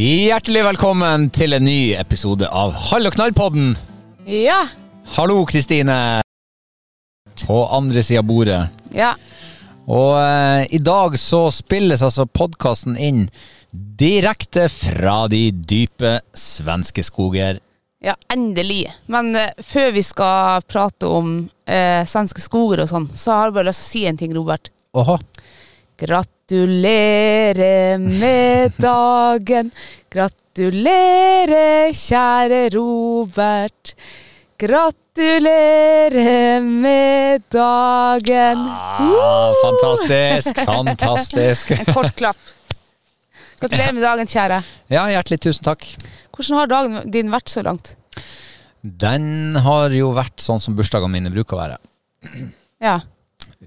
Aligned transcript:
Hjertelig 0.00 0.62
velkommen 0.64 1.26
til 1.28 1.52
en 1.52 1.66
ny 1.66 1.92
episode 1.92 2.46
av 2.56 2.70
Hall 2.86 3.04
og 3.04 3.12
knall-podden. 3.12 3.74
Ja. 4.24 4.62
Hallo, 5.18 5.42
Kristine. 5.44 6.22
På 7.42 7.58
andre 7.68 8.00
sida 8.06 8.22
av 8.22 8.30
bordet. 8.30 8.62
Ja. 8.96 9.10
Og 9.84 10.14
eh, 10.22 10.62
i 10.72 10.80
dag 10.80 11.18
så 11.20 11.42
spilles 11.52 12.00
altså 12.06 12.24
podkasten 12.24 12.96
inn 12.96 13.26
direkte 14.00 14.70
fra 14.72 15.26
de 15.28 15.50
dype 15.52 16.16
svenske 16.32 17.04
skoger. 17.04 17.60
Ja, 18.00 18.16
endelig. 18.32 18.86
Men 19.12 19.34
eh, 19.36 19.52
før 19.60 19.92
vi 19.98 20.06
skal 20.06 20.64
prate 20.64 21.12
om 21.12 21.42
eh, 21.68 22.08
svenske 22.08 22.40
skoger 22.40 22.86
og 22.86 22.94
sånn, 22.94 23.10
så 23.12 23.36
har 23.36 23.50
jeg 23.50 23.58
bare 23.60 23.68
lyst 23.68 23.84
til 23.84 23.90
å 23.90 23.92
si 23.92 24.08
en 24.08 24.24
ting, 24.24 24.32
Robert. 24.38 24.72
Åhå. 24.96 25.20
Gratulerer 26.00 26.39
med 28.00 28.72
dagen. 28.78 29.70
Gratulerer, 30.10 31.92
kjære 31.94 32.70
Robert. 32.74 33.94
Gratulerer 34.58 36.10
med 36.60 37.42
dagen. 37.50 38.58
Ah, 38.58 39.52
fantastisk, 39.62 40.58
fantastisk. 40.64 41.70
En 41.70 41.94
kort 41.94 42.16
klapp. 42.16 42.36
Gratulerer 43.60 43.92
med 43.92 44.02
dagen, 44.02 44.26
kjære. 44.26 44.62
Ja, 44.90 45.06
hjertelig 45.12 45.40
tusen 45.40 45.64
takk. 45.64 45.86
Hvordan 46.34 46.56
har 46.58 46.66
dagen 46.66 47.10
din 47.12 47.30
vært 47.30 47.48
så 47.52 47.62
langt? 47.62 47.96
Den 48.82 49.56
har 49.60 49.90
jo 49.92 50.12
vært 50.16 50.40
sånn 50.40 50.60
som 50.60 50.74
bursdagene 50.76 51.12
mine 51.12 51.30
bruker 51.30 51.56
å 51.56 51.60
være. 51.60 51.78
Ja. 52.80 53.00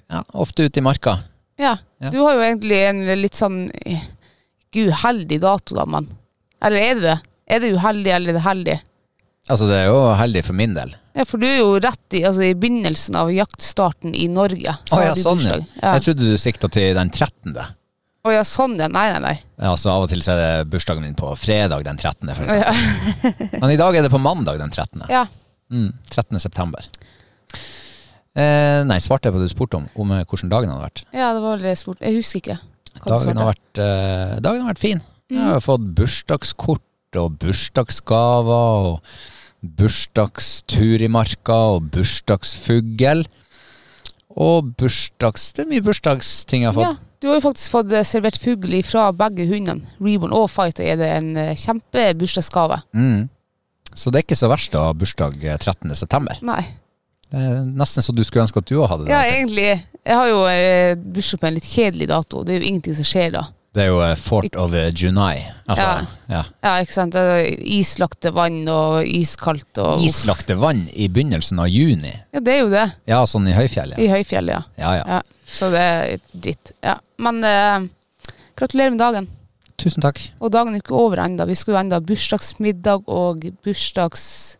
Ja, 0.10 0.24
ofte 0.34 0.66
ute 0.66 0.80
i 0.82 0.84
marka. 0.84 1.20
Ja. 1.62 1.76
Ja. 2.02 2.10
Du 2.10 2.20
har 2.24 2.38
jo 2.38 2.42
egentlig 2.46 2.80
en 2.88 3.04
litt 3.22 3.38
sånn 3.38 3.68
eh, 3.86 4.02
ikke 4.72 4.90
uheldig 4.90 5.40
dato, 5.44 5.76
da, 5.78 5.86
mann. 5.86 6.10
Eller 6.64 6.82
er 6.82 6.96
det 7.00 7.06
det? 7.06 7.20
Er 7.54 7.62
det 7.62 7.74
uheldig, 7.76 8.12
eller 8.16 8.34
er 8.34 8.40
det 8.40 8.46
heldig? 8.48 8.76
Altså, 9.52 9.68
det 9.68 9.78
er 9.82 9.90
jo 9.92 10.00
heldig 10.16 10.46
for 10.48 10.56
min 10.56 10.74
del. 10.78 10.94
Ja, 11.14 11.26
for 11.30 11.42
du 11.42 11.46
er 11.46 11.58
jo 11.60 11.76
rett 11.84 12.16
i, 12.16 12.24
altså, 12.26 12.46
i 12.48 12.56
begynnelsen 12.58 13.18
av 13.20 13.30
jaktstarten 13.36 14.16
i 14.16 14.30
Norge. 14.32 14.74
Å 14.96 15.02
ja, 15.04 15.14
sånn, 15.20 15.44
ja. 15.44 15.60
Jeg 15.84 16.06
trodde 16.08 16.30
du 16.32 16.38
sikta 16.42 16.70
til 16.72 16.96
den 16.98 17.12
13. 17.14 17.58
Å 18.24 18.32
ja, 18.32 18.44
sånn, 18.48 18.78
ja. 18.80 18.88
Nei, 18.88 19.10
nei, 19.12 19.20
nei. 19.26 19.34
Ja, 19.60 19.74
Altså 19.74 19.92
Av 19.92 20.06
og 20.06 20.10
til 20.14 20.24
så 20.24 20.34
er 20.38 20.42
det 20.42 20.70
bursdagen 20.72 21.04
min 21.04 21.18
på 21.20 21.28
fredag 21.38 21.84
den 21.86 22.00
13., 22.00 22.32
for 22.32 22.48
eksempel. 22.48 23.44
ja. 23.52 23.58
Men 23.60 23.74
i 23.76 23.80
dag 23.80 23.98
er 24.00 24.08
det 24.08 24.14
på 24.14 24.22
mandag 24.24 24.62
den 24.64 24.72
13. 24.72 25.04
ja. 25.12 25.26
Mm, 25.74 25.92
13. 26.10 26.40
september. 26.40 26.88
Eh, 28.36 28.82
nei, 28.90 28.98
svarte 29.04 29.30
jeg 29.30 29.36
på 29.36 29.40
det 29.42 29.48
du 29.50 29.54
spurte 29.54 29.78
om, 29.78 29.84
om 29.96 30.12
eh, 30.16 30.24
hvordan 30.26 30.50
dagen 30.50 30.72
hadde 30.74 30.86
vært. 30.88 31.04
ja, 31.14 31.34
det 31.36 31.42
var 31.44 31.52
vel 31.58 31.62
det 31.68 31.74
jeg 31.76 31.82
spurte. 31.84 32.06
Jeg 32.08 32.16
husker 32.18 32.40
ikke. 32.42 32.60
Dagen 33.06 33.38
har 33.38 33.52
vært, 33.52 33.82
eh, 33.84 34.40
dagen 34.42 34.62
har 34.66 34.74
vært 34.74 34.82
fin. 34.82 35.02
Jeg 35.30 35.40
Mm. 35.40 35.52
har 35.52 35.62
fått 35.66 35.86
bursdagskort 35.96 36.82
og 37.18 37.38
bursdagsgaver 37.40 38.90
og 38.90 39.02
bursdagstur 39.78 41.02
i 41.02 41.08
marka 41.08 41.56
og 41.76 41.88
bursdagsfugl. 41.94 43.24
Og 44.36 44.72
bursdags... 44.82 45.52
Det 45.54 45.66
er 45.66 45.70
mye 45.70 45.84
bursdagsting 45.86 46.64
jeg 46.66 46.74
har 46.74 46.82
Ja, 46.82 46.92
fått. 46.94 47.00
du 47.22 47.28
har 47.30 47.36
jo 47.40 47.44
faktisk 47.52 47.70
fått 47.76 47.92
eh, 47.94 48.04
servert 48.08 48.40
fugl 48.42 48.74
fra 48.84 49.12
begge 49.14 49.46
hundene. 49.50 49.86
Reborn 50.02 50.34
og 50.34 50.50
Fighter 50.50 50.84
er 50.90 50.98
det 50.98 51.10
en 51.20 51.38
eh, 51.38 51.54
kjempebursdagsgave. 51.56 52.82
Mm. 52.98 53.30
Så 53.94 54.10
det 54.12 54.20
er 54.24 54.26
ikke 54.26 54.40
så 54.42 54.50
verst 54.50 54.74
å 54.76 54.88
ha 54.88 54.94
bursdag 54.98 55.38
eh, 55.44 55.58
13. 55.62 55.94
september. 55.96 56.40
Nei. 56.42 56.64
Det 57.34 57.42
er 57.42 57.66
nesten 57.66 58.06
så 58.06 58.14
du 58.14 58.22
skulle 58.22 58.46
ønske 58.46 58.62
at 58.62 58.70
du 58.70 58.76
òg 58.78 58.92
hadde 58.92 59.08
det. 59.08 59.14
Ja, 59.16 59.24
egentlig. 59.26 59.68
Jeg 60.06 60.18
har 60.20 60.30
jo 60.30 60.46
eh, 60.52 60.94
bursdag 60.94 61.42
på 61.42 61.50
en 61.50 61.56
litt 61.58 61.66
kjedelig 61.66 62.08
dato. 62.12 62.44
Det 62.46 62.54
er 62.54 62.62
jo 62.62 62.70
ingenting 62.70 62.98
som 63.00 63.08
skjer 63.10 63.34
da. 63.34 63.48
Det 63.74 63.82
er 63.82 63.90
jo 63.90 64.02
eh, 64.06 64.14
Fort 64.22 64.58
of 64.62 64.76
eh, 64.78 64.92
Junai. 64.94 65.40
Altså, 65.66 65.88
ja. 66.30 66.44
Ja, 66.62 66.74
ikke 66.84 66.94
sant. 66.94 67.16
Det 67.16 67.24
er 67.24 67.64
Islagte 67.80 68.30
vann 68.36 68.60
og 68.70 69.08
iskaldt 69.10 69.82
og 69.82 70.04
Islagte 70.06 70.60
vann 70.62 70.84
i 70.94 71.08
begynnelsen 71.10 71.62
av 71.64 71.72
juni. 71.74 72.14
Ja, 72.36 72.44
det 72.44 72.54
er 72.54 72.62
jo 72.62 72.70
det. 72.74 72.86
Ja, 73.10 73.24
sånn 73.30 73.50
i 73.50 73.56
høyfjellet. 73.58 73.98
I 73.98 74.12
høyfjellet, 74.14 74.54
ja. 74.54 74.84
Ja, 74.84 74.94
ja. 75.00 75.06
ja. 75.18 75.48
Så 75.50 75.72
det 75.74 75.82
er 75.82 76.22
dritt. 76.38 76.76
Ja. 76.86 77.00
Men 77.18 77.42
eh, 77.50 77.88
gratulerer 78.60 78.94
med 78.94 79.02
dagen. 79.02 79.32
Tusen 79.82 80.06
takk. 80.06 80.22
Og 80.38 80.54
dagen 80.54 80.78
er 80.78 80.84
ikke 80.84 80.94
over 81.00 81.24
ennå. 81.26 81.50
Vi 81.50 81.58
skulle 81.58 81.80
jo 81.80 81.86
enda 81.88 81.98
ha 81.98 82.06
bursdagsmiddag 82.06 83.10
og 83.10 83.48
bursdagsfeiring. 83.66 84.60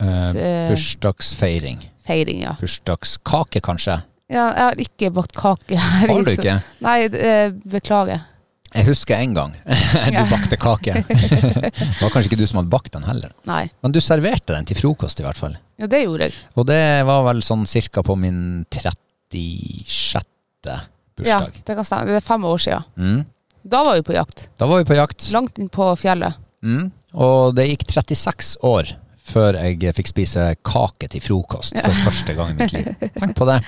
Eh, 0.00 0.68
bursdagsfeiring. 0.70 1.78
bursdagsfeiring. 1.82 2.42
ja. 2.42 2.56
Bursdagskake, 2.60 3.60
kanskje? 3.60 4.00
ja. 4.28 4.48
Jeg 4.54 4.64
har 4.64 4.82
ikke 4.84 5.10
bakt 5.14 5.34
kake 5.36 5.76
her. 5.78 6.08
Har 6.08 6.24
du 6.24 6.30
ikke? 6.30 6.58
Nei, 6.84 6.98
eh, 7.08 7.50
beklager. 7.64 8.20
Jeg 8.74 8.84
husker 8.84 9.16
en 9.16 9.32
gang 9.32 9.54
du 10.12 10.18
bakte 10.28 10.58
kake. 10.60 10.92
det 11.08 12.02
var 12.02 12.10
kanskje 12.12 12.28
ikke 12.28 12.36
du 12.42 12.46
som 12.46 12.58
hadde 12.60 12.68
bakt 12.70 12.92
den 12.92 13.06
heller. 13.08 13.32
Nei. 13.48 13.62
Men 13.82 13.94
du 13.96 14.00
serverte 14.04 14.52
den 14.52 14.68
til 14.68 14.76
frokost, 14.76 15.22
i 15.22 15.24
hvert 15.24 15.40
fall. 15.40 15.56
Ja, 15.80 15.88
det 15.88 16.02
gjorde 16.04 16.28
jeg. 16.28 16.36
Og 16.54 16.66
det 16.68 16.82
var 17.08 17.24
vel 17.30 17.40
sånn 17.46 17.64
cirka 17.66 18.04
på 18.04 18.16
min 18.20 18.66
36. 18.68 20.26
Ja, 20.68 20.80
bursdag. 21.16 21.62
det 21.64 21.74
kan 21.80 21.84
stemme. 21.88 22.12
Det 22.12 22.20
er 22.20 22.26
fem 22.28 22.44
år 22.44 22.60
siden. 22.60 22.84
Mm. 23.00 23.24
Da 23.68 23.80
var 23.88 23.96
vi 23.98 24.04
på 24.06 24.14
jakt. 24.14 24.48
Da 24.60 24.68
var 24.68 24.82
vi 24.82 24.88
på 24.92 24.96
jakt. 25.00 25.30
Langt 25.32 25.58
inn 25.58 25.68
på 25.72 25.88
fjellet. 25.98 26.36
Mm. 26.62 26.90
Og 27.16 27.54
det 27.56 27.70
gikk 27.70 27.86
36 27.88 28.56
år 28.68 28.92
før 29.28 29.58
jeg 29.60 29.94
fikk 29.98 30.10
spise 30.10 30.48
kake 30.66 31.10
til 31.12 31.22
frokost 31.24 31.78
for 31.78 32.02
første 32.06 32.34
gang 32.38 32.54
i 32.54 32.58
mitt 32.62 32.74
liv. 32.74 32.90
Tenk 33.18 33.36
på 33.38 33.48
det. 33.48 33.60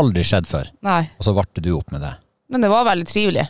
Aldri 0.00 0.24
skjedd 0.26 0.48
før. 0.48 0.70
Nei. 0.86 1.02
Og 1.18 1.26
så 1.26 1.34
varte 1.36 1.62
du 1.64 1.72
opp 1.76 1.90
med 1.94 2.02
det. 2.04 2.14
Men 2.50 2.64
det 2.64 2.70
var 2.72 2.86
veldig 2.88 3.06
trivelig. 3.08 3.46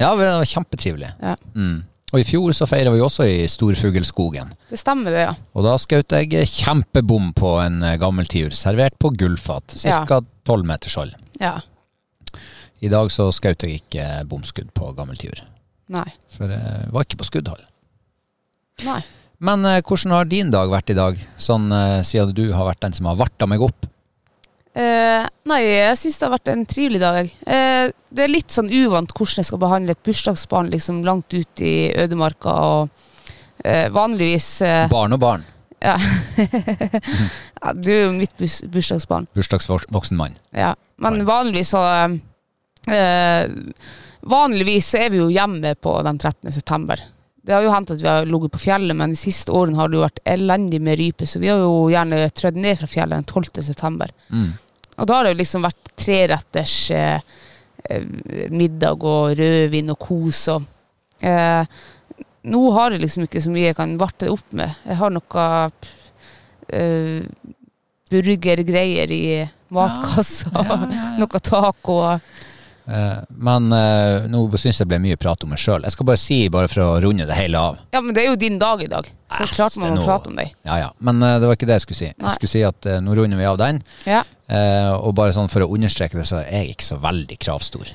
Ja, 0.00 0.14
det 0.16 0.26
var 0.28 0.48
kjempetrivelig. 0.48 1.12
Ja. 1.20 1.36
Mm. 1.54 1.80
Og 2.10 2.18
i 2.18 2.26
fjor 2.26 2.54
så 2.56 2.66
feira 2.66 2.90
vi 2.90 3.02
også 3.04 3.26
i 3.30 3.44
Storfuglskogen. 3.50 4.50
Det 4.70 4.78
stemmer, 4.80 5.14
det, 5.14 5.26
ja. 5.28 5.34
Og 5.54 5.66
da 5.66 5.76
skjøt 5.78 6.14
jeg 6.16 6.48
kjempebom 6.50 7.30
på 7.38 7.52
en 7.62 7.84
gammel 8.02 8.26
tiur, 8.30 8.54
servert 8.56 8.96
på 8.98 9.12
gullfat. 9.14 9.76
Ja. 9.86 10.02
Ca. 10.08 10.18
tolv 10.46 10.66
meters 10.66 10.96
hold. 10.98 11.14
Ja. 11.38 11.58
I 12.80 12.90
dag 12.90 13.12
så 13.14 13.28
skjøt 13.34 13.66
jeg 13.66 13.82
ikke 13.82 14.08
bomskudd 14.26 14.72
på 14.74 14.90
gammeltiur, 14.96 15.42
Nei. 15.92 16.06
for 16.32 16.50
jeg 16.50 16.90
var 16.94 17.06
ikke 17.06 17.20
på 17.20 17.28
skuddhold. 17.28 17.62
Nei. 18.86 19.02
Men 19.40 19.64
eh, 19.64 19.80
hvordan 19.80 20.12
har 20.12 20.28
din 20.28 20.50
dag 20.52 20.68
vært 20.72 20.92
i 20.92 20.96
dag, 20.98 21.20
sånn 21.40 21.70
eh, 21.72 22.00
siden 22.04 22.34
du 22.36 22.50
har 22.52 22.66
vært 22.68 22.82
den 22.84 22.96
som 22.96 23.08
har 23.08 23.16
varta 23.20 23.48
meg 23.48 23.62
opp? 23.64 23.86
Eh, 24.76 25.24
nei, 25.50 25.60
jeg 25.64 25.96
syns 25.98 26.18
det 26.20 26.26
har 26.26 26.34
vært 26.36 26.50
en 26.52 26.66
trivelig 26.68 27.00
dag. 27.02 27.30
Eh, 27.48 27.86
det 28.14 28.24
er 28.26 28.30
litt 28.30 28.52
sånn 28.54 28.68
uvant 28.70 29.10
hvordan 29.16 29.40
jeg 29.40 29.48
skal 29.48 29.62
behandle 29.62 29.96
et 29.96 30.02
bursdagsbarn 30.06 30.68
liksom 30.74 31.00
langt 31.06 31.32
ut 31.34 31.62
i 31.64 31.90
ødemarka. 31.98 32.52
Og 32.52 33.64
eh, 33.64 33.88
vanligvis 33.92 34.50
eh, 34.66 34.84
Barn 34.92 35.16
og 35.16 35.22
barn. 35.24 35.46
ja. 35.82 35.96
ja, 37.62 37.72
Du 37.74 37.88
er 37.90 38.04
jo 38.04 38.12
mitt 38.18 38.36
bus 38.38 38.60
bursdagsbarn. 38.68 39.26
Bursdagsvoksen 39.36 40.20
mann. 40.20 40.36
Ja. 40.56 40.74
Men 41.00 41.24
vanligvis 41.24 41.72
så 41.72 41.80
eh, 42.92 43.48
Vanligvis 44.20 44.92
så 44.92 45.00
er 45.00 45.14
vi 45.14 45.22
jo 45.22 45.30
hjemme 45.32 45.72
på 45.80 45.96
den 46.04 46.20
13. 46.20 46.52
september. 46.52 47.00
Det 47.42 47.54
har 47.54 47.64
jo 47.64 47.72
hendt 47.72 47.92
at 47.94 48.02
vi 48.02 48.08
har 48.08 48.26
ligget 48.28 48.52
på 48.52 48.62
fjellet, 48.66 48.96
men 48.96 49.14
de 49.14 49.18
siste 49.18 49.52
årene 49.56 49.78
har 49.78 49.88
det 49.88 49.96
jo 49.96 50.04
vært 50.04 50.20
elendig 50.28 50.80
med 50.84 50.98
rype, 51.00 51.28
så 51.28 51.40
vi 51.40 51.48
har 51.48 51.62
jo 51.62 51.86
gjerne 51.92 52.18
trødd 52.36 52.58
ned 52.60 52.80
fra 52.80 52.88
fjellet 52.90 53.16
den 53.16 53.28
12. 53.28 53.62
september. 53.64 54.12
Mm. 54.28 54.50
Og 55.00 55.08
da 55.08 55.16
har 55.16 55.26
det 55.26 55.32
jo 55.32 55.40
liksom 55.40 55.64
vært 55.64 55.94
treretters 56.00 56.74
eh, 56.92 57.22
eh, 57.88 58.04
middag 58.52 59.06
og 59.08 59.32
rødvin 59.38 59.94
og 59.94 60.04
kos 60.04 60.44
og 60.52 60.68
eh, 61.24 61.64
Nå 62.50 62.60
har 62.72 62.94
jeg 62.94 63.02
liksom 63.02 63.26
ikke 63.26 63.40
så 63.44 63.50
mye 63.52 63.66
jeg 63.66 63.76
kan 63.76 63.90
varte 64.00 64.24
det 64.24 64.32
opp 64.32 64.54
med. 64.56 64.72
Jeg 64.88 64.96
har 64.96 65.10
noe 65.12 65.42
eh, 66.72 67.18
burgergreier 68.08 69.12
i 69.12 69.24
matkassa, 69.76 70.64
noe 71.20 71.42
taco. 71.44 71.98
Men 73.30 73.72
eh, 73.72 74.26
nå 74.32 74.40
syns 74.58 74.80
jeg 74.82 74.88
ble 74.90 74.98
mye 75.02 75.16
prat 75.20 75.44
om 75.46 75.50
meg 75.52 75.60
sjøl. 75.62 75.84
Jeg 75.86 75.94
skal 75.94 76.06
bare 76.08 76.20
si, 76.20 76.38
bare 76.52 76.68
for 76.72 76.82
å 76.82 77.00
runde 77.04 77.26
det 77.28 77.36
hele 77.38 77.58
av 77.60 77.78
Ja, 77.94 78.00
men 78.02 78.14
det 78.16 78.24
er 78.24 78.30
jo 78.32 78.38
din 78.40 78.58
dag 78.58 78.82
i 78.82 78.88
dag, 78.90 79.06
så 79.30 79.44
Æsj, 79.46 79.54
klart 79.54 79.76
man 79.82 79.94
må 79.98 80.04
prate 80.04 80.30
om 80.32 80.36
deg. 80.40 80.52
Ja 80.66 80.78
ja, 80.82 80.90
men 80.98 81.22
eh, 81.22 81.36
det 81.42 81.46
var 81.50 81.58
ikke 81.58 81.68
det 81.70 81.76
jeg 81.78 81.86
skulle 81.86 82.00
si. 82.00 82.10
Nei. 82.16 82.26
Jeg 82.28 82.38
skulle 82.40 82.54
si 82.56 82.62
at 82.66 82.86
eh, 82.90 83.00
nå 83.04 83.14
runder 83.18 83.38
vi 83.40 83.48
av 83.50 83.58
den. 83.62 83.78
Ja. 84.08 84.24
Eh, 84.50 84.90
og 84.96 85.14
bare 85.20 85.32
sånn 85.36 85.50
for 85.52 85.62
å 85.66 85.70
understreke 85.76 86.18
det, 86.18 86.26
så 86.26 86.40
er 86.42 86.64
jeg 86.64 86.74
ikke 86.76 86.88
så 86.90 86.98
veldig 87.04 87.38
kravstor. 87.46 87.92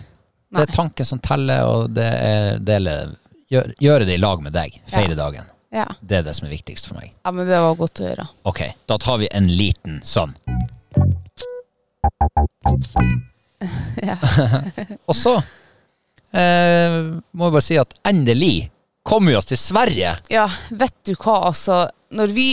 Det 0.55 0.63
er 0.63 0.71
tanken 0.71 1.05
som 1.09 1.19
teller, 1.19 1.65
og 1.67 1.89
det 1.97 2.05
er 2.07 2.59
dele, 2.63 2.93
gjør, 3.51 3.73
gjøre 3.83 4.05
det 4.07 4.15
i 4.15 4.21
lag 4.23 4.39
med 4.45 4.55
deg. 4.55 4.77
Feire 4.87 5.11
Ja. 5.17 5.19
dagen. 5.25 5.51
Ja. 5.75 5.87
Det 5.99 6.21
er 6.21 6.23
det 6.23 6.35
som 6.37 6.45
er 6.47 6.53
viktigst 6.55 6.87
for 6.87 6.95
meg. 7.01 7.11
ja, 7.25 7.31
men 7.35 7.49
det 7.49 7.57
var 7.59 7.75
godt 7.75 7.99
å 7.99 8.05
høre. 8.07 8.27
Ok, 8.47 8.61
da 8.87 8.95
tar 8.97 9.17
vi 9.19 9.27
en 9.35 9.49
liten 9.51 9.99
sånn. 10.07 10.31
og 15.09 15.15
så 15.17 15.35
eh, 16.35 16.97
må 17.35 17.47
jeg 17.49 17.55
bare 17.57 17.65
si 17.65 17.77
at 17.81 17.93
endelig 18.09 18.55
kom 19.05 19.27
vi 19.29 19.35
oss 19.37 19.45
til 19.51 19.59
Sverige. 19.61 20.15
Ja, 20.33 20.47
vet 20.73 20.95
du 21.05 21.13
hva, 21.13 21.35
altså. 21.51 21.83
Når 22.15 22.31
vi, 22.33 22.47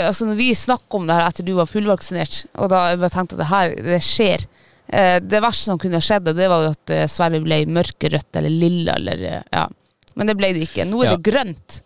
altså 0.00 0.26
når 0.26 0.38
vi 0.38 0.48
snakker 0.56 0.98
om 0.98 1.06
det 1.06 1.14
her 1.18 1.26
etter 1.28 1.46
du 1.46 1.52
var 1.58 1.68
fullvaksinert, 1.70 2.40
og 2.58 2.70
da 2.72 2.80
jeg 2.90 3.00
bare 3.02 3.14
tenkte 3.14 3.36
at 3.36 3.42
det 3.42 3.50
her, 3.52 3.74
det 3.92 3.98
skjer. 4.02 4.46
Eh, 4.88 5.16
det 5.22 5.42
verste 5.44 5.68
som 5.70 5.78
kunne 5.82 6.00
skjedd, 6.02 6.30
det 6.34 6.48
var 6.50 6.64
jo 6.64 6.72
at 6.74 6.94
eh, 6.94 7.06
Sverige 7.10 7.44
ble 7.46 7.60
mørkerødt 7.76 8.38
eller 8.40 8.54
lilla, 8.62 8.96
eller 8.98 9.24
eh, 9.30 9.42
ja. 9.54 9.66
Men 10.16 10.30
det 10.30 10.36
ble 10.38 10.52
det 10.56 10.64
ikke. 10.70 10.86
Nå 10.88 11.02
er 11.02 11.10
Ja. 11.10 11.14
det 11.16 11.26
grønt. 11.28 11.80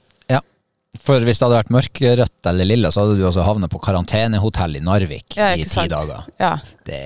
For 1.01 1.23
hvis 1.25 1.39
det 1.41 1.47
hadde 1.47 1.61
vært 1.63 1.73
mørkerødt 1.75 2.49
eller 2.51 2.69
lilla, 2.69 2.91
så 2.93 3.05
hadde 3.07 3.17
du 3.19 3.25
også 3.29 3.45
havnet 3.47 3.73
på 3.73 3.81
karantenehotell 3.83 4.77
i 4.77 4.83
Narvik 4.85 5.37
Ja, 5.39 5.55
i 5.57 5.65
ti 5.65 5.71
sant? 5.73 5.91
dager. 5.95 6.27
Ja. 6.41 6.53
Det, 6.85 7.01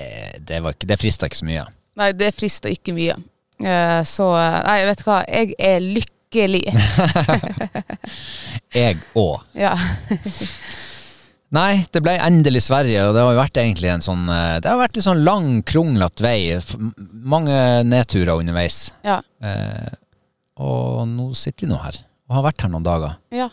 det, 0.45 0.59
var 0.65 0.75
ikke- 0.75 0.89
det 0.91 0.97
frista 0.99 1.29
ikke 1.29 1.39
så 1.39 1.47
mye. 1.47 1.63
Nei, 1.95 2.09
det 2.19 2.33
frister 2.35 2.73
ikke 2.75 2.95
mye. 2.97 3.15
Uh, 3.63 4.01
så 4.03 4.27
Nei, 4.65 4.81
vet 4.89 4.99
du 4.99 5.05
hva, 5.07 5.21
jeg 5.31 5.55
er 5.63 5.79
lykkelig. 5.79 6.65
Jeg 8.75 8.97
òg. 9.15 9.43
ja. 9.65 9.71
Nei, 11.55 11.85
det 11.93 12.01
ble 12.03 12.17
endelig 12.19 12.65
Sverige, 12.65 13.05
og 13.07 13.13
det 13.15 13.21
har 13.23 13.31
jo 13.31 13.39
vært 13.39 13.59
egentlig 13.61 13.87
en 13.93 14.01
sånn 14.03 14.25
eh, 14.33 14.57
Det 14.59 14.67
har 14.67 14.79
vært 14.81 14.97
en 14.99 15.05
sånn 15.05 15.21
lang, 15.23 15.45
kronglete 15.63 16.25
vei. 16.25 16.39
Mange 17.35 17.55
nedturer 17.87 18.33
underveis. 18.41 18.89
Ja. 19.07 19.21
Eh, 19.39 19.93
og 20.59 21.05
nå 21.07 21.29
sitter 21.37 21.67
vi 21.67 21.71
nå 21.71 21.79
her, 21.83 22.01
og 22.27 22.35
har 22.39 22.45
vært 22.49 22.65
her 22.65 22.73
noen 22.75 22.87
dager. 22.87 23.15
ja. 23.35 23.47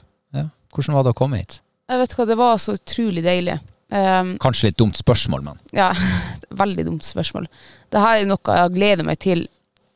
Hvordan 0.73 0.97
var 0.97 1.07
det 1.07 1.13
å 1.13 1.19
komme 1.19 1.43
hit? 1.43 1.61
Jeg 1.91 2.01
vet 2.01 2.15
hva, 2.17 2.27
det 2.29 2.39
var 2.41 2.61
så 2.63 2.77
utrolig 2.79 3.25
deilig. 3.25 3.59
Um, 3.93 4.37
Kanskje 4.41 4.71
litt 4.71 4.79
dumt 4.81 4.97
spørsmål, 4.97 5.43
men 5.45 5.59
Ja, 5.77 5.91
veldig 6.63 6.87
dumt 6.89 7.05
spørsmål. 7.05 7.49
Det 7.93 8.01
her 8.01 8.23
er 8.23 8.31
noe 8.31 8.57
jeg 8.57 8.73
gleder 8.79 9.09
meg 9.09 9.21
til 9.21 9.45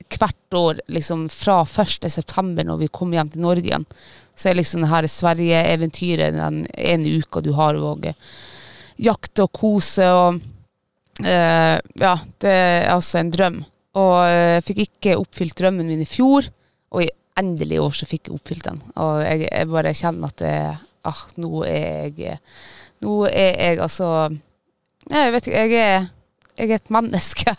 hvert 0.06 0.56
år, 0.58 0.82
liksom 0.92 1.24
fra 1.32 1.62
1. 1.64 2.04
september 2.12 2.66
når 2.66 2.84
vi 2.84 2.90
kommer 2.92 3.18
hjem 3.18 3.32
til 3.32 3.46
Norge 3.46 3.64
igjen. 3.64 3.86
Så 4.36 4.50
er 4.50 4.58
liksom 4.58 4.84
det 4.84 4.90
her 4.92 5.08
Sverige-eventyret 5.08 6.36
den 6.36 6.66
ene 6.76 7.16
uka 7.22 7.40
du 7.40 7.54
har, 7.56 7.78
og 7.80 8.04
jakte 9.00 9.46
og 9.46 9.56
kose 9.56 10.10
og 10.12 10.42
uh, 11.24 11.78
Ja, 11.80 12.12
det 12.44 12.52
er 12.52 12.92
altså 12.92 13.22
en 13.22 13.32
drøm. 13.32 13.62
Og 13.96 14.16
eh, 14.28 14.58
jeg 14.58 14.64
fikk 14.66 14.80
ikke 14.82 15.16
oppfylt 15.16 15.56
drømmen 15.56 15.88
min 15.88 16.02
i 16.04 16.08
fjor, 16.08 16.44
og 16.92 17.00
i 17.00 17.08
endelig 17.40 17.76
i 17.76 17.82
år 17.82 17.94
så 17.96 18.08
fikk 18.08 18.28
jeg 18.30 18.38
oppfylt 18.38 18.66
den. 18.68 18.82
Og 19.02 19.20
jeg, 19.24 19.46
jeg 19.50 19.70
bare 19.70 19.94
kjenner 19.96 20.32
at 20.32 20.42
det, 20.42 20.56
ah, 21.06 21.22
nå 21.42 21.62
er 21.68 22.10
jeg 22.16 22.40
Nå 23.04 23.26
er 23.28 23.58
jeg 23.60 23.80
altså 23.84 24.06
jeg 25.12 25.32
vet 25.34 25.46
ikke, 25.46 25.62
jeg 25.68 25.78
er, 25.78 26.06
jeg 26.56 26.70
er 26.72 26.80
et 26.80 26.90
menneske. 26.90 27.52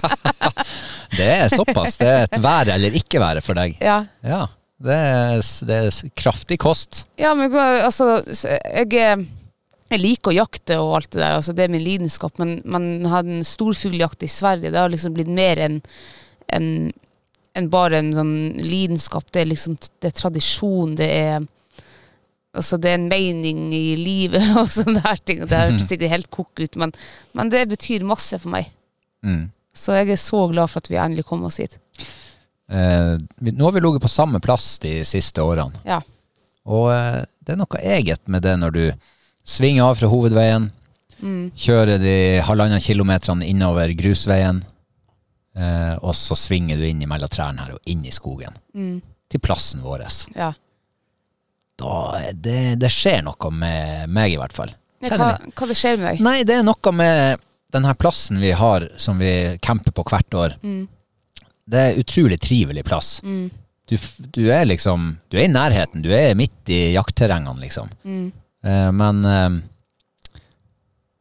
det 1.18 1.26
er 1.26 1.48
såpass. 1.50 1.96
Det 1.98 2.06
er 2.06 2.26
et 2.28 2.38
være 2.44 2.76
eller 2.76 2.98
ikke 3.00 3.22
være 3.22 3.42
for 3.44 3.58
deg. 3.58 3.76
ja. 3.82 4.04
Ja. 4.22 4.46
Det 4.80 4.94
er, 4.96 5.42
det 5.68 5.76
er 5.76 5.96
kraftig 6.16 6.56
kost. 6.62 7.02
ja, 7.20 7.34
men 7.36 7.52
altså, 7.52 8.22
jeg, 8.32 8.94
jeg 9.90 10.00
liker 10.00 10.30
å 10.30 10.36
jakte 10.38 10.78
og 10.80 10.94
alt 10.96 11.10
det 11.10 11.20
der, 11.20 11.34
altså, 11.36 11.52
det 11.52 11.66
er 11.66 11.74
min 11.74 11.84
lidenskap, 11.84 12.38
men, 12.40 12.62
man 12.64 12.86
hadde 13.12 13.34
en 13.34 13.44
storfugljakt 13.44 14.24
i 14.24 14.30
Sverige, 14.32 14.70
det 14.72 14.80
har 14.80 14.88
liksom 14.88 15.12
blitt 15.18 15.28
mer 15.28 15.60
enn 15.66 15.76
enn- 16.56 16.94
enn 17.58 17.70
bare 17.72 17.98
en 17.98 18.12
sånn 18.14 18.34
lidenskap. 18.62 19.26
Det 19.34 19.42
er 19.42 19.48
liksom 19.50 19.76
det 19.80 20.10
er 20.12 20.18
tradisjon, 20.22 20.94
det 21.00 21.10
er 21.22 21.48
Altså, 22.50 22.80
det 22.82 22.88
er 22.90 22.96
en 22.98 23.04
mening 23.06 23.68
i 23.70 23.92
livet 23.94 24.42
og 24.58 24.66
sånne 24.74 25.04
her 25.04 25.20
ting. 25.22 25.44
og 25.44 25.50
Det 25.52 25.58
høres 25.68 25.84
sikkert 25.86 26.10
helt 26.10 26.30
kokk 26.34 26.58
ut, 26.64 26.76
men, 26.82 26.90
men 27.38 27.52
det 27.52 27.60
betyr 27.70 28.02
masse 28.02 28.40
for 28.42 28.50
meg. 28.50 28.72
Mm. 29.22 29.44
Så 29.70 29.94
jeg 29.94 30.10
er 30.10 30.18
så 30.18 30.40
glad 30.50 30.66
for 30.72 30.82
at 30.82 30.90
vi 30.90 30.98
endelig 30.98 31.28
kom 31.28 31.44
oss 31.46 31.60
hit. 31.62 31.76
Eh, 32.74 33.12
nå 33.54 33.64
har 33.68 33.76
vi 33.76 33.82
ligget 33.84 34.02
på 34.02 34.10
samme 34.10 34.40
plass 34.42 34.80
de 34.82 34.96
siste 35.06 35.38
årene. 35.46 35.78
Ja. 35.86 36.00
Og 36.66 36.90
eh, 36.90 37.20
det 37.46 37.54
er 37.54 37.60
noe 37.62 37.84
eget 37.94 38.26
med 38.26 38.42
det 38.42 38.56
når 38.58 38.74
du 38.74 38.82
svinger 39.46 39.86
av 39.92 40.00
fra 40.02 40.10
hovedveien, 40.10 40.70
Mm. 41.20 41.50
kjører 41.52 41.98
de 42.00 42.12
halvannen 42.48 42.80
kilometerne 42.80 43.44
innover 43.44 43.90
grusveien, 43.92 44.62
eh, 45.56 45.94
og 46.00 46.14
så 46.16 46.36
svinger 46.38 46.80
du 46.80 46.86
inn 46.88 47.02
mellom 47.08 47.30
trærne 47.32 47.64
her 47.64 47.76
og 47.76 47.90
inn 47.90 48.04
i 48.06 48.14
skogen. 48.14 48.56
Mm. 48.74 48.98
Til 49.30 49.42
plassen 49.42 49.84
vår. 49.84 50.04
Ja. 50.36 50.52
Da, 51.80 51.94
det, 52.34 52.80
det 52.82 52.90
skjer 52.92 53.22
noe 53.24 53.52
med 53.54 54.10
meg, 54.12 54.34
i 54.34 54.40
hvert 54.40 54.56
fall. 54.56 54.74
Ja, 55.00 55.16
hva, 55.16 55.30
hva 55.40 55.68
det 55.70 55.78
skjer 55.78 55.96
med 55.96 56.10
deg? 56.10 56.24
Nei, 56.24 56.40
det 56.44 56.58
er 56.58 56.66
noe 56.66 56.92
med 56.92 57.40
den 57.72 57.86
her 57.86 57.96
plassen 57.96 58.40
vi 58.42 58.50
har, 58.56 58.88
som 59.00 59.20
vi 59.22 59.56
camper 59.62 59.94
på 59.94 60.04
hvert 60.10 60.36
år. 60.36 60.56
Mm. 60.62 60.82
Det 61.70 61.80
er 61.86 62.00
utrolig 62.02 62.40
trivelig 62.42 62.84
plass. 62.84 63.20
Mm. 63.22 63.48
Du, 63.90 63.96
du 64.34 64.44
er 64.54 64.68
liksom 64.68 65.16
Du 65.30 65.38
er 65.38 65.48
i 65.48 65.50
nærheten, 65.50 66.02
du 66.02 66.10
er 66.14 66.36
midt 66.38 66.70
i 66.70 66.92
jaktterrengene, 66.94 67.62
liksom. 67.62 67.90
Mm. 68.04 68.26
Eh, 68.66 68.90
men 68.94 69.24
eh, 69.26 70.42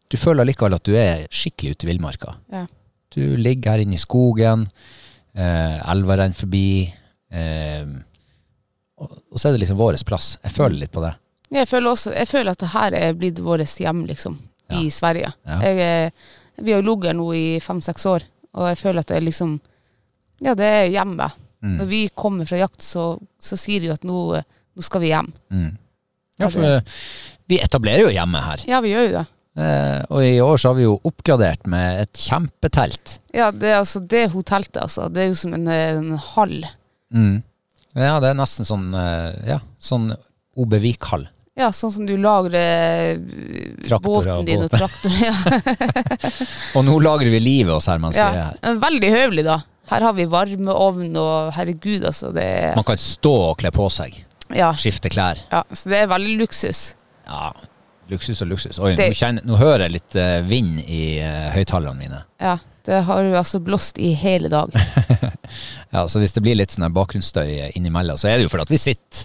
du 0.09 0.17
føler 0.17 0.47
likevel 0.49 0.75
at 0.77 0.85
du 0.85 0.95
er 0.97 1.25
skikkelig 1.29 1.75
ute 1.75 1.85
i 1.85 1.91
villmarka. 1.91 2.35
Ja. 2.53 2.65
Du 3.15 3.21
ligger 3.37 3.71
her 3.75 3.83
inne 3.83 3.97
i 3.97 4.01
skogen, 4.01 4.67
eh, 5.33 5.79
elva 5.91 6.15
renner 6.19 6.37
forbi, 6.37 6.65
eh, 7.31 7.85
og, 8.99 9.15
og 9.31 9.39
så 9.39 9.49
er 9.49 9.55
det 9.55 9.63
liksom 9.63 9.79
vår 9.79 9.97
plass. 10.05 10.33
Jeg 10.43 10.51
føler 10.55 10.79
litt 10.83 10.91
på 10.93 11.01
det. 11.05 11.13
Jeg 11.49 11.65
føler 11.65 11.89
også 11.95 12.11
Jeg 12.13 12.27
føler 12.29 12.51
at 12.53 12.59
det 12.61 12.67
her 12.75 12.93
er 12.93 13.13
blitt 13.17 13.39
vårt 13.41 13.77
hjem, 13.81 14.03
liksom, 14.05 14.35
i 14.69 14.89
Sverige. 14.93 15.31
Ja. 15.47 15.59
Jeg, 15.65 15.79
er- 15.79 16.11
vi 16.61 16.73
har 16.75 16.81
ligget 16.83 17.07
her 17.09 17.15
nå 17.17 17.29
i 17.33 17.59
fem-seks 17.63 18.05
år, 18.05 18.25
og 18.53 18.67
jeg 18.67 18.77
føler 18.77 18.99
at 18.99 19.07
det 19.07 19.17
er 19.17 19.25
liksom 19.25 19.59
Ja, 20.41 20.53
det 20.55 20.65
er 20.65 20.85
hjemme. 20.93 21.25
Mm. 21.63 21.73
Når 21.81 21.85
vi 21.89 22.01
kommer 22.15 22.45
fra 22.47 22.57
jakt, 22.61 22.81
så, 22.85 23.17
så 23.39 23.57
sier 23.59 23.81
de 23.81 23.89
jo 23.89 23.93
at 23.97 24.03
nå, 24.07 24.19
nå 24.39 24.81
skal 24.85 25.01
vi 25.01 25.09
hjem. 25.11 25.27
Mm. 25.51 25.73
Ja, 26.39 26.47
for 26.47 26.63
eh, 26.63 26.81
vi 27.51 27.57
etablerer 27.59 28.05
jo 28.05 28.13
hjemme 28.15 28.39
her. 28.45 28.63
Ja, 28.69 28.79
vi 28.79 28.93
gjør 28.93 29.07
jo 29.09 29.15
det. 29.17 29.25
Eh, 29.59 30.01
og 30.07 30.23
i 30.23 30.37
år 30.43 30.59
så 30.61 30.71
har 30.71 30.77
vi 30.77 30.85
jo 30.85 30.95
oppgradert 31.07 31.67
med 31.69 32.05
et 32.05 32.21
kjempetelt. 32.21 33.17
Ja, 33.35 33.49
det 33.51 33.73
er 33.73 33.81
altså 33.81 33.99
det 33.99 34.29
hotellet, 34.35 34.77
altså. 34.79 35.09
Det 35.11 35.23
er 35.23 35.31
jo 35.33 35.39
som 35.41 35.55
en, 35.57 35.67
en 35.67 36.13
hall. 36.31 36.61
Mm. 37.11 37.41
Ja, 37.97 38.19
det 38.21 38.29
er 38.31 38.37
nesten 38.37 38.67
sånn 38.69 38.91
eh, 38.93 39.33
Ja, 39.49 39.59
sånn 39.81 40.11
OB-Vik-hall. 40.59 41.25
Ja, 41.59 41.73
sånn 41.75 41.91
som 41.91 42.05
du 42.07 42.13
lagrer 42.21 43.17
eh, 43.17 43.73
Traktorer 43.83 44.29
båten 44.29 44.47
din 44.47 44.63
og 44.63 44.69
båter. 44.69 44.77
traktor. 44.79 45.11
Ja. 45.19 45.35
Og 46.79 46.85
nå 46.87 46.95
lagrer 47.03 47.33
vi 47.33 47.41
livet 47.43 47.73
oss 47.75 47.89
her 47.91 47.99
mens 47.99 48.15
vi 48.15 48.23
er 48.23 48.37
ja. 48.37 48.45
her. 48.61 48.79
Veldig 48.85 49.11
høvelig, 49.15 49.45
da. 49.49 49.57
Her 49.89 50.05
har 50.05 50.13
vi 50.13 50.27
varmeovn 50.29 51.17
og 51.17 51.49
herregud, 51.55 52.05
altså. 52.05 52.29
Det 52.35 52.45
Man 52.77 52.85
kan 52.87 53.01
stå 53.01 53.33
og 53.49 53.57
kle 53.59 53.73
på 53.75 53.89
seg. 53.91 54.21
ja, 54.55 54.69
Skifte 54.77 55.09
klær. 55.11 55.41
ja, 55.51 55.63
så 55.73 55.91
det 55.91 56.03
er 56.03 56.11
veldig 56.13 56.37
luksus. 56.43 56.83
Ja, 57.25 57.49
luksus 58.09 58.41
og 58.41 58.47
luksus. 58.51 58.79
Oi, 58.79 58.95
Det- 58.95 59.09
nå, 59.11 59.15
kjenner, 59.17 59.45
nå 59.45 59.57
hører 59.59 59.85
jeg 59.87 59.91
litt 59.97 60.15
eh, 60.15 60.41
vind 60.49 60.79
i 60.85 61.19
uh, 61.21 61.49
høyttalerne 61.55 61.97
mine. 61.97 62.21
Ja, 62.41 62.57
det 62.85 63.03
har 63.05 63.23
jo 63.23 63.35
altså 63.37 63.59
blåst 63.63 63.97
i 63.99 64.13
hele 64.17 64.49
dag. 64.49 64.73
Ja, 65.91 66.03
Så 66.07 66.19
hvis 66.21 66.33
det 66.35 66.41
blir 66.45 66.53
litt 66.55 66.69
sånn 66.69 66.83
her 66.85 66.91
bakgrunnsstøy 66.93 67.71
innimellom, 67.75 68.17
så 68.21 68.27
er 68.29 68.37
det 68.37 68.43
jo 68.45 68.49
fordi 68.53 68.67
at 68.67 68.73
vi 68.73 68.77
sitter 68.77 69.23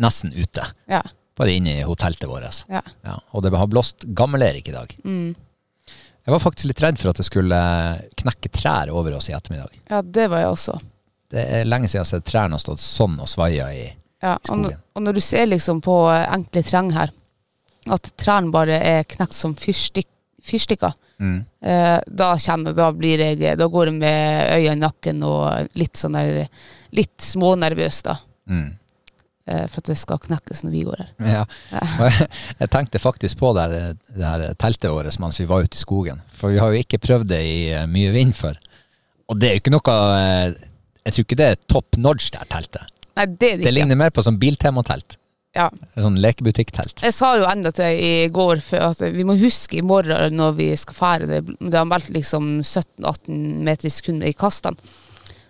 nesten 0.00 0.32
ute. 0.32 0.64
Ja. 0.88 1.02
Bare 1.36 1.52
inne 1.52 1.74
i 1.80 1.82
hotellet 1.84 2.24
vårt. 2.24 2.62
ja. 2.72 2.80
Ja, 3.04 3.18
og 3.32 3.42
det 3.44 3.52
har 3.52 3.66
blåst 3.68 4.06
gammel-Erik 4.16 4.70
i 4.70 4.72
dag. 4.72 4.94
Mm. 5.04 5.34
Jeg 6.26 6.32
var 6.32 6.40
faktisk 6.42 6.70
litt 6.70 6.80
redd 6.82 6.98
for 6.98 7.12
at 7.12 7.20
det 7.20 7.26
skulle 7.28 7.58
knekke 8.18 8.48
trær 8.50 8.88
over 8.90 9.14
oss 9.18 9.28
i 9.28 9.34
ettermiddag. 9.36 9.76
Ja, 9.92 10.00
det 10.02 10.24
var 10.32 10.40
jeg 10.42 10.54
også. 10.54 10.78
Det 11.30 11.44
er 11.58 11.68
lenge 11.68 11.86
siden 11.90 12.00
jeg 12.00 12.06
har 12.06 12.10
sett 12.14 12.26
trærne 12.32 12.58
stått 12.62 12.80
sånn 12.82 13.18
og 13.20 13.28
svaia 13.30 13.68
i 13.76 13.84
Ja, 14.22 14.32
og, 14.38 14.40
Skogen. 14.48 14.62
når- 14.64 14.80
og 14.96 15.02
når 15.04 15.12
du 15.14 15.20
ser 15.20 15.46
liksom 15.46 15.82
på 15.84 15.94
enkle 16.32 16.62
treng 16.64 16.90
her, 16.96 17.12
at 17.94 18.08
trærne 18.18 18.50
bare 18.54 18.78
er 18.82 19.04
knekt 19.08 19.34
som 19.36 19.54
fyrstikk, 19.58 20.08
fyrstikker, 20.46 20.94
mm. 21.22 21.36
eh, 21.66 21.98
da 22.06 22.32
kjenner 22.38 22.74
da 22.76 22.90
blir 22.94 23.18
jeg 23.22 23.56
Da 23.58 23.66
går 23.66 23.90
jeg 23.90 23.96
med 23.98 24.50
øya 24.56 24.74
i 24.76 24.78
nakken 24.78 25.22
og 25.26 25.70
litt 25.78 25.98
sånn 25.98 26.14
der 26.18 26.44
Litt 26.96 27.18
smånervøs, 27.20 27.98
da. 28.06 28.14
Mm. 28.48 28.68
eh, 29.50 29.64
For 29.66 29.82
at 29.82 29.90
det 29.90 29.96
skal 29.98 30.20
knekkes 30.22 30.62
når 30.64 30.72
vi 30.72 30.84
går 30.86 31.02
her. 31.02 31.10
Ja. 31.18 31.42
Jeg, 31.72 32.28
jeg 32.62 32.70
tenkte 32.72 33.02
faktisk 33.02 33.40
på 33.42 33.50
det, 33.58 33.66
her- 33.66 33.98
det 34.16 34.24
her 34.30 34.46
teltet 34.54 34.90
vårt 34.94 35.18
mens 35.20 35.40
vi 35.42 35.48
var 35.50 35.66
ute 35.66 35.76
i 35.76 35.82
skogen. 35.82 36.22
For 36.32 36.54
vi 36.54 36.62
har 36.62 36.70
jo 36.72 36.84
ikke 36.86 37.02
prøvd 37.02 37.28
det 37.34 37.42
i 37.42 37.58
eh, 37.74 37.86
mye 37.90 38.14
vind 38.14 38.34
før. 38.38 38.56
Og 39.26 39.40
det 39.42 39.48
er 39.50 39.56
jo 39.58 39.64
ikke 39.64 39.74
noe 39.74 39.94
eh, 40.22 40.54
Jeg 41.06 41.12
tror 41.16 41.26
ikke 41.26 41.38
det 41.42 41.46
er 41.50 41.62
top 41.74 41.98
notch, 41.98 42.30
det 42.30 42.44
her 42.44 42.52
teltet. 42.54 42.92
Nei, 43.16 43.26
det 43.26 43.50
det 43.58 43.64
Det 43.66 43.74
ligner 43.74 43.98
mer 43.98 44.14
på 44.14 44.22
sånn 44.22 44.38
biltematelt. 44.38 45.18
Ja. 45.56 45.70
Sånn 45.96 46.18
lekebutikktelt. 46.20 47.00
Jeg 47.04 47.14
sa 47.16 47.32
jo 47.40 47.46
enda 47.48 47.72
til 47.74 47.96
i 48.04 48.28
går 48.32 48.60
at 48.82 49.00
vi 49.14 49.24
må 49.26 49.38
huske 49.40 49.78
i 49.80 49.84
morgen 49.86 50.36
når 50.36 50.56
vi 50.58 50.68
skal 50.78 50.98
fære 50.98 51.28
det, 51.30 51.40
det 51.58 51.78
har 51.78 51.88
meldt 51.88 52.12
liksom 52.12 52.58
17-18 52.60 53.40
meter 53.64 53.88
i 53.88 53.92
sekundet 53.94 54.32
i 54.32 54.36
kastene, 54.36 54.94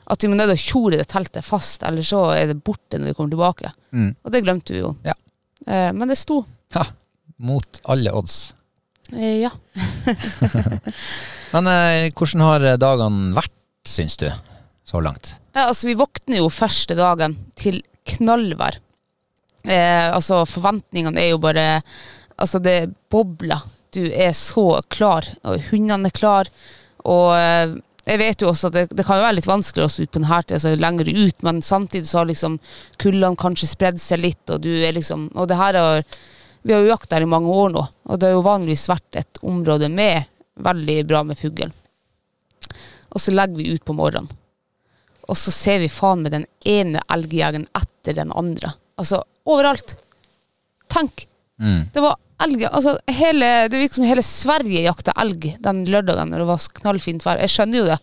at 0.06 0.22
vi 0.22 0.30
må 0.30 0.38
nødt 0.38 0.52
til 0.52 0.58
å 0.58 0.62
tjore 0.62 1.00
det 1.00 1.08
teltet 1.10 1.46
fast, 1.46 1.82
eller 1.86 2.06
så 2.06 2.28
er 2.36 2.52
det 2.52 2.60
borte 2.62 3.00
når 3.00 3.10
vi 3.10 3.16
kommer 3.18 3.34
tilbake. 3.34 3.72
Mm. 3.90 4.12
Og 4.22 4.34
det 4.34 4.44
glemte 4.46 4.76
vi 4.76 4.84
jo. 4.84 4.92
Ja. 5.06 5.16
Eh, 5.66 5.90
men 5.90 6.12
det 6.12 6.18
sto. 6.20 6.44
Ja, 6.76 6.84
mot 7.42 7.80
alle 7.90 8.14
odds. 8.14 8.54
Eh, 9.10 9.42
ja. 9.42 9.50
Men 11.54 11.70
eh, 11.72 12.12
hvordan 12.14 12.46
har 12.46 12.68
dagene 12.78 13.34
vært, 13.36 13.54
syns 13.86 14.18
du, 14.22 14.28
så 14.86 15.02
langt? 15.02 15.34
Ja, 15.56 15.66
altså, 15.68 15.90
vi 15.90 15.98
våkner 15.98 16.42
jo 16.42 16.50
første 16.52 16.94
dagen 16.98 17.38
til 17.58 17.82
knallvær. 18.06 18.78
Eh, 19.66 20.06
altså, 20.14 20.44
forventningene 20.48 21.22
er 21.22 21.34
jo 21.34 21.42
bare 21.42 21.66
Altså, 22.36 22.58
det 22.60 22.92
bobler. 23.08 23.62
Du 23.96 24.02
er 24.12 24.34
så 24.36 24.82
klar, 24.92 25.24
og 25.40 25.70
hundene 25.70 26.10
er 26.10 26.12
klar. 26.12 26.50
Og 27.08 27.30
eh, 27.32 27.78
jeg 28.06 28.20
vet 28.20 28.42
jo 28.42 28.50
også 28.50 28.68
at 28.68 28.74
det, 28.74 28.82
det 28.92 29.06
kan 29.06 29.16
jo 29.18 29.24
være 29.24 29.38
litt 29.38 29.48
vanskelig 29.48 29.86
også 29.86 30.04
ut 30.04 30.12
på 30.12 30.20
denne 30.20 30.40
tida, 30.44 30.58
altså 30.58 30.74
lenger 30.78 31.08
ut, 31.10 31.38
men 31.46 31.62
samtidig 31.64 32.10
så 32.10 32.20
har 32.20 32.28
liksom 32.28 32.58
kullene 33.02 33.40
kanskje 33.40 33.70
spredd 33.70 34.02
seg 34.02 34.20
litt, 34.22 34.44
og 34.52 34.62
du 34.62 34.70
er 34.76 34.94
liksom 34.94 35.30
Og 35.34 35.48
det 35.48 35.58
her 35.58 35.78
har 35.80 36.04
Vi 36.62 36.74
har 36.74 36.84
jo 36.84 36.92
jakta 36.92 37.16
her 37.16 37.24
i 37.24 37.30
mange 37.30 37.50
år 37.50 37.72
nå, 37.74 37.82
og 37.86 38.20
det 38.20 38.28
har 38.28 38.36
jo 38.36 38.46
vanligvis 38.46 38.88
vært 38.90 39.18
et 39.22 39.40
område 39.42 39.88
med 39.88 40.28
veldig 40.60 40.96
bra 41.06 41.22
med 41.24 41.38
fugl. 41.38 41.72
Og 43.10 43.22
så 43.22 43.32
legger 43.32 43.58
vi 43.58 43.70
ut 43.72 43.84
på 43.86 43.94
morgenen. 43.96 44.28
Og 45.26 45.38
så 45.38 45.52
ser 45.54 45.78
vi 45.82 45.90
faen 45.90 46.22
med 46.22 46.34
den 46.34 46.46
ene 46.66 47.02
elgjegeren 47.12 47.68
etter 47.74 48.18
den 48.18 48.32
andre. 48.34 48.72
Altså, 48.98 49.22
overalt. 49.46 49.96
Tenk! 50.92 51.26
Mm. 51.62 51.86
Det 51.92 52.02
var 52.04 52.18
elg 52.44 52.66
altså, 52.68 52.98
hele, 53.08 53.46
Det 53.72 53.78
virker 53.80 53.96
som 53.96 54.04
hele 54.04 54.22
Sverige 54.24 54.82
jakta 54.84 55.14
elg 55.22 55.54
den 55.64 55.86
lørdagen 55.88 56.28
når 56.28 56.42
det 56.42 56.50
var 56.50 56.68
knallfint 56.82 57.24
vær. 57.26 57.40
Jeg 57.42 57.54
skjønner 57.54 57.80
jo 57.80 57.88
det. 57.88 57.98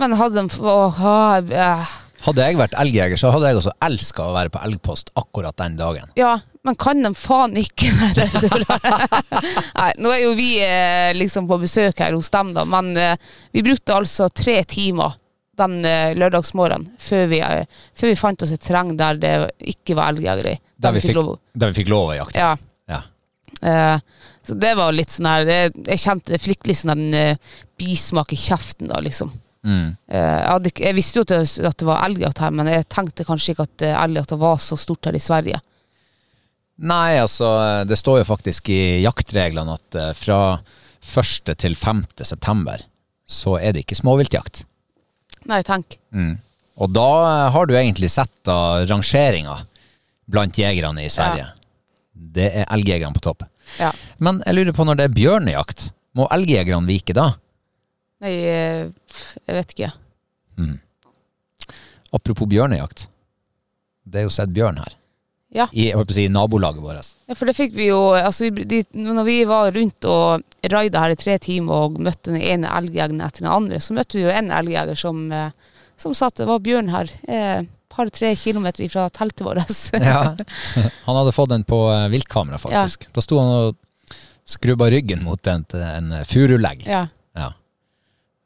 Men 0.00 0.16
hadde 0.18 0.42
de 0.42 0.64
åh, 0.64 1.04
øh, 1.04 1.92
Hadde 2.24 2.46
jeg 2.48 2.56
vært 2.56 2.74
elgjeger, 2.80 3.20
så 3.20 3.30
hadde 3.34 3.50
jeg 3.50 3.58
også 3.60 3.74
elska 3.84 4.24
å 4.24 4.34
være 4.34 4.52
på 4.54 4.62
elgpost 4.64 5.10
akkurat 5.20 5.58
den 5.60 5.76
dagen. 5.76 6.08
Ja, 6.16 6.38
men 6.64 6.78
kan 6.80 7.04
de 7.04 7.10
faen 7.18 7.52
ikke 7.60 7.90
Nei, 9.78 9.90
nå 10.00 10.08
er 10.14 10.22
jo 10.22 10.30
vi 10.38 10.54
eh, 10.64 11.10
liksom 11.18 11.44
på 11.50 11.58
besøk 11.60 12.00
her 12.00 12.16
hos 12.16 12.32
dem, 12.32 12.54
da, 12.56 12.64
men 12.64 12.94
eh, 12.96 13.20
vi 13.52 13.64
brukte 13.66 13.98
altså 13.98 14.30
tre 14.32 14.62
timer 14.64 15.18
den 15.58 15.84
eh, 15.88 16.14
lørdagsmorgenen 16.18 16.88
før 17.00 17.26
vi, 17.30 17.40
eh, 17.44 17.64
før 17.96 18.12
vi 18.12 18.18
fant 18.18 18.44
oss 18.44 18.52
et 18.54 18.62
terreng 18.64 18.94
der 18.98 19.18
det 19.20 19.34
ikke 19.74 19.96
var 19.98 20.12
elgjegere. 20.12 20.58
Der 20.80 20.94
vi 20.94 21.02
fikk, 21.04 21.16
lov 21.18 21.34
å- 21.34 21.38
der 21.54 21.72
vi 21.72 21.82
fikk 21.82 21.92
lov 21.92 22.12
å 22.12 22.16
jakte. 22.18 22.38
Ja. 22.40 22.54
Ja. 22.90 23.02
Uh, 23.64 23.98
så 24.44 24.56
det 24.60 24.74
var 24.76 24.92
litt 24.92 25.12
sånn 25.14 25.28
her 25.30 25.46
Jeg, 25.46 25.70
Jeg 25.86 26.00
kjente 26.02 26.36
litt 26.36 26.76
sånn 26.76 26.90
den 26.92 27.14
uh, 27.14 27.52
bismak 27.80 28.34
i 28.34 28.36
kjeften 28.36 28.90
da, 28.90 28.98
liksom. 29.00 29.30
Mm. 29.64 29.94
Uh, 30.10 30.16
jeg, 30.18 30.48
hadde, 30.50 30.72
jeg 30.84 30.96
visste 30.98 31.22
jo 31.22 31.24
at 31.24 31.78
det, 31.78 31.86
var 31.86 32.02
elgjakt 32.04 32.42
her, 32.44 32.50
men 32.50 32.68
jeg 32.68 32.88
tenkte 32.92 33.24
kanskje 33.24 33.54
ikke 33.54 33.68
at 33.70 33.86
elgjakta 33.94 34.36
var 34.40 34.58
så 34.60 34.76
stort 34.76 35.06
her 35.08 35.16
i 35.16 35.22
Sverige. 35.22 35.62
Nei, 36.84 37.14
altså, 37.22 37.46
det 37.86 37.96
står 38.00 38.18
jo 38.20 38.26
faktisk 38.32 38.68
i 38.74 39.00
jaktreglene 39.04 39.78
at 39.78 39.98
fra 40.18 40.40
1. 41.06 41.54
til 41.54 41.76
5. 41.78 42.02
september 42.26 42.82
så 43.24 43.56
er 43.60 43.72
det 43.72 43.84
ikke 43.84 43.98
småviltjakt. 44.02 44.64
Nei, 45.50 45.60
tenk. 45.66 45.98
Mm. 46.14 46.36
Og 46.80 46.90
da 46.94 47.08
eh, 47.28 47.48
har 47.54 47.68
du 47.68 47.74
egentlig 47.78 48.10
sett 48.12 48.32
da 48.46 48.84
rangeringa 48.88 49.58
blant 50.30 50.58
jegerne 50.58 51.04
i 51.04 51.10
Sverige. 51.12 51.50
Det 52.14 52.48
er 52.62 52.70
elgjegerne 52.72 53.16
på 53.16 53.24
topp. 53.24 53.44
Ja. 53.78 53.90
Men 54.22 54.40
jeg 54.46 54.58
lurer 54.58 54.76
på 54.76 54.86
når 54.86 54.98
det 54.98 55.08
er 55.08 55.16
bjørnejakt, 55.18 55.90
må 56.16 56.28
elgjegerne 56.32 56.88
vike 56.88 57.16
da? 57.16 57.30
Nei, 58.24 58.32
eh, 58.48 58.88
jeg 59.44 59.58
vet 59.58 59.76
ikke. 59.76 59.92
Apropos 62.14 62.46
bjørnejakt. 62.46 63.08
Det 64.04 64.20
er 64.20 64.28
jo 64.28 64.32
sett 64.32 64.52
bjørn 64.54 64.78
her. 64.78 64.94
Ja. 65.54 65.68
I 65.72 65.88
jeg 65.88 65.98
håper 65.98 66.10
å 66.10 66.16
si, 66.16 66.24
nabolaget 66.34 66.82
vårt. 66.82 67.10
Ja, 67.30 67.36
for 67.38 67.46
det 67.46 67.54
fikk 67.54 67.76
vi 67.76 67.86
jo 67.86 68.00
altså 68.18 68.48
de, 68.50 68.80
Når 68.90 69.26
vi 69.28 69.36
var 69.46 69.70
rundt 69.76 70.06
og 70.10 70.42
raida 70.72 71.04
her 71.04 71.14
i 71.14 71.18
tre 71.20 71.36
timer 71.38 71.86
og 71.86 72.00
møtte 72.02 72.32
den 72.32 72.42
ene 72.42 72.72
elgjegeren 72.74 73.22
etter 73.22 73.44
den 73.44 73.52
andre, 73.54 73.78
så 73.78 73.94
møtte 73.94 74.18
vi 74.18 74.24
jo 74.26 74.32
en 74.34 74.50
elgjeger 74.54 74.98
som, 74.98 75.22
eh, 75.32 75.78
som 76.00 76.16
sa 76.18 76.32
at 76.32 76.42
det 76.42 76.48
var 76.50 76.62
bjørn 76.64 76.90
her 76.90 77.12
et 77.30 77.70
par-tre 77.94 78.32
kilometer 78.34 78.88
fra 78.90 79.06
teltet 79.14 79.46
vårt. 79.46 79.62
Ja. 80.02 80.34
Han 81.06 81.18
hadde 81.20 81.32
fått 81.36 81.52
den 81.54 81.62
på 81.68 81.78
eh, 81.92 82.08
viltkamera, 82.10 82.58
faktisk. 82.58 83.06
Da 83.14 83.22
sto 83.22 83.38
han 83.38 83.52
og 83.54 84.16
skrubba 84.44 84.90
ryggen 84.90 85.22
mot 85.24 85.46
en, 85.46 85.62
en 85.78 86.16
furulegg. 86.26 86.82
ja. 86.90 87.06
Ja. 87.38 87.52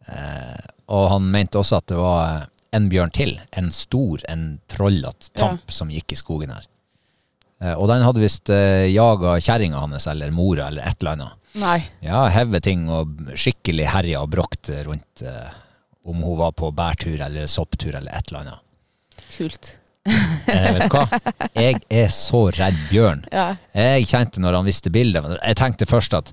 Eh, 0.09 0.61
og 0.89 1.11
han 1.13 1.27
mente 1.33 1.59
også 1.61 1.83
at 1.83 1.91
det 1.91 1.99
var 2.01 2.47
en 2.73 2.87
bjørn 2.89 3.11
til. 3.13 3.35
En 3.61 3.69
stor, 3.73 4.23
en 4.29 4.59
trollete 4.73 5.33
tamp 5.37 5.69
som 5.73 5.91
gikk 5.93 6.15
i 6.15 6.17
skogen 6.21 6.53
her. 6.55 6.65
Eh, 7.63 7.75
og 7.75 7.89
den 7.91 8.05
hadde 8.07 8.23
visst 8.23 8.51
eh, 8.55 8.87
jaga 8.93 9.39
kjerringa 9.43 9.81
hans 9.83 10.07
eller 10.11 10.31
mora 10.35 10.69
eller 10.71 10.87
et 10.87 11.01
eller 11.03 11.17
annet. 11.17 11.35
Nei. 11.59 11.79
Ja, 12.05 12.27
Hevet 12.31 12.67
ting 12.69 12.87
og 12.93 13.33
skikkelig 13.35 13.89
herja 13.91 14.23
og 14.23 14.31
brokt 14.35 14.71
rundt 14.87 15.25
eh, 15.27 15.51
om 16.09 16.23
hun 16.23 16.39
var 16.39 16.55
på 16.57 16.71
bærtur 16.77 17.19
eller 17.25 17.49
sopptur 17.51 17.97
eller 17.99 18.15
et 18.15 18.31
eller 18.31 18.45
annet. 18.45 18.65
Kult. 19.35 19.75
Eh, 20.09 20.67
vet 20.79 20.95
hva? 20.95 21.03
Jeg 21.59 21.83
er 21.93 22.09
så 22.15 22.47
redd 22.55 22.79
bjørn. 22.89 23.25
Ja. 23.35 23.51
Jeg 23.77 24.07
kjente 24.09 24.41
når 24.41 24.57
han 24.57 24.69
viste 24.69 24.93
bildet 24.95 25.27
Jeg 25.37 25.59
tenkte 25.61 25.89
først 25.91 26.15
at 26.17 26.33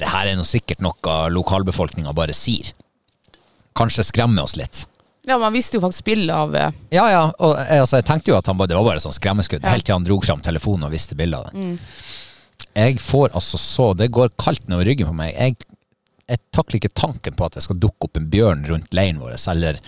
det 0.00 0.08
her 0.08 0.30
er 0.30 0.38
nå 0.38 0.46
sikkert 0.48 0.80
noe 0.80 1.16
lokalbefolkninga 1.30 2.14
bare 2.16 2.32
sier. 2.34 2.72
Kanskje 3.76 4.06
skremmer 4.08 4.48
oss 4.48 4.56
litt. 4.56 4.86
Ja, 5.28 5.36
man 5.38 5.52
visste 5.54 5.76
jo 5.78 5.82
faktisk 5.84 6.04
bildet 6.08 6.34
av 6.34 6.54
eh, 6.56 6.70
Ja, 6.94 7.04
ja, 7.12 7.22
og 7.38 7.56
jeg, 7.58 7.80
altså, 7.84 7.98
jeg 8.00 8.06
tenkte 8.08 8.32
jo 8.32 8.38
at 8.38 8.46
han 8.50 8.56
bare, 8.58 8.70
det 8.72 8.78
var 8.78 8.86
bare 8.90 9.02
sånn 9.04 9.14
skremmeskudd, 9.16 9.62
Ja. 9.62 9.74
helt 9.74 9.84
til 9.88 9.94
han 9.98 10.06
dro 10.06 10.18
fram 10.24 10.40
telefonen 10.44 10.88
og 10.88 10.94
viste 10.96 11.16
bildet 11.18 11.38
av 11.38 11.52
den. 11.52 11.78
Jeg 12.78 12.98
får 13.02 13.32
altså 13.36 13.58
så 13.58 13.88
Det 13.96 14.10
går 14.14 14.30
kaldt 14.38 14.68
nedover 14.68 14.86
ryggen 14.90 15.08
på 15.10 15.14
meg. 15.18 15.34
Jeg, 15.34 15.56
jeg 16.28 16.38
takler 16.54 16.78
ikke 16.80 16.94
tanken 16.94 17.34
på 17.38 17.46
at 17.46 17.56
det 17.58 17.62
skal 17.64 17.78
dukke 17.80 18.08
opp 18.08 18.16
en 18.20 18.28
bjørn 18.30 18.66
rundt 18.68 18.94
leiren 18.96 19.20
vår, 19.22 19.36
eller 19.54 19.80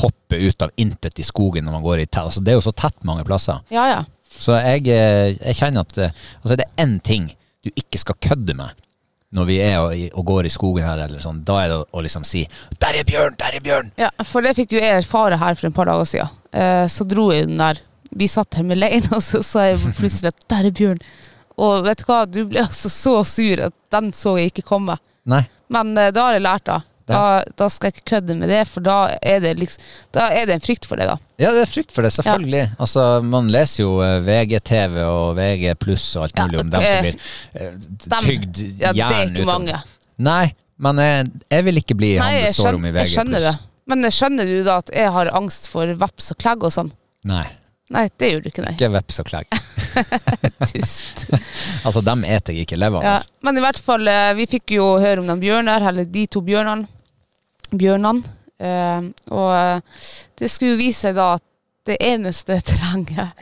hoppe 0.00 0.38
ut 0.38 0.62
av 0.62 0.70
intet 0.80 1.18
i 1.18 1.26
skogen 1.26 1.64
når 1.66 1.72
man 1.78 1.82
går 1.84 2.04
i 2.04 2.06
telt. 2.06 2.30
Altså, 2.30 2.44
det 2.46 2.52
er 2.54 2.60
jo 2.60 2.66
så 2.68 2.72
tett 2.78 3.02
mange 3.04 3.24
plasser. 3.26 3.60
Ja, 3.74 3.88
ja. 3.90 4.04
Så 4.30 4.54
jeg, 4.62 4.86
eh, 4.88 5.34
jeg 5.34 5.58
kjenner 5.58 5.82
at 5.84 5.98
eh, 5.98 6.12
altså, 6.42 6.56
det 6.56 6.64
er 6.68 6.84
én 6.86 7.00
ting 7.02 7.26
du 7.66 7.70
ikke 7.74 7.98
skal 8.00 8.16
kødde 8.22 8.54
med 8.56 8.70
når 9.36 9.46
vi 9.46 9.58
er 9.62 9.76
og, 9.78 9.92
og 10.18 10.26
går 10.26 10.48
i 10.48 10.52
skogen 10.52 10.86
her, 10.86 11.04
eller 11.04 11.22
sånn, 11.22 11.44
da 11.46 11.60
er 11.62 11.70
det 11.70 11.78
å, 11.78 11.84
å 11.94 12.02
liksom 12.02 12.24
si 12.26 12.42
'Der 12.82 12.98
er 12.98 13.06
bjørn! 13.06 13.36
Der 13.38 13.56
er 13.58 13.62
bjørn!' 13.62 13.92
Ja, 14.00 14.10
for 14.26 14.42
det 14.42 14.56
fikk 14.58 14.74
jo 14.74 14.82
jeg 14.82 15.04
erfare 15.04 15.38
her 15.38 15.54
for 15.54 15.70
et 15.70 15.76
par 15.76 15.86
dager 15.90 16.08
siden. 16.08 16.32
Eh, 16.50 16.86
så 16.90 17.06
dro 17.06 17.30
jeg 17.30 17.46
den 17.46 17.62
der 17.62 17.78
Vi 18.10 18.26
satt 18.26 18.56
her 18.58 18.64
med 18.66 18.80
leien, 18.80 19.06
og 19.14 19.22
så 19.22 19.38
sa 19.46 19.68
jeg 19.68 19.78
plutselig 19.98 20.34
at 20.34 20.48
'der 20.50 20.66
er 20.66 20.76
bjørn'. 20.80 21.02
Og 21.60 21.84
vet 21.84 22.02
du 22.02 22.04
hva, 22.08 22.24
du 22.26 22.44
ble 22.48 22.64
altså 22.64 22.90
så 22.90 23.20
sur 23.22 23.66
at 23.68 23.74
den 23.92 24.12
så 24.16 24.36
jeg 24.38 24.50
ikke 24.50 24.66
komme. 24.66 24.96
Nei. 25.30 25.44
Men 25.70 25.96
eh, 25.98 26.10
da 26.10 26.26
har 26.26 26.38
jeg 26.38 26.46
lært, 26.46 26.66
da. 26.66 26.80
Da, 27.10 27.22
da 27.58 27.68
skal 27.72 27.90
jeg 27.90 27.98
ikke 27.98 28.08
kødde 28.14 28.36
med 28.40 28.50
det, 28.52 28.60
for 28.70 28.84
da 28.86 28.96
er 29.18 29.42
det 29.44 29.52
liksom 29.58 29.84
Da 30.16 30.28
er 30.34 30.48
det 30.48 30.56
en 30.58 30.64
frykt 30.64 30.88
for 30.88 31.00
det, 31.00 31.08
da. 31.10 31.16
Ja, 31.40 31.52
det 31.56 31.64
er 31.64 31.70
frykt 31.70 31.94
for 31.94 32.06
det, 32.06 32.12
selvfølgelig. 32.16 32.64
Altså, 32.78 33.04
Man 33.26 33.50
leser 33.52 33.82
jo 33.84 33.92
eh, 34.04 34.18
VGTV 34.26 34.98
og 35.06 35.36
VG 35.38 35.74
pluss 35.80 36.08
og 36.16 36.28
alt 36.28 36.38
Ja, 36.40 36.48
mulig 36.48 36.62
om 36.64 36.74
dem 36.74 36.86
eh, 36.86 36.90
som 36.90 37.06
blir 37.06 37.20
eh, 37.60 38.26
tygd 38.28 38.62
Ja, 38.84 38.92
det 38.94 39.08
er 39.08 39.32
ikke 39.32 39.48
mange. 39.48 39.80
Nei, 40.20 40.44
men 40.80 41.00
jeg, 41.04 41.30
jeg 41.56 41.68
vil 41.68 41.82
ikke 41.82 41.96
bli 41.98 42.14
han 42.18 42.28
Nei, 42.28 42.44
det 42.46 42.54
står 42.56 42.76
om 42.80 42.88
i 42.88 42.92
VG 42.94 43.04
jeg 43.04 43.14
skjønner 43.16 43.46
det. 43.50 43.54
Men 43.90 44.04
eh, 44.06 44.14
skjønner 44.14 44.52
du 44.52 44.60
da 44.66 44.80
at 44.84 44.92
jeg 44.94 45.16
har 45.16 45.32
angst 45.36 45.70
for 45.72 45.96
veps 46.04 46.30
og 46.34 46.40
klegg 46.42 46.68
og 46.68 46.74
sånn? 46.76 46.92
Nei, 47.28 47.46
Nei, 47.90 48.04
det 48.22 48.28
gjør 48.30 48.42
du 48.44 48.48
ikke, 48.52 48.62
nei. 48.62 48.76
ikke 48.76 48.88
veps 48.94 49.16
og 49.18 49.26
klegg. 49.26 49.56
Dust. 50.70 51.24
Altså, 51.82 52.02
dem 52.06 52.22
eter 52.22 52.54
jeg 52.54 52.68
ikke 52.68 52.78
levende. 52.78 53.16
Ja. 53.16 53.18
Men 53.46 53.58
i 53.58 53.64
hvert 53.64 53.80
fall, 53.82 54.06
eh, 54.06 54.30
vi 54.38 54.46
fikk 54.50 54.76
jo 54.76 54.92
høre 55.02 55.24
om 55.24 55.26
de 55.26 55.34
bjørner, 55.42 55.88
eller 55.90 56.06
de 56.06 56.22
to 56.30 56.42
bjørnene. 56.46 56.86
Bjørnene. 57.72 58.22
Eh, 58.60 59.04
og 59.32 59.50
eh, 59.56 59.80
det 60.38 60.50
skulle 60.52 60.74
jo 60.74 60.80
vise 60.82 61.06
seg 61.08 61.14
da 61.16 61.30
at 61.38 61.44
det 61.88 61.96
eneste 62.04 62.58
terrenget 62.68 63.32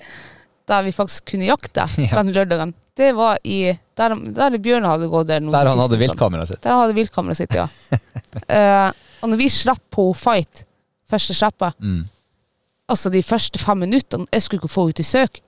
der 0.69 0.85
vi 0.85 0.93
faktisk 0.93 1.31
kunne 1.33 1.49
jakte 1.49 1.87
Ja. 2.05 2.21
den 2.21 2.31
lørdagen, 2.37 2.75
det 2.99 3.13
var 3.17 3.39
i 3.47 3.73
der, 3.99 4.15
der 4.37 4.59
bjørnen 4.63 4.87
hadde 4.91 5.09
gått 5.11 5.27
der. 5.31 5.41
Der 5.41 5.71
han 5.73 5.81
hadde 5.81 5.99
viltkameraet 5.99 6.49
sitt. 6.53 6.61
Der 6.63 6.75
han 6.75 6.83
hadde 6.85 6.97
viltkameraet 6.99 7.41
sitt, 7.41 7.55
ja. 7.57 7.67
Eh, 8.49 8.91
og 9.25 9.31
når 9.33 9.39
vi 9.41 9.49
slapp 9.51 9.81
på 9.91 10.05
fight, 10.15 10.65
første 11.11 11.35
slippet, 11.35 11.75
Mm. 11.83 12.05
altså 12.93 13.11
de 13.11 13.23
første 13.25 13.59
fem 13.59 13.81
minuttene, 13.83 14.27
jeg 14.33 14.43
skulle 14.45 14.61
ikke 14.63 14.71
få 14.71 14.85
henne 14.87 14.99
til 15.01 15.05
søk. 15.09 15.41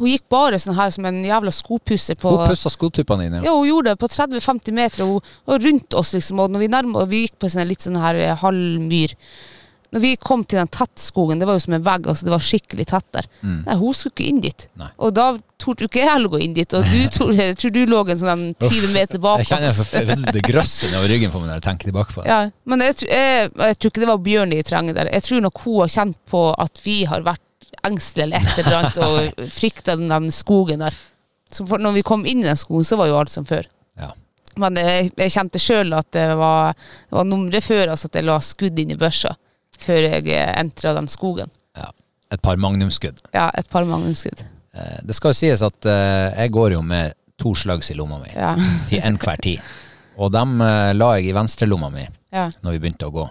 Hun 0.00 0.08
gikk 0.08 0.24
bare 0.32 0.58
sånn 0.62 0.78
her 0.78 0.90
som 0.94 1.04
en 1.10 1.20
jævla 1.26 1.52
skopusser 1.52 2.16
på 2.20 2.32
Hun 2.34 2.48
pussa 2.48 2.72
skotuppene 2.72 3.28
dine. 3.28 3.42
Ja, 3.44 3.50
ja, 3.50 3.56
hun 3.58 3.68
gjorde 3.68 3.92
det 3.92 4.00
på 4.00 4.08
30-50 4.08 4.72
meter, 4.80 5.04
og, 5.06 5.30
og 5.46 5.64
rundt 5.64 5.94
oss, 6.00 6.14
liksom. 6.16 6.40
Og 6.40 6.50
når 6.54 6.64
vi 6.64 6.72
nærmet, 6.72 6.96
og 7.04 7.10
vi 7.12 7.26
gikk 7.26 7.36
på 7.42 7.50
en 7.52 7.68
litt 7.68 7.84
sånn 7.84 8.00
her 8.00 8.16
eh, 8.16 8.36
halvmyr. 8.40 9.14
Når 9.90 10.02
vi 10.04 10.10
kom 10.22 10.44
til 10.46 10.60
den 10.60 10.68
tettskogen, 10.70 11.40
det 11.42 11.48
var 11.48 11.56
jo 11.58 11.62
som 11.64 11.74
en 11.74 11.82
vegg, 11.82 12.04
altså 12.06 12.28
det 12.28 12.30
var 12.30 12.42
skikkelig 12.46 12.84
tett 12.92 13.06
der. 13.16 13.26
Nei, 13.42 13.74
hun 13.80 13.90
skulle 13.96 14.14
ikke 14.14 14.28
inn 14.30 14.38
dit. 14.44 14.68
Nei. 14.78 14.86
Og 15.02 15.10
da 15.16 15.24
torde 15.58 15.88
ikke 15.88 15.98
jeg 16.04 16.06
heller 16.12 16.30
gå 16.30 16.38
inn 16.44 16.54
dit. 16.54 16.76
Og 16.78 16.86
du 16.86 17.00
tror, 17.10 17.32
jeg 17.34 17.56
tror 17.58 17.74
du 17.74 17.80
lå 17.90 18.04
en 18.06 18.20
sånn 18.22 18.44
20 18.62 18.92
meter 18.94 19.18
bak 19.18 19.42
Jeg 19.42 19.50
kjenner 19.50 19.72
oss. 19.74 19.82
for- 19.90 20.94
over 20.94 21.10
ryggen 21.10 21.34
på 21.34 21.42
meg 21.42 21.50
når 21.50 21.58
jeg 21.58 21.66
tenker 21.66 21.90
tilbake 21.90 22.14
på 22.14 22.22
det. 22.22 22.30
Ja, 22.30 22.38
men 22.70 22.86
jeg, 22.86 23.00
jeg, 23.10 23.50
jeg 23.50 23.78
tror 23.82 23.90
ikke 23.90 24.04
det 24.06 24.10
var 24.14 24.22
bjørn 24.30 24.54
i 24.54 24.62
terrenget 24.62 25.00
der. 25.00 25.10
Jeg 25.18 25.26
tror 25.26 25.42
nok 25.48 25.58
hun 25.66 25.80
har 25.82 25.92
kjent 25.98 26.18
på 26.30 26.44
at 26.54 26.84
vi 26.86 26.96
har 27.10 27.26
vært 27.26 27.42
engstelige 27.86 28.26
eller 28.26 28.40
et 28.46 28.58
eller 28.62 28.78
annet 28.78 28.98
og 29.06 29.50
frykta 29.54 29.96
den, 29.96 30.30
skogen 30.34 30.82
der. 30.84 30.96
Så 31.50 31.66
for 31.66 31.82
når 31.82 31.96
vi 31.98 32.02
kom 32.06 32.26
inn 32.26 32.42
i 32.44 32.48
den 32.48 32.58
skogen, 32.58 32.84
så 32.86 32.96
var 33.00 33.10
jo 33.10 33.18
alt 33.18 33.32
som 33.32 33.46
før. 33.48 33.66
Ja. 33.98 34.12
Men 34.60 34.76
jeg, 34.78 35.12
jeg 35.18 35.32
kjente 35.34 35.58
sjøl 35.62 35.94
at 35.96 36.08
det 36.14 36.26
var, 36.38 36.74
det 36.74 37.16
var 37.16 37.26
nummeret 37.26 37.64
før 37.64 37.92
altså 37.94 38.10
at 38.10 38.18
jeg 38.18 38.26
la 38.28 38.36
skudd 38.44 38.78
inn 38.82 38.92
i 38.94 38.98
børsa 39.00 39.34
før 39.80 40.06
jeg 40.10 40.26
entra 40.60 40.92
den 40.98 41.08
skogen. 41.08 41.50
Ja. 41.78 41.88
Et 42.30 42.42
par 42.42 42.58
magnumskudd. 42.62 43.22
Ja, 43.34 43.48
et 43.58 43.66
par 43.72 43.86
magnumskudd. 43.88 44.42
Eh, 44.76 44.98
Det 45.02 45.16
skal 45.16 45.32
jo 45.32 45.38
sies 45.40 45.62
at 45.66 45.86
eh, 45.88 46.28
jeg 46.44 46.52
går 46.54 46.76
jo 46.76 46.82
med 46.86 47.14
to 47.40 47.54
slags 47.56 47.90
i 47.90 47.96
lomma 47.98 48.20
mi 48.20 48.30
Ja. 48.34 48.52
til 48.90 49.00
enhver 49.02 49.40
tid. 49.42 49.64
Og 50.20 50.30
dem 50.34 50.60
eh, 50.62 50.92
la 50.94 51.14
jeg 51.16 51.30
i 51.30 51.34
venstrelomma 51.34 51.88
mi 51.90 52.04
ja. 52.04 52.50
når 52.62 52.76
vi 52.76 52.82
begynte 52.84 53.08
å 53.08 53.14
gå 53.14 53.24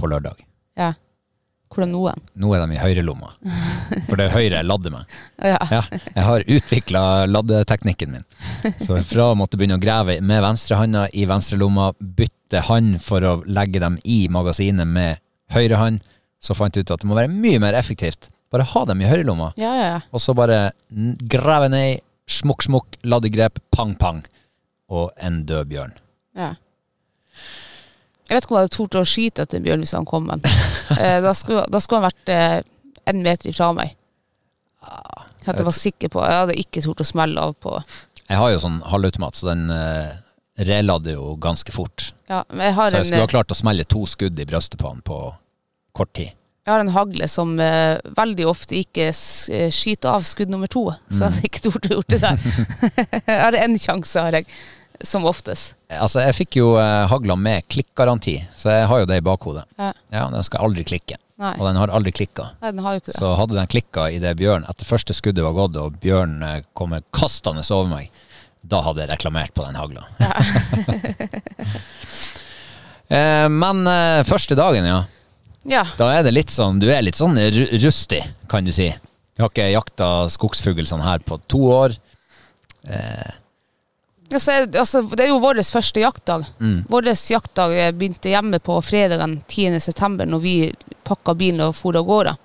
på 0.00 0.10
lørdag. 0.10 0.42
ja. 0.76 0.92
Hvordan 1.70 1.92
noen? 1.94 2.22
Nå 2.42 2.48
er 2.56 2.64
de 2.66 2.74
i 2.74 2.80
høyrelomma, 2.82 3.28
for 4.08 4.18
det 4.18 4.24
er 4.26 4.32
høyre 4.34 4.56
jeg 4.58 4.66
ladder 4.66 4.90
med. 4.90 5.12
Ja. 5.38 5.58
Ja, 5.70 5.82
jeg 6.16 6.24
har 6.26 6.44
utvikla 6.56 7.02
laddeteknikken 7.30 8.10
min. 8.16 8.24
Så 8.82 8.98
fra 9.06 9.28
å 9.30 9.36
måtte 9.38 9.54
begynne 9.60 9.76
å 9.78 9.82
grave 9.82 10.16
med 10.20 10.42
venstrehånda 10.42 11.04
i 11.14 11.28
venstrelomma, 11.30 11.92
bytte 12.00 12.64
hand 12.66 12.98
for 13.04 13.22
å 13.22 13.36
legge 13.46 13.78
dem 13.82 14.00
i 14.02 14.24
magasinet 14.34 14.88
med 14.90 15.22
høyrehånd, 15.54 16.02
så 16.42 16.56
fant 16.58 16.74
jeg 16.74 16.88
ut 16.88 16.90
at 16.96 17.04
det 17.04 17.08
må 17.10 17.14
være 17.20 17.30
mye 17.30 17.60
mer 17.62 17.78
effektivt. 17.78 18.32
Bare 18.50 18.66
ha 18.66 18.82
dem 18.90 19.04
i 19.04 19.06
høyrelomma, 19.06 19.52
Ja, 19.60 19.70
ja, 19.78 19.86
ja. 19.94 20.00
og 20.10 20.18
så 20.24 20.34
bare 20.34 20.72
grave 21.30 21.68
ned, 21.70 22.02
smukk, 22.26 22.66
smukk, 22.66 22.98
laddegrep, 23.06 23.60
pang, 23.70 23.94
pang, 24.00 24.24
og 24.90 25.12
en 25.22 25.44
død 25.46 25.70
bjørn. 25.70 25.94
Ja. 26.34 26.50
Jeg 28.30 28.36
vet 28.38 28.44
ikke 28.46 28.54
om 28.54 28.60
jeg 28.60 28.68
hadde 28.68 28.76
tort 28.76 28.96
å 29.00 29.06
skyte 29.10 29.42
etter 29.42 29.58
en 29.58 29.64
bjørn 29.66 29.80
hvis 29.82 29.96
han 29.96 30.06
kom, 30.06 30.28
men 30.30 30.44
eh, 30.94 31.18
da, 31.24 31.32
skulle, 31.34 31.64
da 31.66 31.80
skulle 31.82 31.98
han 31.98 32.12
vært 32.12 32.30
eh, 32.30 32.60
en 33.10 33.24
meter 33.24 33.50
ifra 33.50 33.72
meg. 33.74 33.96
At 34.80 35.58
jeg 35.58 35.66
var 35.66 35.76
sikker 35.76 36.08
på 36.12 36.22
Jeg 36.24 36.36
hadde 36.38 36.54
ikke 36.60 36.82
tort 36.84 37.02
å 37.02 37.04
smelle 37.04 37.42
av 37.42 37.52
på 37.60 37.74
Jeg 38.30 38.38
har 38.40 38.52
jo 38.52 38.60
sånn 38.62 38.78
halvautomat, 38.88 39.36
så 39.36 39.50
den 39.50 39.66
eh, 39.74 40.14
relader 40.64 41.16
jo 41.18 41.34
ganske 41.40 41.72
fort. 41.74 42.10
Ja, 42.30 42.44
men 42.48 42.70
jeg 42.70 42.76
har, 42.78 42.90
Så 42.90 42.96
jeg 42.96 43.00
en, 43.00 43.08
skulle 43.10 43.24
ha 43.24 43.28
eh, 43.28 43.34
klart 43.34 43.54
å 43.54 43.58
smelle 43.58 43.86
to 43.88 44.04
skudd 44.08 44.38
i 44.40 44.46
brystet 44.48 44.78
på 44.80 44.92
han 44.92 45.02
på 45.04 45.18
kort 45.96 46.12
tid. 46.14 46.36
jeg 46.64 46.70
har 46.70 46.84
en 46.84 46.92
hagle 46.94 47.26
som 47.28 47.56
eh, 47.60 47.98
veldig 48.16 48.46
ofte 48.46 48.78
ikke 48.78 49.08
eh, 49.10 49.70
skyter 49.74 50.14
av 50.14 50.28
skudd 50.28 50.52
nummer 50.52 50.70
to, 50.70 50.86
så 51.10 51.24
jeg 51.24 51.32
hadde 51.32 51.48
ikke 51.50 51.64
tort 51.66 51.88
å 51.88 51.96
gjort 51.96 52.14
det 52.14 52.20
der. 52.22 52.44
jeg 53.32 53.40
har 53.42 53.58
en 53.64 53.78
sjanse, 53.80 54.26
har 54.28 54.38
jeg, 54.38 54.60
som 55.04 55.24
oftest. 55.28 55.74
Altså, 55.90 56.20
jeg 56.26 56.36
fikk 56.36 56.58
jo 56.60 56.74
uh, 56.76 57.06
hagla 57.10 57.36
med 57.38 57.66
klikkgaranti, 57.72 58.36
så 58.56 58.74
jeg 58.74 58.88
har 58.90 59.02
jo 59.02 59.08
det 59.10 59.20
i 59.20 59.24
bakhodet. 59.24 59.64
Ja. 59.80 59.92
Ja, 60.12 60.26
den 60.32 60.44
skal 60.46 60.66
aldri 60.68 60.84
klikke. 60.88 61.16
Nei. 61.40 61.54
Og 61.56 61.64
den 61.64 61.78
har 61.80 61.88
aldri 61.96 62.12
klikka. 62.12 62.50
Så 63.16 63.30
hadde 63.38 63.56
den 63.56 63.70
klikka 63.70 64.10
idet 64.12 64.34
bjørn, 64.36 64.66
etter 64.68 64.84
første 64.84 65.16
skuddet 65.16 65.44
var 65.46 65.54
gått, 65.56 65.78
og 65.80 65.96
bjørn 66.02 66.34
eh, 66.44 66.58
kommer 66.76 67.00
kastende 67.16 67.64
over 67.72 67.88
meg, 67.88 68.10
da 68.60 68.82
hadde 68.84 69.06
jeg 69.06 69.12
reklamert 69.14 69.54
på 69.56 69.64
den 69.64 69.78
hagla. 69.80 70.04
eh, 73.08 73.46
men 73.48 73.86
eh, 73.88 74.20
første 74.28 74.58
dagen, 74.58 74.84
ja. 74.84 75.00
Ja. 75.68 75.86
Da 75.96 76.10
er 76.16 76.24
det 76.24 76.32
litt 76.32 76.48
sånn 76.48 76.78
Du 76.80 76.86
er 76.88 77.02
litt 77.04 77.18
sånn 77.18 77.36
ru- 77.36 77.72
rustig, 77.82 78.20
kan 78.48 78.64
du 78.64 78.72
si. 78.72 78.90
Du 79.36 79.42
har 79.44 79.50
ikke 79.52 79.66
jakta 79.72 80.08
skogsfugl 80.32 80.86
sånn 80.88 81.04
her 81.04 81.24
på 81.24 81.40
to 81.48 81.66
år. 81.72 81.96
Altså, 84.30 84.52
altså, 84.78 85.02
det 85.02 85.24
er 85.24 85.32
jo 85.32 85.40
vår 85.42 85.58
første 85.66 86.00
jaktdag. 86.00 86.44
Mm. 86.60 86.84
Vår 86.88 87.08
jaktdag 87.10 87.74
eh, 87.74 87.90
begynte 87.94 88.30
hjemme 88.30 88.60
på 88.62 88.76
fredagen 88.82 89.40
10. 89.48 89.80
september, 89.80 90.26
når 90.26 90.42
vi 90.44 90.54
pakka 91.06 91.34
bilen 91.34 91.64
og 91.64 91.74
for 91.74 91.98
av 91.98 92.06
gårde. 92.06 92.36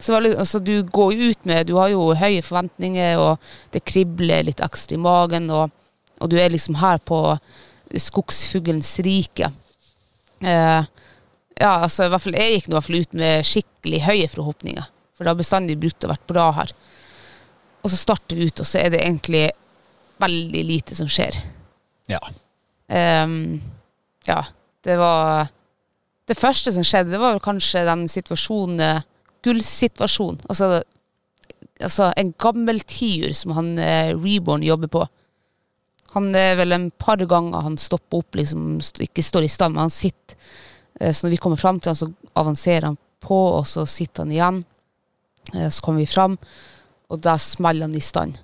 Så 0.00 0.16
altså, 0.16 0.58
du 0.58 0.82
går 0.82 1.12
ut 1.14 1.44
med 1.44 1.66
Du 1.66 1.74
har 1.76 1.90
jo 1.92 2.14
høye 2.16 2.40
forventninger, 2.42 3.20
og 3.20 3.36
det 3.74 3.84
kribler 3.84 4.46
litt 4.48 4.62
ekstra 4.64 4.96
i 4.96 5.02
magen, 5.02 5.50
og, 5.52 5.68
og 6.20 6.32
du 6.32 6.38
er 6.40 6.52
liksom 6.52 6.80
her 6.80 7.02
på 7.04 7.20
skogsfuglens 8.00 8.94
rike. 9.04 9.50
Eh, 10.40 10.82
ja, 11.60 11.72
altså, 11.82 12.06
i 12.06 12.12
hvert 12.14 12.24
fall, 12.24 12.38
jeg 12.40 12.54
gikk 12.54 12.68
nå 12.68 12.72
i 12.72 12.78
hvert 12.78 12.88
fall 12.88 13.02
ut 13.04 13.18
med 13.20 13.48
skikkelig 13.50 14.04
høye 14.06 14.28
forhåpninger, 14.32 14.86
for 15.12 15.26
det 15.26 15.34
har 15.34 15.42
bestandig 15.42 15.76
brukt 15.82 16.06
å 16.06 16.14
vært 16.14 16.28
bra 16.32 16.46
her. 16.62 16.72
Og 17.84 17.92
så 17.92 17.98
starter 18.00 18.40
vi 18.40 18.48
ut, 18.48 18.62
og 18.62 18.68
så 18.68 18.80
er 18.80 18.94
det 18.94 19.02
egentlig 19.04 19.50
veldig 20.20 20.62
lite 20.66 20.96
som 20.96 21.08
skjer. 21.10 21.36
Ja. 22.10 22.20
Um, 22.90 23.60
ja, 24.26 24.44
det 24.84 24.96
var 24.98 25.48
Det 26.26 26.38
første 26.38 26.72
som 26.72 26.84
skjedde, 26.86 27.10
det 27.10 27.18
var 27.18 27.34
vel 27.34 27.42
kanskje 27.42 27.82
den 27.88 28.04
situasjonen 28.06 28.80
eh, 28.84 29.06
Gullsituasjonen. 29.42 30.44
Altså, 30.46 30.82
altså 31.82 32.12
en 32.20 32.30
gammel 32.38 32.78
tiur 32.86 33.32
som 33.34 33.56
han 33.56 33.72
eh, 33.82 34.12
Reborn 34.14 34.62
jobber 34.62 34.92
på. 34.94 35.02
Han 36.14 36.28
er 36.38 36.54
vel 36.60 36.76
en 36.76 36.88
par 36.90 37.18
ganger 37.18 37.66
han 37.66 37.78
stopper 37.78 38.22
opp, 38.22 38.38
liksom 38.38 38.78
ikke 38.78 39.24
står 39.26 39.46
i 39.46 39.50
stand, 39.50 39.74
men 39.74 39.88
han 39.88 39.94
sitter. 39.94 40.38
Eh, 41.00 41.10
så 41.10 41.26
når 41.26 41.34
vi 41.34 41.40
kommer 41.42 41.58
fram 41.58 41.80
til 41.80 41.90
han, 41.90 41.98
så 41.98 42.10
avanserer 42.38 42.92
han 42.92 43.00
på, 43.20 43.40
og 43.58 43.66
så 43.66 43.86
sitter 43.86 44.24
han 44.24 44.34
igjen. 44.34 44.62
Eh, 45.54 45.68
så 45.68 45.82
kommer 45.82 46.04
vi 46.04 46.10
fram, 46.10 46.38
og 47.10 47.22
da 47.26 47.36
smeller 47.38 47.88
han 47.88 47.98
i 47.98 48.04
stand. 48.04 48.38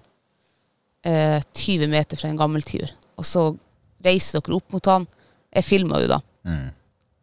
Eh, 1.06 1.38
20 1.54 1.86
meter 1.92 2.18
fra 2.18 2.28
en 2.32 2.38
gammel 2.40 2.64
tiur. 2.66 2.90
Og 3.20 3.24
så 3.28 3.44
reiser 4.04 4.40
dere 4.42 4.56
opp 4.58 4.72
mot 4.74 4.88
han. 4.90 5.06
Jeg 5.54 5.64
filmer 5.68 6.02
jo 6.02 6.08
da. 6.16 6.18
Mm. 6.48 6.66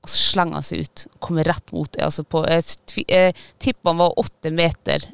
Og 0.04 0.10
så 0.12 0.22
slenger 0.34 0.58
han 0.60 0.66
seg 0.68 0.86
ut. 0.86 1.04
Kommer 1.24 1.48
rett 1.48 1.74
mot 1.76 1.92
deg. 1.92 2.06
Altså 2.08 2.24
på, 2.24 2.46
jeg, 2.48 3.04
jeg 3.08 3.36
tipper 3.64 3.92
han 3.94 4.02
var 4.02 4.16
åtte 4.24 4.52
meter 4.56 5.06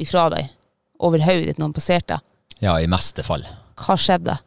ifra 0.00 0.26
deg. 0.32 0.48
Over 1.04 1.20
hodet 1.26 1.50
ditt 1.50 1.58
når 1.60 1.68
han 1.70 1.76
passerte. 1.76 2.18
ja, 2.64 2.78
i 2.80 2.88
meste 2.88 3.22
fall. 3.26 3.44
Hva 3.76 3.96
skjedde? 4.00 4.38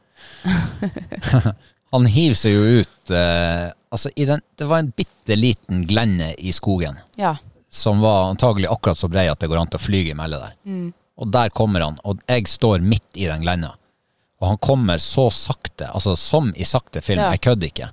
Han 1.93 2.05
hiver 2.09 2.37
seg 2.37 2.53
jo 2.53 2.81
ut 2.83 3.11
eh, 3.15 3.69
Altså, 3.89 4.11
i 4.19 4.25
den, 4.29 4.41
det 4.59 4.67
var 4.69 4.83
en 4.83 4.91
bitte 4.93 5.33
liten 5.37 5.83
glenne 5.89 6.31
i 6.37 6.51
skogen 6.53 6.99
Ja. 7.17 7.35
som 7.69 8.01
var 8.01 8.27
antagelig 8.29 8.67
akkurat 8.69 8.97
så 8.97 9.07
brei 9.09 9.23
at 9.29 9.39
det 9.41 9.49
går 9.49 9.57
an 9.61 9.69
til 9.71 9.79
å 9.79 9.81
flyge 9.81 10.11
imellom 10.13 10.41
der. 10.43 10.53
Og 11.19 11.27
der 11.35 11.49
kommer 11.51 11.83
han, 11.83 11.97
og 12.07 12.21
jeg 12.29 12.47
står 12.47 12.79
midt 12.85 13.17
i 13.19 13.25
den 13.27 13.41
glenda. 13.43 13.75
og 14.39 14.47
han 14.47 14.57
kommer 14.63 15.01
så 15.03 15.25
sakte, 15.35 15.89
altså 15.91 16.13
som 16.15 16.53
i 16.55 16.63
sakte 16.63 17.01
film, 17.03 17.19
Ja. 17.19 17.31
jeg 17.35 17.41
kødder 17.43 17.67
ikke, 17.67 17.89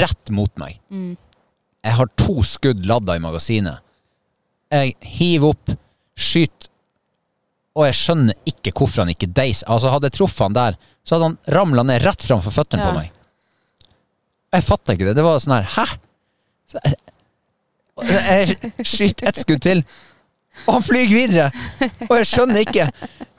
rett 0.00 0.30
mot 0.32 0.56
meg. 0.56 0.78
Jeg 0.90 1.92
har 1.98 2.06
to 2.16 2.40
skudd 2.42 2.86
ladda 2.86 3.16
i 3.18 3.20
magasinet. 3.20 3.80
Jeg 4.72 4.94
hiver 5.00 5.50
opp, 5.52 5.74
skyter, 6.16 6.70
og 7.76 7.84
jeg 7.90 7.94
skjønner 7.98 8.34
ikke 8.48 8.72
hvorfor 8.72 9.02
han 9.04 9.12
ikke 9.12 9.28
deiser. 9.36 9.68
Altså, 9.68 9.90
hadde 9.92 10.08
jeg 10.08 10.16
truffet 10.16 10.46
han 10.46 10.56
der, 10.56 10.78
så 11.04 11.16
hadde 11.18 11.28
han 11.28 11.38
ramla 11.58 11.82
ned 11.84 12.02
rett 12.06 12.24
framfor 12.24 12.52
føttene 12.56 12.80
Ja. 12.86 12.88
på 12.90 12.96
meg. 13.02 13.12
Jeg 14.54 14.64
fatta 14.64 14.92
ikke 14.96 15.04
det. 15.10 15.16
Det 15.16 15.24
var 15.24 15.38
sånn 15.44 15.56
her 15.60 15.68
Hæ? 15.76 15.86
Så 16.72 16.80
jeg, 16.84 18.56
jeg 18.78 18.86
skyter 18.86 19.28
ett 19.28 19.36
skudd 19.40 19.60
til, 19.60 19.84
og 20.66 20.72
han 20.76 20.84
flyr 20.86 21.10
videre! 21.10 21.50
Og 22.08 22.16
jeg 22.20 22.28
skjønner 22.30 22.62
ikke 22.64 22.88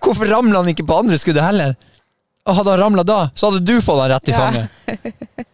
hvorfor 0.04 0.28
ramla 0.28 0.62
han 0.62 0.71
ikke 0.73 0.86
på 0.88 0.97
andre 0.99 1.19
skuddet 1.21 1.45
heller. 1.45 1.76
Og 2.43 2.58
hadde 2.58 2.73
han 2.73 2.82
ramla 2.82 3.06
da, 3.08 3.19
så 3.36 3.49
hadde 3.49 3.63
du 3.63 3.78
fått 3.84 4.02
han 4.04 4.12
rett 4.12 4.32
i 4.32 4.36
fanget. 4.36 5.47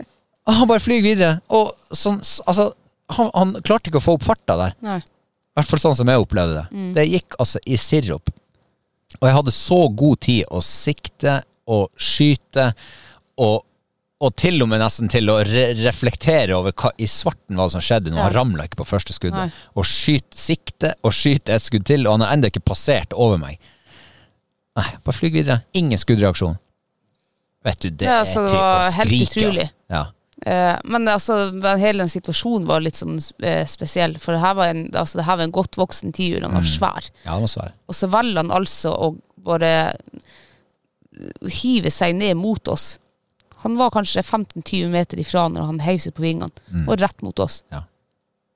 Og 0.50 0.56
han 0.58 0.70
bare 0.72 0.82
flyr 0.82 1.04
videre. 1.06 1.36
Og 1.54 1.70
sånn, 1.94 2.18
altså, 2.50 2.72
han, 3.14 3.30
han 3.36 3.56
klarte 3.62 3.92
ikke 3.92 4.02
å 4.02 4.06
få 4.08 4.18
opp 4.18 4.26
farta 4.26 4.56
der. 4.58 4.76
I 4.80 5.60
hvert 5.60 5.70
fall 5.70 5.82
sånn 5.84 5.98
som 6.00 6.10
jeg 6.10 6.24
opplevde 6.24 6.56
det. 6.62 6.66
Mm. 6.74 6.90
Det 6.96 7.06
gikk 7.06 7.38
altså 7.38 7.62
i 7.70 7.78
sirup. 7.78 8.32
Og 9.20 9.28
jeg 9.28 9.38
hadde 9.38 9.54
så 9.54 9.80
god 10.02 10.22
tid 10.26 10.50
å 10.50 10.62
sikte 10.66 11.40
og 11.70 11.90
skyte, 12.02 12.72
og, 13.40 13.62
og 14.22 14.36
til 14.36 14.62
og 14.62 14.68
med 14.68 14.82
nesten 14.82 15.08
til 15.12 15.30
å 15.32 15.38
re 15.48 15.70
reflektere 15.80 16.52
over 16.58 16.74
hva 16.76 16.90
i 17.00 17.06
svarten 17.08 17.56
var 17.56 17.70
det 17.70 17.78
som 17.78 17.82
skjedde. 17.86 18.12
Nå 18.12 18.18
Ja. 18.20 18.24
han 18.28 18.34
ramla 18.36 18.66
ikke 18.68 18.82
på 18.82 18.88
første 18.90 19.14
skuddet. 19.16 19.38
Nei. 19.48 19.52
Og 19.80 19.86
skyte, 19.88 20.36
sikte 20.36 20.94
og 21.04 21.14
skyte 21.16 21.54
et 21.56 21.62
skudd 21.64 21.86
til, 21.88 22.06
og 22.08 22.18
han 22.18 22.22
har 22.28 22.34
ennå 22.36 22.50
ikke 22.52 22.66
passert 22.68 23.14
over 23.16 23.38
meg. 23.40 23.58
Nei, 24.76 24.90
bare 25.04 25.16
flyg 25.16 25.34
videre. 25.34 25.62
Ingen 25.74 25.98
skuddreaksjon. 25.98 26.58
Vet 27.66 27.80
du, 27.80 27.90
det 27.90 28.08
Ja, 28.08 28.22
er 28.22 28.26
så 28.26 28.44
det 28.44 28.52
til 28.52 28.60
å 28.60 28.92
skrike 28.92 29.48
av. 29.64 29.70
Ja. 29.90 30.06
Eh, 30.46 30.78
men 30.86 31.08
altså, 31.12 31.52
hele 31.78 32.00
den 32.06 32.08
situasjonen 32.12 32.66
var 32.68 32.80
litt 32.80 32.96
sånn 32.96 33.18
eh, 33.44 33.66
spesiell. 33.68 34.18
For 34.20 34.32
det 34.36 34.40
her 34.42 34.54
var 34.56 34.68
en, 34.72 34.86
altså, 34.94 35.18
det 35.20 35.26
her 35.26 35.36
var 35.38 35.44
en 35.44 35.52
godt 35.52 35.76
voksen 35.76 36.14
tiur, 36.16 36.42
han 36.44 36.54
var 36.54 36.62
Mm. 36.64 36.72
svær. 36.78 37.10
ja, 37.26 37.32
han 37.32 37.42
var 37.42 37.48
svær. 37.52 37.72
Og 37.90 37.96
så 37.96 38.08
velger 38.08 38.38
han 38.38 38.52
altså 38.52 38.92
å 38.96 39.18
bare 39.44 39.94
hive 41.64 41.92
seg 41.92 42.16
ned 42.16 42.38
mot 42.40 42.68
oss. 42.72 42.98
Han 43.64 43.78
var 43.80 43.92
kanskje 43.92 44.24
15-20 44.24 44.92
meter 44.94 45.20
ifra 45.22 45.48
når 45.52 45.66
han 45.68 45.82
heiv 45.84 46.00
seg 46.04 46.16
på 46.16 46.24
vingene, 46.24 46.86
og 46.86 47.00
rett 47.02 47.26
mot 47.26 47.40
oss. 47.44 47.62
Mm. 47.68 47.78
Ja. 47.78 47.82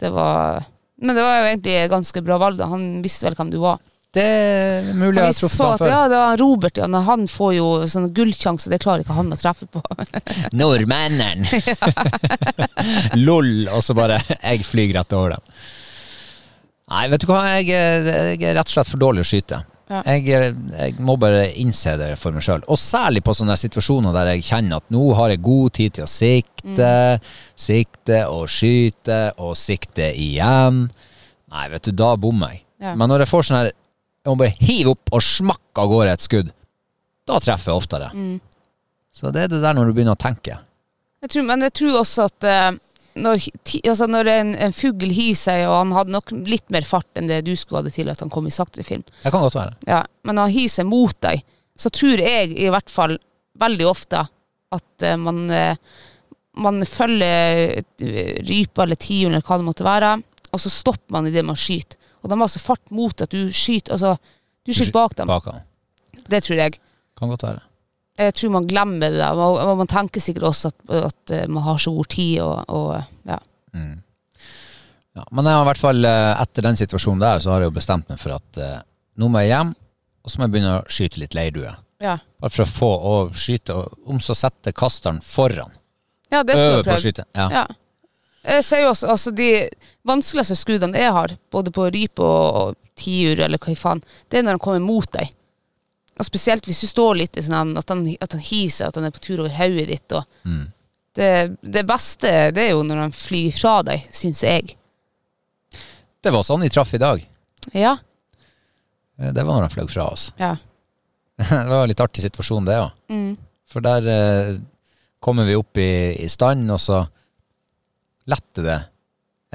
Det 0.03 0.11
var 0.15 0.63
Men 1.03 1.17
det 1.17 1.23
var 1.25 1.39
jo 1.39 1.47
egentlig 1.49 1.89
ganske 1.91 2.21
bra 2.23 2.37
valg. 2.39 2.57
da. 2.59 2.69
Han 2.71 3.01
visste 3.03 3.27
vel 3.27 3.35
hvem 3.35 3.51
du 3.51 3.59
var. 3.61 3.81
Det 4.13 4.23
er 4.23 4.89
mulig 4.93 5.17
jeg 5.17 5.25
ha 5.25 5.29
har 5.31 5.37
truffet 5.39 5.63
ham 5.65 5.77
før. 5.81 5.89
ja, 5.89 6.01
det 6.11 6.17
var 6.21 6.37
Robert, 6.37 6.77
ja. 6.77 6.87
Han 7.07 7.23
får 7.27 7.53
jo 7.57 7.69
sånne 7.89 8.11
gullsjanser, 8.13 8.69
det 8.69 8.81
klarer 8.83 9.01
ikke 9.01 9.15
han 9.17 9.33
å 9.33 9.39
treffe 9.39 9.65
på. 9.73 9.81
Nordmennene! 10.59 11.49
Lol, 13.25 13.65
og 13.73 13.81
så 13.81 13.95
bare 13.97 14.19
Jeg 14.37 14.67
flyr 14.69 14.93
rett 14.99 15.15
over 15.17 15.33
dem. 15.35 15.47
Nei, 16.93 17.07
vet 17.09 17.23
du 17.23 17.29
hva, 17.31 17.41
jeg, 17.57 17.71
jeg 17.73 18.37
er 18.37 18.57
rett 18.59 18.69
og 18.69 18.75
slett 18.75 18.91
for 18.91 19.01
dårlig 19.01 19.25
å 19.25 19.29
skyte. 19.31 19.63
Ja. 19.91 19.99
Jeg, 20.07 20.29
er- 20.31 20.55
jeg 20.79 20.95
må 21.03 21.17
bare 21.19 21.49
innse 21.59 21.97
det 21.99 22.13
for 22.17 22.31
meg 22.31 22.41
sjøl. 22.45 22.61
Og 22.71 22.77
særlig 22.79 23.21
på 23.25 23.33
sånne 23.35 23.57
situasjoner 23.59 24.13
der 24.15 24.29
jeg 24.33 24.45
kjenner 24.47 24.79
at 24.79 24.89
nå 24.95 25.01
har 25.17 25.29
jeg 25.33 25.41
god 25.43 25.73
tid 25.75 25.93
til 25.97 26.05
å 26.05 26.09
sikte, 26.09 26.91
sikte 27.59 28.21
og 28.31 28.47
skyte 28.51 29.19
og 29.43 29.55
sikte 29.59 30.07
igjen. 30.15 30.85
Nei, 31.53 31.65
vet 31.69 31.83
du, 31.89 31.91
da 31.99 32.13
bommer 32.17 32.55
jeg. 32.55 32.63
Ja. 32.83 32.95
Men 32.99 33.11
når 33.11 33.23
jeg 33.25 33.31
får 33.31 33.43
sånn 33.47 33.59
her 33.61 33.71
Jeg 34.23 34.31
må 34.31 34.37
bare 34.39 34.55
hive 34.63 34.91
opp 34.95 35.09
og 35.11 35.21
smakke 35.23 35.81
av 35.83 35.89
gårde 35.91 36.11
et 36.15 36.23
skudd. 36.23 36.51
Da 37.27 37.39
treffer 37.43 37.73
jeg 37.73 37.81
oftere. 37.81 38.07
Så 39.11 39.31
det 39.35 39.41
er 39.43 39.49
det 39.51 39.59
der 39.61 39.75
når 39.75 39.89
du 39.91 39.93
begynner 39.97 40.15
å 40.15 40.19
tenke. 40.23 40.55
Jeg 41.23 41.29
tror, 41.33 41.43
men 41.49 41.61
jeg 41.67 41.73
tror 41.75 41.97
også 41.99 42.23
at 42.31 42.47
eh, 42.47 42.71
når, 43.15 43.43
altså 43.83 44.07
når 44.09 44.29
en, 44.31 44.53
en 44.67 44.73
fugl 44.75 45.11
seg, 45.37 45.65
og 45.67 45.75
han 45.75 45.91
hadde 45.95 46.15
nok 46.15 46.31
litt 46.49 46.65
mer 46.73 46.85
fart 46.87 47.19
enn 47.19 47.29
det 47.29 47.43
du 47.45 47.53
skulle 47.55 47.83
hadde 47.83 47.93
til 47.93 48.09
at 48.09 48.23
han 48.23 48.31
kom 48.33 48.47
i 48.49 48.53
saktere 48.53 48.85
film, 48.87 49.03
Det 49.21 49.31
kan 49.31 49.43
godt 49.43 49.57
være. 49.59 49.75
ja, 49.89 50.03
men 50.23 50.39
når 50.39 50.49
han 50.49 50.69
seg 50.69 50.89
mot 50.89 51.15
deg, 51.25 51.43
så 51.77 51.89
tror 51.93 52.21
jeg 52.21 52.53
i 52.57 52.69
hvert 52.73 52.89
fall 52.89 53.17
veldig 53.59 53.87
ofte 53.89 54.23
at 54.73 55.05
eh, 55.05 55.17
man, 55.17 55.43
eh, 55.53 55.77
man 56.57 56.85
følger 56.85 57.75
eh, 57.77 58.39
rypa 58.47 58.85
eller 58.85 58.99
tiuren 59.01 59.35
eller 59.35 59.45
hva 59.45 59.59
det 59.61 59.67
måtte 59.67 59.85
være, 59.87 60.15
og 60.53 60.61
så 60.61 60.71
stopper 60.73 61.17
man 61.17 61.29
idet 61.29 61.45
man 61.45 61.57
skyter. 61.57 61.99
Og 62.23 62.31
de 62.31 62.39
har 62.39 62.49
så 62.49 62.61
fart 62.61 62.91
mot 62.95 63.21
at 63.21 63.33
du 63.33 63.49
skyter 63.51 63.97
altså, 63.97 64.15
du 64.63 64.71
skyter 64.71 64.95
bak 64.95 65.15
dem. 65.19 65.27
Bak 65.27 65.49
han. 65.51 65.63
Det 66.29 66.39
tror 66.45 66.61
jeg. 66.61 66.77
Kan 67.19 67.33
godt 67.33 67.43
være. 67.43 67.61
Jeg 68.19 68.33
tror 68.37 68.51
man 68.53 68.67
glemmer 68.69 69.09
det 69.09 69.17
Da. 69.17 69.31
Og 69.33 69.77
man 69.79 69.89
tenker 69.89 70.21
sikkert 70.21 70.51
også 70.51 70.69
at, 70.69 70.81
at 71.09 71.33
eh, 71.33 71.47
man 71.49 71.65
har 71.65 71.79
så 71.81 71.93
god 71.95 72.09
tid 72.13 72.41
og, 72.45 72.59
og 72.69 72.89
ja. 73.29 73.39
Ja, 75.13 75.23
men 75.29 75.45
jeg 75.45 75.53
har 75.53 75.61
i 75.63 75.69
hvert 75.69 75.81
fall 75.81 76.05
eh, 76.09 76.41
etter 76.41 76.65
den 76.65 76.77
situasjonen 76.77 77.21
der, 77.21 77.41
så 77.41 77.53
har 77.53 77.61
jeg 77.61 77.69
jo 77.69 77.75
bestemt 77.77 78.09
meg 78.09 78.21
for 78.21 78.33
at 78.37 78.59
eh, 78.61 78.79
nå 79.21 79.29
må 79.29 79.43
jeg 79.43 79.51
hjem, 79.53 79.73
og 80.25 80.31
så 80.31 80.39
må 80.39 80.47
jeg 80.47 80.53
begynne 80.55 80.75
å 80.79 80.83
skyte 80.89 81.21
litt 81.21 81.37
leirdue. 81.37 81.73
Ja, 82.03 82.17
Bare 82.41 82.51
for 82.51 82.65
å 82.65 82.71
få 82.71 82.89
å 83.09 83.13
skyte, 83.37 83.75
og 83.77 84.09
om 84.09 84.21
så 84.23 84.35
sette 84.35 84.73
kasteren 84.75 85.21
foran. 85.23 85.71
ja 86.33 86.41
det 86.43 86.57
skal 86.57 86.79
Øve 86.79 86.87
på 86.87 86.95
å 86.97 87.03
skyte. 87.03 87.25
Ja. 87.37 87.47
Ja. 87.61 87.65
Jeg 88.43 88.65
ser 88.67 88.81
jo 88.83 88.89
også, 88.91 89.07
altså 89.13 89.31
de 89.31 89.49
vanskeligste 90.03 90.57
skuddene 90.59 90.99
jeg 90.99 91.13
har, 91.15 91.37
både 91.53 91.71
på 91.71 91.85
rype 91.93 92.25
og, 92.25 92.57
og 92.73 92.99
tiur 92.99 93.39
eller 93.45 93.61
hva 93.61 93.71
i 93.71 93.77
faen, 93.79 94.01
det 94.29 94.41
er 94.41 94.47
når 94.49 94.57
de 94.57 94.63
kommer 94.65 94.83
mot 94.83 95.07
deg. 95.15 95.29
Og 96.19 96.25
spesielt 96.27 96.65
hvis 96.69 96.81
du 96.83 96.87
står 96.87 97.15
litt 97.17 97.37
i 97.37 97.41
sånn 97.41 97.73
at 97.79 97.89
han, 97.89 98.03
at 98.21 98.31
han 98.35 98.41
hiver 98.43 98.71
seg, 98.75 98.87
at 98.91 98.95
han 98.99 99.07
er 99.07 99.13
på 99.15 99.21
tur 99.23 99.39
over 99.41 99.53
hodet 99.57 99.87
ditt. 99.89 100.11
Og 100.13 100.23
Mm. 100.45 100.65
det, 101.17 101.29
det 101.63 101.85
beste 101.89 102.51
det 102.53 102.67
er 102.67 102.71
jo 102.75 102.83
når 102.85 103.01
han 103.07 103.11
flyr 103.15 103.51
fra 103.57 103.79
deg, 103.83 104.05
syns 104.13 104.43
jeg. 104.45 104.75
Det 106.23 106.31
var 106.31 106.43
sånn 106.45 106.61
de 106.63 106.69
traff 106.71 106.93
i 106.93 107.01
dag. 107.01 107.23
Ja. 107.73 107.95
Eh, 109.19 109.31
Det 109.33 109.43
var 109.43 109.55
når 109.57 109.67
han 109.67 109.73
fløy 109.73 109.89
fra 109.89 110.07
oss. 110.11 110.31
ja. 110.39 110.55
det 111.37 111.49
var 111.65 111.81
en 111.83 111.89
litt 111.89 111.99
artig 112.03 112.21
situasjon, 112.23 112.65
det 112.65 112.75
òg. 112.77 112.91
Mm. 113.09 113.37
For 113.73 113.81
der 113.81 114.05
eh, 114.07 114.57
kommer 115.19 115.47
vi 115.49 115.55
opp 115.57 115.77
i, 115.81 116.13
i 116.21 116.27
stand, 116.29 116.69
og 116.71 116.77
så 116.79 117.07
letter 118.29 118.63
det 118.67 118.75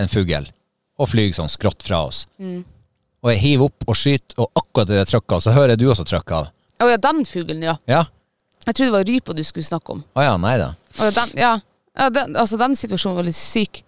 en 0.03 0.09
fugl 0.11 0.49
og 0.99 1.07
flyr 1.09 1.31
sånn 1.37 1.49
skrått 1.49 1.85
fra 1.87 2.01
oss. 2.09 2.25
Mm. 2.42 2.64
Og 3.24 3.33
jeg 3.33 3.40
hiver 3.42 3.70
opp 3.70 3.88
og 3.90 3.96
skyter, 3.98 4.37
og 4.38 4.61
akkurat 4.61 4.92
i 4.92 4.98
det 5.00 5.09
trykket, 5.11 5.42
så 5.42 5.54
hører 5.57 5.74
jeg 5.74 5.81
du 5.83 5.88
også 5.90 6.07
trykke 6.07 6.37
av. 6.38 6.50
Å 6.78 6.88
ja, 6.92 7.00
den 7.02 7.24
fuglen, 7.26 7.64
ja. 7.66 7.74
Ja? 7.90 8.04
Jeg 8.66 8.76
trodde 8.76 8.90
det 8.90 8.94
var 8.98 9.09
rypa 9.09 9.35
du 9.35 9.42
skulle 9.46 9.66
snakke 9.66 9.96
om. 9.96 10.04
Å 10.14 10.24
ja, 10.26 10.37
nei 10.38 10.54
da. 10.61 10.72
Og 11.00 11.14
den, 11.16 11.35
ja, 11.40 11.52
ja 11.98 12.09
den, 12.14 12.37
altså 12.38 12.59
den 12.61 12.76
situasjonen 12.78 13.18
var 13.18 13.26
litt 13.26 13.38
syk. 13.38 13.83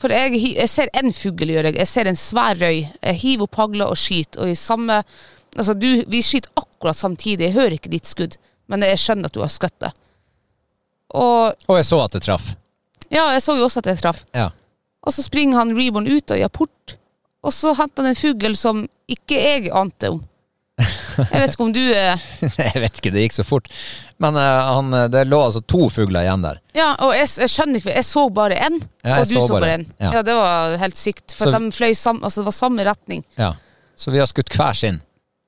For 0.00 0.12
jeg, 0.12 0.36
jeg 0.56 0.68
ser 0.68 0.92
en 0.96 1.12
fugl, 1.16 1.50
gjør 1.52 1.70
jeg. 1.70 1.78
Jeg 1.80 1.88
ser 1.90 2.08
en 2.08 2.18
svær 2.20 2.58
røy. 2.60 2.82
Jeg 2.84 3.20
hiver 3.22 3.46
opp 3.48 3.56
hagla 3.60 3.88
og 3.92 3.96
skyter. 4.00 4.44
Og 4.44 4.52
i 4.52 4.58
samme 4.58 5.02
Altså, 5.56 5.72
du, 5.72 6.02
vi 6.12 6.18
skyter 6.20 6.50
akkurat 6.60 6.98
samtidig. 6.98 7.46
Jeg 7.46 7.54
hører 7.54 7.74
ikke 7.78 7.88
ditt 7.88 8.04
skudd, 8.04 8.34
men 8.68 8.82
jeg 8.84 8.98
skjønner 9.00 9.30
at 9.30 9.32
du 9.32 9.40
har 9.40 9.48
skutt 9.48 9.72
det. 9.80 9.88
Og 11.16 11.54
Og 11.64 11.78
jeg 11.78 11.86
så 11.88 12.00
at 12.04 12.12
det 12.12 12.22
traff. 12.26 12.50
ja, 13.08 13.22
jeg 13.32 13.40
så 13.40 13.54
jo 13.56 13.64
også 13.64 13.80
at 13.80 13.88
det 13.88 13.94
traff. 14.02 14.24
Ja. 14.36 14.50
Og 15.06 15.14
så 15.16 15.24
springer 15.24 15.56
han 15.56 15.72
Reborn 15.78 16.04
ut 16.10 16.30
av 16.34 16.42
apport, 16.44 16.98
og 17.44 17.52
så 17.54 17.74
henta 17.78 18.02
han 18.02 18.10
en 18.12 18.18
fugl 18.18 18.56
som 18.58 18.84
ikke 19.10 19.36
jeg 19.38 19.70
ante 19.74 20.10
om. 20.16 20.22
Jeg 21.16 21.40
vet 21.40 21.54
ikke 21.54 21.64
om 21.64 21.70
du 21.72 21.80
eh, 21.80 22.24
jeg 22.66 22.80
vet 22.82 22.98
ikke, 23.00 23.12
det 23.14 23.22
gikk 23.24 23.36
så 23.38 23.44
fort. 23.48 23.68
Men 24.20 24.36
eh, 24.36 24.66
han, 24.76 24.90
eh, 24.92 25.06
det 25.12 25.22
lå 25.30 25.38
altså 25.46 25.62
to 25.64 25.86
fugler 25.92 26.26
igjen 26.26 26.42
der. 26.44 26.58
Ja, 26.76 26.90
og 27.06 27.14
jeg, 27.16 27.28
jeg 27.40 27.52
skjønner 27.52 27.80
ikke, 27.80 27.94
jeg 27.96 28.04
så 28.08 28.26
bare 28.36 28.58
én, 28.66 28.76
Ja, 29.00 29.14
jeg 29.14 29.24
og 29.24 29.30
du 29.30 29.34
så 29.38 29.46
så 29.46 29.54
bare 29.54 29.62
bare 29.64 29.76
én. 29.78 29.86
Ja. 30.02 30.10
Ja. 30.18 30.22
det 30.28 30.34
var 30.36 30.76
helt 30.82 31.00
sykt. 31.00 31.32
For 31.32 31.48
Så- 31.48 31.54
at 31.54 31.64
de 31.64 31.76
fløy 31.78 31.94
sam, 31.96 32.20
altså 32.22 32.42
det 32.42 32.48
var 32.50 32.56
samme 32.58 32.84
retning. 32.90 33.24
Ja. 33.40 33.54
Så 33.96 34.12
vi 34.12 34.20
har 34.20 34.28
skutt 34.28 34.52
hver 34.52 34.76
sin, 34.76 35.00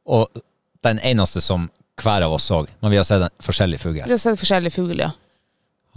og 0.09 0.40
den 0.87 1.01
eneste 1.05 1.42
som 1.44 1.68
hver 2.01 2.24
av 2.24 2.33
oss 2.33 2.46
så. 2.48 2.62
Men 2.81 2.94
vi 2.94 2.96
har 2.96 3.05
sett 3.05 3.27
en 3.27 3.35
forskjellig 3.44 3.81
fugl. 3.83 4.01
Vi 4.07 4.14
har 4.14 4.22
sett 4.22 4.38
forskjellige 4.40 4.79
fugler, 4.79 5.11
ja. 5.11 5.12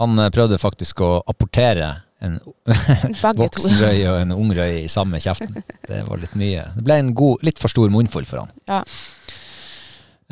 Han 0.02 0.18
eh, 0.18 0.28
prøvde 0.34 0.58
faktisk 0.60 1.00
å 1.06 1.14
apportere 1.30 1.94
en 2.22 2.38
voksen 3.42 3.80
røy 3.80 4.04
og 4.10 4.20
en 4.20 4.34
ung 4.36 4.52
røy 4.54 4.82
i 4.84 4.90
samme 4.90 5.20
kjeften. 5.22 5.62
Det 5.88 6.02
var 6.06 6.20
litt 6.22 6.36
mye. 6.38 6.68
Det 6.76 6.84
ble 6.86 7.00
en 7.02 7.14
god, 7.18 7.42
litt 7.46 7.62
for 7.62 7.72
stor 7.72 7.90
munnfull 7.92 8.28
for 8.28 8.44
han. 8.44 8.52
Ja. 8.70 8.82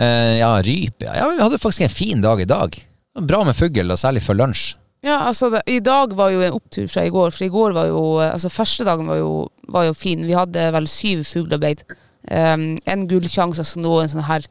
Uh, 0.01 0.37
ja, 0.39 0.53
rype. 0.65 1.09
Ja. 1.09 1.27
vi 1.29 1.43
hadde 1.43 1.59
faktisk 1.61 1.85
en 1.85 1.93
fin 1.93 2.23
dag 2.25 2.41
i 2.41 2.49
dag. 2.49 2.79
Bra 3.21 3.43
med 3.45 3.59
fugl, 3.59 3.91
og 3.91 3.99
særlig 4.01 4.23
for 4.25 4.39
lunsj. 4.39 4.77
Ja, 5.05 5.23
altså 5.31 5.49
det, 5.49 5.63
I 5.73 5.81
dag 5.81 6.13
var 6.17 6.29
jo 6.29 6.43
en 6.45 6.57
opptur 6.59 6.85
fra 6.93 7.07
i 7.09 7.13
går, 7.13 7.33
for 7.33 7.47
i 7.47 7.53
går 7.53 7.73
var 7.73 7.87
jo 7.89 8.03
Altså 8.21 8.51
første 8.53 8.85
dagen 8.85 9.09
var 9.09 9.17
jo, 9.17 9.49
var 9.73 9.89
jo 9.89 9.97
fin. 9.97 10.27
Vi 10.29 10.37
hadde 10.37 10.67
vel 10.77 10.89
syv 10.93 11.25
fuglearbeid. 11.25 11.85
Um, 12.29 12.75
en 12.85 13.07
gullsjanse, 13.09 13.65
altså 13.65 13.81
nå 13.81 13.95
en 13.97 14.11
sånn 14.13 14.27
her 14.29 14.45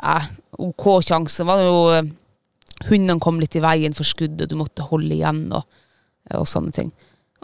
eh, 0.00 0.28
OK 0.64 0.86
sjanse. 1.04 1.44
Var 1.44 1.64
jo 1.66 1.80
eh, 1.92 2.12
Hundene 2.88 3.20
kom 3.22 3.38
litt 3.40 3.54
i 3.56 3.62
veien 3.62 3.94
for 3.96 4.08
skuddet, 4.08 4.50
du 4.50 4.56
måtte 4.58 4.84
holde 4.88 5.14
igjen 5.14 5.46
og, 5.54 5.62
og 6.32 6.46
sånne 6.48 6.72
ting. 6.74 6.88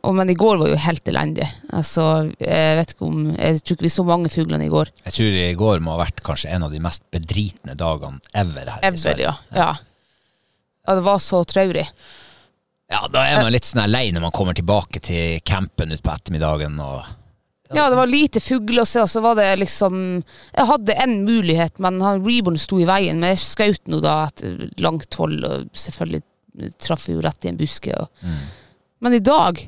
Og, 0.00 0.14
men 0.16 0.30
i 0.32 0.36
går 0.38 0.56
var 0.62 0.70
jo 0.72 0.78
helt 0.80 1.08
elendig. 1.12 1.44
Altså, 1.76 2.30
jeg 2.40 2.76
vet 2.78 2.94
ikke 2.94 3.04
om 3.04 3.18
Jeg 3.34 3.58
tror 3.60 3.76
ikke 3.76 3.84
vi 3.84 3.92
så 3.92 4.04
mange 4.08 4.30
fuglene 4.32 4.64
i 4.64 4.72
går. 4.72 4.88
Jeg 5.04 5.16
tror 5.18 5.36
i 5.42 5.58
går 5.60 5.84
må 5.84 5.92
ha 5.92 6.00
vært 6.06 6.22
kanskje 6.24 6.54
en 6.56 6.64
av 6.64 6.72
de 6.72 6.80
mest 6.80 7.04
bedritne 7.12 7.76
dagene 7.76 8.22
ever 8.32 8.72
her 8.78 8.88
i 8.88 9.00
Sverige. 9.00 9.36
ja. 9.52 9.60
ja. 9.60 9.70
Ja, 10.86 10.94
det 10.96 11.04
var 11.04 11.18
så 11.22 11.42
traurig. 11.44 11.84
Ja, 12.90 13.04
da 13.12 13.22
er 13.22 13.42
man 13.44 13.52
litt 13.54 13.68
sånn 13.68 13.84
lei 13.90 14.08
når 14.10 14.24
man 14.24 14.34
kommer 14.34 14.56
tilbake 14.56 14.98
til 15.04 15.38
campen 15.46 15.92
utpå 15.94 16.10
ettermiddagen 16.10 16.80
og 16.82 17.04
Ja, 17.70 17.84
det 17.86 17.98
var 18.00 18.10
lite 18.10 18.40
fugler 18.42 18.82
å 18.82 18.88
se, 18.88 19.04
og 19.04 19.10
så 19.12 19.20
var 19.22 19.36
det 19.38 19.46
liksom 19.60 20.00
Jeg 20.24 20.66
hadde 20.72 20.96
en 20.98 21.20
mulighet, 21.28 21.76
men 21.78 22.00
han 22.02 22.24
Reborn 22.24 22.58
sto 22.58 22.80
i 22.82 22.88
veien. 22.88 23.20
Men 23.20 23.36
jeg 23.36 23.44
skjøt 23.44 23.92
nå 23.92 24.00
da 24.02 24.16
etter 24.24 24.64
langt 24.82 25.14
hold, 25.20 25.44
og 25.46 25.68
selvfølgelig 25.78 26.72
traff 26.82 27.06
jo 27.12 27.20
rett 27.22 27.46
i 27.46 27.52
en 27.52 27.60
buske. 27.60 27.94
Og. 27.94 28.26
Men 29.00 29.14
i 29.16 29.20
dag 29.24 29.60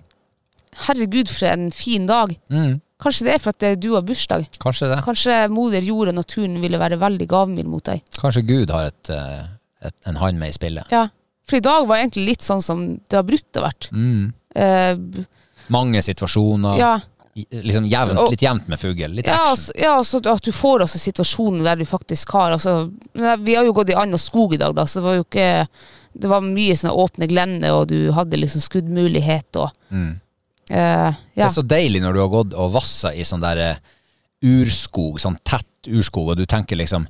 Herregud, 0.86 1.28
for 1.28 1.46
en 1.50 1.70
fin 1.70 2.06
dag. 2.08 2.30
mm, 2.50 2.80
Kanskje 3.02 3.24
det 3.26 3.32
er 3.34 3.38
for 3.42 3.50
at 3.50 3.58
det- 3.58 3.80
du 3.80 3.92
har 3.94 4.02
bursdag. 4.02 4.46
Kanskje 4.62 4.88
det. 4.94 5.02
Kanskje 5.04 5.50
moder 5.50 5.80
jord 5.82 6.08
og 6.08 6.14
naturen 6.14 6.60
ville 6.62 6.78
være 6.78 6.96
veldig 6.98 7.26
gavmild 7.28 7.66
mot 7.66 7.82
deg. 7.84 8.00
Kanskje 8.16 8.46
Gud 8.46 8.70
har 8.70 8.84
et, 8.86 9.10
eh, 9.10 9.44
et, 9.82 9.94
en 10.06 10.16
hand 10.16 10.38
med 10.38 10.48
i 10.48 10.52
spillet. 10.52 10.84
Ja. 10.90 11.08
For 11.44 11.56
i 11.56 11.60
dag 11.60 11.86
var 11.88 11.96
egentlig 11.98 12.26
litt 12.28 12.40
sånn 12.40 12.62
som 12.62 12.94
det 13.08 13.12
har 13.18 13.24
brukt 13.24 13.52
å 13.58 13.62
vært. 13.66 13.90
Mm. 13.92 14.32
Eh, 14.54 14.96
Mange 15.68 15.98
situasjoner. 16.02 16.78
ja. 16.78 17.00
Liksom 17.34 17.86
jevnt, 17.88 18.18
Og- 18.18 18.30
litt 18.30 18.40
jevnt 18.42 18.68
med 18.68 18.78
fugl. 18.78 19.08
Litt 19.14 19.26
Ja, 19.26 19.32
action. 19.34 19.48
altså, 19.56 19.72
ja 19.80 19.96
altså 19.98 20.16
at 20.34 20.42
du 20.42 20.50
får 20.52 20.80
også 20.82 20.98
situasjoner 20.98 21.64
der 21.64 21.76
du 21.76 21.84
faktisk 21.84 22.30
har 22.32 22.52
altså, 22.52 22.92
Vi 23.14 23.54
har 23.54 23.64
jo 23.64 23.72
gått 23.72 23.88
i 23.90 23.94
and 23.94 24.12
og 24.14 24.20
skog 24.20 24.52
i 24.54 24.58
dag, 24.58 24.74
da, 24.74 24.84
så 24.84 25.00
det 25.00 25.02
var 25.02 25.14
jo 25.16 25.24
ikke 25.24 25.68
Det 26.14 26.28
var 26.28 26.40
mye 26.44 26.74
sånne 26.76 26.92
åpne 27.04 27.28
glenner, 27.30 27.72
og 27.72 27.88
du 27.88 28.12
hadde 28.12 28.36
liksom 28.36 28.60
skuddmulighet 28.60 29.56
og 29.56 29.70
Mm. 29.90 30.20
eh, 30.70 31.12
Det 31.34 31.44
er 31.44 31.48
så 31.48 31.62
deilig 31.66 32.02
når 32.02 32.12
du 32.14 32.20
har 32.20 32.28
gått 32.28 32.54
og 32.54 32.72
vassa 32.72 33.12
i 33.14 33.22
sånn 33.24 33.40
der 33.40 33.56
eh, 33.58 33.76
urskog, 34.42 35.18
sånn 35.20 35.36
tett 35.44 35.66
urskog, 35.88 36.30
og 36.32 36.36
du 36.36 36.46
tenker 36.46 36.76
liksom 36.78 37.06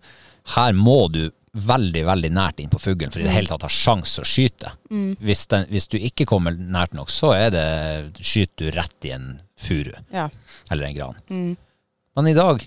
Her 0.56 0.72
må 0.74 1.06
du 1.12 1.30
veldig, 1.54 2.00
veldig 2.08 2.30
nært 2.32 2.60
inn 2.60 2.70
på 2.72 2.80
fuglen 2.80 3.10
for 3.12 3.20
i 3.20 3.22
Mm. 3.22 3.28
det 3.28 3.34
hele 3.36 3.46
tatt 3.46 3.62
ha 3.62 3.68
sjanse 3.68 4.22
å 4.22 4.24
skyte. 4.24 4.72
Hvis, 5.20 5.46
den, 5.48 5.66
hvis 5.68 5.86
du 5.86 5.98
ikke 5.98 6.24
kommer 6.26 6.50
nært 6.56 6.94
nok, 6.94 7.08
så 7.10 7.34
er 7.36 7.50
det 7.50 8.14
skyter 8.24 8.70
du 8.70 8.70
rett 8.72 9.04
i 9.04 9.10
en 9.12 9.40
furu 9.56 9.92
ja. 10.12 10.28
eller 10.70 10.84
en 10.86 10.94
gran. 10.96 11.14
Mm. 11.30 11.56
Men 12.16 12.26
i 12.26 12.32
dag 12.34 12.66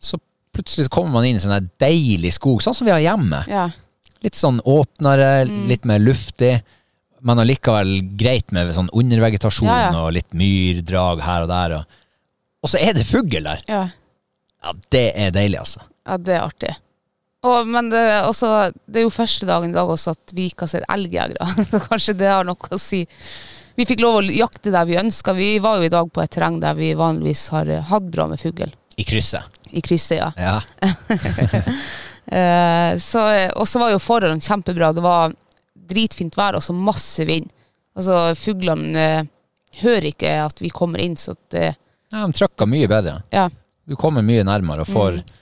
så 0.00 0.18
plutselig 0.52 0.84
så 0.86 0.90
kommer 0.90 1.12
man 1.12 1.24
inn 1.24 1.36
i 1.36 1.38
sånn 1.40 1.56
der 1.56 1.70
deilig 1.88 2.34
skog, 2.34 2.60
sånn 2.62 2.74
som 2.76 2.84
vi 2.86 2.92
har 2.92 3.00
hjemme. 3.00 3.42
ja. 3.48 3.68
Litt 4.24 4.34
sånn 4.38 4.60
åpnere, 4.64 5.46
Mm. 5.48 5.66
litt 5.68 5.84
mer 5.84 5.98
luftig. 6.00 6.62
Men 7.26 7.38
allikevel 7.42 8.16
greit 8.16 8.52
med 8.52 8.72
sånn 8.74 8.88
undervegetasjon 8.92 9.66
Ja, 9.68 9.90
ja. 9.90 10.00
og 10.04 10.12
litt 10.14 10.32
myrdrag 10.36 11.20
her 11.24 11.42
og 11.42 11.48
der. 11.48 11.74
Og, 11.80 11.84
og 12.62 12.70
så 12.70 12.78
er 12.80 12.92
det 12.94 13.06
fugl 13.08 13.42
der! 13.42 13.62
ja. 13.68 13.86
Ja, 14.66 14.72
det 14.90 15.12
er 15.14 15.30
deilig, 15.30 15.58
altså. 15.60 15.80
Ja, 16.08 16.16
det 16.18 16.32
er 16.34 16.42
artig. 16.42 16.72
Og, 17.46 17.66
men 17.70 17.90
det, 17.92 17.98
er 18.00 18.24
også, 18.26 18.72
det 18.90 18.98
er 18.98 19.04
jo 19.04 19.10
første 19.14 19.46
dagen 19.46 19.70
i 19.70 19.76
dag 19.76 19.86
også 19.92 20.10
at 20.16 20.32
vi 20.34 20.48
ikke 20.50 20.64
har 20.66 20.72
sett 20.72 20.88
elgjegere, 20.90 21.46
så 21.70 21.78
kanskje 21.84 22.16
det 22.18 22.26
har 22.32 22.42
noe 22.48 22.72
å 22.74 22.78
si. 22.80 23.04
Vi 23.76 23.84
fikk 23.86 24.00
lov 24.02 24.16
å 24.18 24.22
jakte 24.24 24.72
der 24.74 24.88
vi 24.88 24.96
ønska. 24.98 25.34
Vi 25.36 25.58
var 25.62 25.78
jo 25.78 25.86
i 25.86 25.92
dag 25.92 26.08
på 26.10 26.22
et 26.24 26.32
terreng 26.34 26.56
der 26.62 26.74
vi 26.74 26.94
vanligvis 26.98 27.44
har 27.54 27.68
eh, 27.70 27.84
hatt 27.92 28.08
bra 28.10 28.26
med 28.32 28.40
fugl. 28.42 28.72
I 28.96 29.04
krysset. 29.06 29.44
I 29.70 29.82
krysset, 29.84 30.18
ja. 30.18 30.32
Ja. 30.40 30.56
Eh, 32.26 32.96
så, 32.98 33.22
og 33.54 33.68
så 33.70 33.78
var 33.82 33.92
jo 33.94 34.00
forholdene 34.02 34.42
kjempebra. 34.42 34.92
Det 34.96 35.04
var 35.04 35.34
dritfint 35.86 36.34
vær 36.38 36.58
og 36.58 36.64
så 36.66 36.74
masse 36.74 37.24
vind. 37.28 37.50
Altså, 37.96 38.34
fuglene 38.36 39.06
eh, 39.20 39.28
hører 39.82 40.10
ikke 40.10 40.32
at 40.46 40.60
vi 40.64 40.70
kommer 40.74 41.00
inn, 41.04 41.14
så 41.16 41.36
at 41.36 41.54
eh, 41.60 41.74
ja 42.12 42.22
de 42.26 42.36
trøkker 42.38 42.68
mye 42.70 42.86
bedre. 42.90 43.20
Ja. 43.34 43.48
Du 43.86 43.94
kommer 43.98 44.22
mye 44.26 44.44
nærmere 44.46 44.86
og 44.86 44.90
får 44.92 45.20
Mm. 45.22 45.32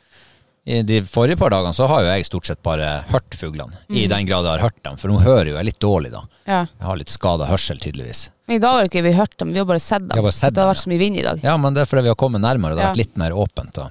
I 0.65 0.79
de 0.89 1.03
forrige 1.05 1.37
par 1.37 1.51
dagene 1.53 1.75
så 1.77 1.85
har 1.91 2.01
jo 2.01 2.07
jeg 2.09 2.25
stort 2.25 2.47
sett 2.49 2.61
bare 2.65 2.87
hørt 3.11 3.35
fuglene. 3.37 3.77
Mm. 3.85 3.97
I 4.01 4.05
den 4.09 4.25
grad 4.25 4.47
jeg 4.47 4.55
har 4.55 4.63
hørt 4.63 4.79
dem, 4.87 4.95
for 4.97 5.13
nå 5.13 5.19
hører 5.21 5.51
jo 5.51 5.57
jeg 5.59 5.67
litt 5.69 5.81
dårlig, 5.85 6.09
da. 6.15 6.23
ja. 6.49 6.63
Jeg 6.65 6.87
har 6.89 6.97
litt 6.97 7.13
skada 7.13 7.45
hørsel, 7.51 7.77
tydeligvis. 7.83 8.23
Men 8.49 8.57
i 8.57 8.63
dag 8.65 8.79
har 8.79 8.89
ikke 8.89 9.03
vi 9.05 9.13
hørt 9.13 9.37
dem, 9.43 9.53
vi 9.53 9.61
har 9.61 9.69
bare 9.69 9.83
sett 9.85 10.07
dem. 10.09 10.17
Bare 10.17 10.33
sett 10.33 10.55
det 10.57 10.63
har 10.65 10.71
dem, 10.71 10.73
vært 10.73 10.81
så 10.87 10.93
mye 10.95 11.03
vind 11.03 11.21
i 11.21 11.27
dag. 11.27 11.45
Ja, 11.45 11.59
men 11.61 11.77
det 11.77 11.83
er 11.85 11.91
fordi 11.91 12.07
vi 12.07 12.13
har 12.15 12.17
kommet 12.25 12.41
nærmere, 12.41 12.79
det 12.79 12.81
har 12.81 12.89
Ja. 12.89 12.95
vært 12.95 13.03
litt 13.03 13.21
mer 13.21 13.37
åpent. 13.45 13.77
Da. 13.77 13.91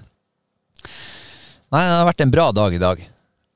Nei, 1.73 1.88
det 1.89 1.93
har 1.97 2.05
vært 2.05 2.21
en 2.21 2.33
bra 2.33 2.51
dag 2.53 2.75
i 2.75 2.81
dag. 2.81 2.99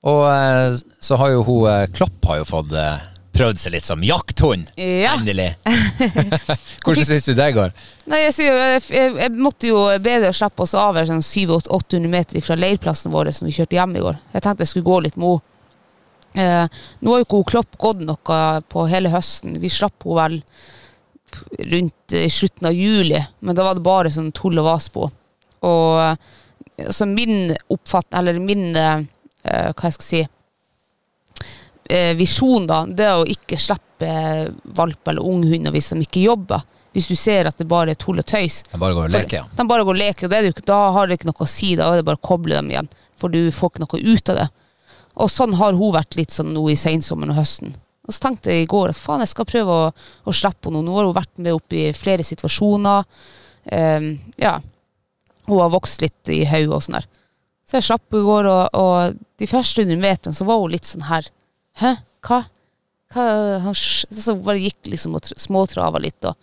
Og 0.09 0.23
eh, 0.31 0.79
så 1.05 1.17
har 1.21 1.35
jo 1.35 1.43
hun 1.45 1.67
eh, 1.69 1.83
Klopp 1.93 2.25
har 2.25 2.39
jo 2.39 2.47
fått 2.49 2.71
eh, 2.73 3.03
prøvd 3.37 3.59
seg 3.61 3.75
litt 3.75 3.85
som 3.85 4.05
jakthund. 4.05 4.71
Ja. 4.73 5.13
Endelig. 5.19 5.51
Hvordan 6.85 7.05
syns 7.05 7.27
du 7.29 7.35
det 7.37 7.51
går? 7.53 7.75
Nei, 8.09 8.23
jeg, 8.23 8.47
jeg, 8.47 9.11
jeg, 9.19 9.33
måtte 9.37 9.69
jo 9.69 9.83
bedre 10.01 10.31
slippe 10.33 10.65
oss 10.65 10.73
av 10.77 10.97
sånn 11.05 11.21
700-800 11.21 12.09
meter 12.09 12.41
fra 12.45 12.57
leirplassen 12.57 13.13
vår 13.13 13.29
som 13.37 13.49
vi 13.49 13.53
kjørte 13.59 13.77
hjem 13.77 13.93
i 13.99 14.03
går. 14.07 14.17
Jeg 14.33 14.45
tenkte 14.47 14.65
jeg 14.65 14.71
skulle 14.71 14.89
gå 14.89 14.97
litt 15.05 15.19
med 15.21 15.35
henne. 15.35 15.53
Eh, 16.37 16.81
nå 17.01 17.13
har 17.13 17.21
jo 17.21 17.25
ikke 17.25 17.43
Klopp 17.49 17.77
gått 17.81 18.01
noe 18.05 18.41
på 18.69 18.87
hele 18.89 19.13
høsten. 19.13 19.55
Vi 19.61 19.71
slapp 19.73 20.05
henne 20.05 20.17
vel 20.23 20.41
rundt 21.69 22.17
slutten 22.33 22.69
av 22.69 22.73
juli, 22.73 23.21
men 23.45 23.57
da 23.57 23.65
var 23.67 23.77
det 23.77 23.85
bare 23.85 24.11
sånn 24.13 24.33
tull 24.33 24.57
og 24.57 24.67
vas 24.71 24.89
på. 24.93 25.05
Og 25.65 26.27
så 26.89 27.05
min 27.09 27.55
oppfatt... 27.73 28.09
eller 28.13 28.39
min 28.39 28.75
eh, 28.75 29.05
Hva 29.47 29.87
jeg 29.87 29.95
skal 29.95 30.05
si 30.05 30.19
uh, 31.91 32.13
visjon, 32.19 32.67
da, 32.67 32.81
det 32.85 33.05
er 33.05 33.21
å 33.21 33.27
ikke 33.29 33.59
slippe 33.61 34.11
valp 34.77 35.07
eller 35.07 35.25
unghunder 35.25 35.73
hvis 35.73 35.93
de 35.93 36.01
ikke 36.03 36.25
jobber. 36.27 36.65
Hvis 36.95 37.09
du 37.11 37.15
ser 37.19 37.49
at 37.49 37.57
det 37.59 37.67
bare 37.69 37.93
er 37.93 37.99
tull 37.99 38.19
og 38.19 38.25
tøys. 38.25 38.63
De 38.71 38.79
bare 38.81 38.95
går 38.97 39.09
og 39.09 39.13
leker, 39.13 39.37
ja. 39.39 39.43
De 39.57 39.65
bare 39.69 39.85
går 39.85 39.93
og 39.93 40.01
leker, 40.01 40.27
og 40.27 40.33
det 40.33 40.43
det 40.43 40.53
ikke, 40.53 40.67
da 40.69 40.79
har 40.95 41.07
det 41.07 41.19
ikke 41.19 41.29
noe 41.29 41.45
å 41.45 41.49
si. 41.49 41.73
Da 41.77 41.89
er 41.91 41.99
det 41.99 42.07
bare 42.07 42.19
å 42.19 42.27
koble 42.27 42.57
dem 42.57 42.71
igjen, 42.71 42.89
for 43.19 43.33
du 43.33 43.51
får 43.53 43.73
ikke 43.73 43.83
noe 43.83 43.99
ut 44.01 44.31
av 44.33 44.39
det. 44.39 44.47
Og 45.17 45.29
sånn 45.33 45.57
har 45.59 45.77
hun 45.77 45.93
vært 45.93 46.17
litt 46.17 46.33
sånn 46.33 46.53
nå 46.55 46.63
i 46.73 46.77
sensommeren 46.79 47.33
og 47.35 47.39
høsten. 47.41 47.75
Og 48.07 48.15
så 48.15 48.23
tenkte 48.23 48.53
jeg 48.53 48.65
i 48.65 48.71
går 48.71 48.93
at 48.93 48.99
faen, 48.99 49.21
jeg 49.21 49.33
skal 49.33 49.49
prøve 49.49 49.75
å, 49.75 49.91
å 49.91 50.35
slippe 50.35 50.69
henne. 50.69 50.81
Nå 50.85 50.95
har 50.95 51.09
hun 51.09 51.17
vært 51.17 51.33
med 51.43 51.57
opp 51.57 51.75
i 51.75 51.89
flere 51.97 52.25
situasjoner. 52.25 53.05
Um, 53.67 54.11
ja. 54.39 54.55
Hun 55.47 55.61
har 55.63 55.71
vokst 55.71 56.03
litt 56.03 56.33
i 56.33 56.41
hodet 56.47 56.75
og 56.75 56.83
sånn 56.83 56.99
der. 56.99 57.07
Så 57.67 57.77
jeg 57.77 57.87
slapp 57.89 58.15
i 58.15 58.23
går, 58.23 58.47
og, 58.47 58.77
og 58.79 59.17
de 59.39 59.47
første 59.49 59.83
100 59.83 59.99
meterne 59.99 60.35
så 60.35 60.47
var 60.47 60.61
hun 60.61 60.71
litt 60.71 60.87
sånn 60.87 61.07
her 61.09 61.27
Hæ? 61.77 61.97
Hva? 62.25 62.45
Hva 63.13 63.23
han, 63.63 63.75
så 63.77 64.35
bare 64.43 64.63
gikk 64.63 64.87
liksom 64.89 65.15
og 65.19 65.27
småtrava 65.37 65.99
litt. 66.01 66.25
Og, 66.25 66.33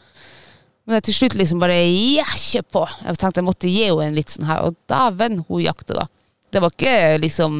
men 0.86 0.98
jeg 0.98 1.06
til 1.08 1.16
slutt 1.16 1.36
liksom 1.40 1.62
bare 1.64 1.78
ja, 1.80 2.26
kjør 2.28 2.66
på. 2.76 2.84
Jeg 3.02 3.18
tenkte 3.20 3.42
jeg 3.42 3.48
måtte 3.48 3.72
gi 3.72 3.88
henne 3.88 4.06
en 4.06 4.18
litt 4.18 4.30
sånn 4.30 4.46
her, 4.48 4.68
og 4.68 4.76
dæven, 4.90 5.42
hun 5.48 5.64
jakter 5.64 5.98
da. 5.98 6.06
Det 6.54 6.62
var 6.62 6.70
ikke 6.70 7.18
liksom 7.18 7.58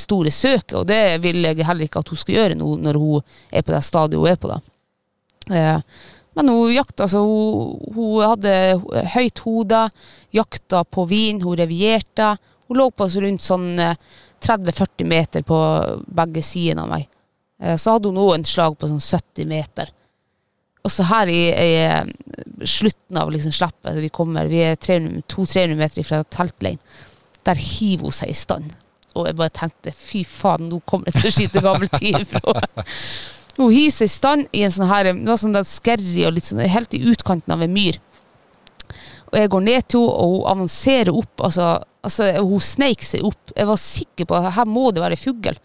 store 0.00 0.32
søket, 0.32 0.78
og 0.80 0.86
det 0.88 1.20
vil 1.20 1.44
jeg 1.44 1.66
heller 1.68 1.84
ikke 1.84 2.00
at 2.00 2.08
hun 2.08 2.20
skal 2.22 2.38
gjøre 2.38 2.56
nå 2.56 2.70
når 2.80 2.98
hun 3.02 3.26
er 3.52 3.66
på 3.66 3.74
det 3.74 3.82
stadiet 3.84 4.22
hun 4.22 4.30
er 4.30 4.40
på 4.40 4.48
da. 4.48 4.60
Eh, 5.50 6.06
men 6.40 6.54
hun 6.56 6.72
jakta, 6.74 7.06
så 7.08 7.20
hun, 7.24 7.76
hun 7.94 8.24
hadde 8.24 8.54
høyt 9.14 9.42
hode, 9.44 9.84
jakta 10.34 10.82
på 10.84 11.04
vin, 11.10 11.40
hun 11.44 11.56
revierte. 11.58 12.32
Hun 12.70 12.78
lå 12.80 12.88
på 12.94 13.06
oss 13.06 13.16
rundt 13.20 13.42
sånn 13.44 13.72
eh, 13.82 13.96
30-40 14.40 15.08
meter 15.10 15.42
på 15.46 15.56
begge 16.16 16.42
sidene 16.46 16.84
av 16.86 16.92
meg. 16.94 17.08
Eh, 17.60 17.76
Så 17.76 17.96
hadde 17.96 18.08
hun 18.12 18.20
òg 18.22 18.34
en 18.38 18.46
slag 18.48 18.76
på 18.80 18.88
sånn 18.88 19.02
70 19.02 19.48
meter. 19.50 19.90
Og 20.80 20.92
så 20.94 21.04
her 21.10 21.28
i, 21.28 21.40
i 21.52 22.66
slutten 22.66 23.18
av 23.20 23.28
liksom 23.34 23.52
slippet, 23.52 23.98
vi 24.00 24.08
kommer, 24.08 24.48
vi 24.48 24.62
er 24.64 24.78
200-300 24.80 25.76
meter 25.76 26.06
fra 26.08 26.22
teltleiren, 26.24 26.80
der 27.44 27.60
hiver 27.60 28.08
hun 28.08 28.16
seg 28.16 28.32
i 28.32 28.38
stand. 28.38 28.70
Og 29.18 29.26
jeg 29.28 29.36
bare 29.36 29.52
tenkte, 29.52 29.92
fy 29.92 30.22
faen, 30.24 30.70
nå 30.70 30.78
kommer 30.88 31.10
jeg 31.10 31.18
til 31.18 31.28
å 31.28 31.34
skyte 31.36 31.62
gammel 31.66 31.90
tyv. 31.98 32.32
hun 33.66 33.74
hiver 33.74 33.92
seg 33.94 34.08
i 34.08 34.12
stand 34.12 34.56
i 34.56 34.62
en 34.66 34.72
sånn 34.74 34.90
her, 34.90 35.10
noe 35.16 35.38
sånn 35.40 35.58
skerry 35.66 36.24
og 36.28 36.36
litt 36.36 36.48
sånn, 36.48 36.62
helt 36.64 36.96
i 36.96 37.02
utkanten 37.12 37.54
av 37.54 37.64
en 37.64 37.74
myr. 37.74 38.00
Og 39.30 39.38
jeg 39.38 39.50
går 39.52 39.62
ned 39.66 39.86
til 39.86 40.02
henne, 40.02 40.16
og 40.16 40.32
hun 40.32 40.48
avanserer 40.54 41.12
opp, 41.14 41.44
altså, 41.46 41.68
altså 42.06 42.30
hun 42.38 42.64
sneik 42.64 43.04
seg 43.06 43.26
opp. 43.28 43.54
Jeg 43.54 43.68
var 43.68 43.80
sikker 43.82 44.28
på 44.28 44.38
at 44.38 44.50
her 44.56 44.68
må 44.68 44.88
det 44.94 45.04
være 45.04 45.20
fugl. 45.20 45.60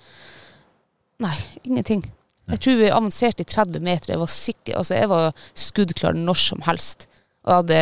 Nei, 1.25 1.36
ingenting. 1.63 2.03
Jeg 2.51 2.62
tror 2.62 2.77
vi 2.77 2.91
avanserte 2.93 3.41
i 3.41 3.49
30 3.49 3.86
meter. 3.86 4.13
Jeg 4.13 4.21
var 4.21 4.31
sikker, 4.31 4.77
altså 4.77 4.99
jeg 4.99 5.10
var 5.10 5.47
skuddklar 5.58 6.17
når 6.19 6.41
som 6.43 6.62
helst. 6.67 7.08
Og 7.45 7.51
jeg 7.51 7.62
hadde, 7.63 7.79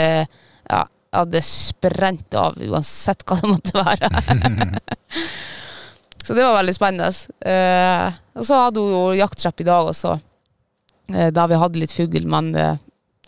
ja, 0.70 0.84
jeg 0.86 1.20
hadde 1.20 1.44
sprent 1.48 2.40
av 2.40 2.62
uansett 2.64 3.26
hva 3.28 3.42
det 3.42 3.52
måtte 3.52 3.84
være. 3.84 4.80
så 6.24 6.36
det 6.38 6.46
var 6.46 6.56
veldig 6.62 6.76
spennende. 6.76 7.10
Eh, 7.46 8.16
og 8.40 8.46
så 8.48 8.62
hadde 8.66 8.82
hun 8.84 8.94
jo 8.96 9.02
jakttrepp 9.20 9.60
i 9.62 9.68
dag 9.68 9.90
også, 9.92 10.16
eh, 11.14 11.30
da 11.36 11.46
vi 11.52 11.60
hadde 11.60 11.82
litt 11.82 11.94
fugl, 11.96 12.26
men 12.32 12.54
eh, 12.56 12.78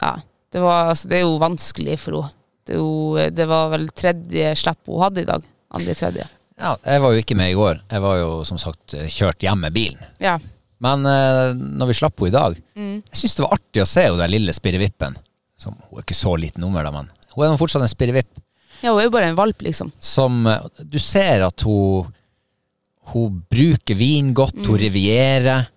ja, 0.01 0.13
det, 0.53 0.63
var, 0.63 0.91
altså, 0.93 1.09
det 1.11 1.19
er 1.19 1.25
jo 1.27 1.35
vanskelig 1.43 1.99
for 2.01 2.21
henne. 2.21 2.31
Det, 2.65 2.79
jo, 2.79 3.13
det 3.29 3.45
var 3.45 3.67
vel 3.75 3.83
tredje 3.93 4.55
slipp 4.57 4.87
hun 4.89 5.03
hadde 5.03 5.21
i 5.21 5.27
dag. 5.27 5.43
Andre 5.77 5.93
tredje. 5.93 6.23
ja. 6.57 6.71
Jeg 6.81 7.01
var 7.03 7.11
jo 7.13 7.21
ikke 7.21 7.35
med 7.37 7.51
i 7.51 7.57
går. 7.59 7.81
Jeg 7.91 8.01
var 8.01 8.15
jo 8.17 8.29
som 8.47 8.57
sagt 8.57 8.95
kjørt 9.13 9.43
hjem 9.45 9.59
med 9.67 9.75
bilen. 9.75 9.99
Ja. 10.23 10.39
Men 10.81 11.05
eh, 11.05 11.51
når 11.53 11.91
vi 11.91 11.97
slapp 11.99 12.17
henne 12.19 12.31
i 12.31 12.35
dag 12.39 12.57
Mm. 12.75 12.95
Jeg 13.07 13.15
syns 13.21 13.35
det 13.37 13.43
var 13.45 13.53
artig 13.55 13.79
å 13.79 13.85
se 13.87 14.01
henne 14.03 14.19
den 14.19 14.33
lille 14.33 14.51
spirrevippen 14.51 15.13
som, 15.55 15.77
Hun 15.87 16.01
er 16.01 16.03
ikke 16.03 16.17
så 16.17 16.33
liten 16.35 16.59
nummer, 16.65 16.83
da, 16.83 16.91
men 16.91 17.05
hun 17.31 17.45
er 17.45 17.55
fortsatt 17.61 17.85
en 17.85 17.91
spirrevipp 17.91 18.27
Ja, 18.81 18.89
hun 18.91 18.99
er 18.99 19.05
jo 19.05 19.13
bare 19.13 19.29
en 19.29 19.37
valp, 19.37 19.61
liksom. 19.63 19.93
som 20.03 20.41
eh, 20.51 20.65
Du 20.83 20.97
ser 20.99 21.45
at 21.45 21.63
hun 21.63 22.09
Hun 23.13 23.43
bruker 23.51 23.95
vin 23.99 24.33
godt, 24.37 24.57
hun 24.65 24.79
rivierer. 24.81 25.67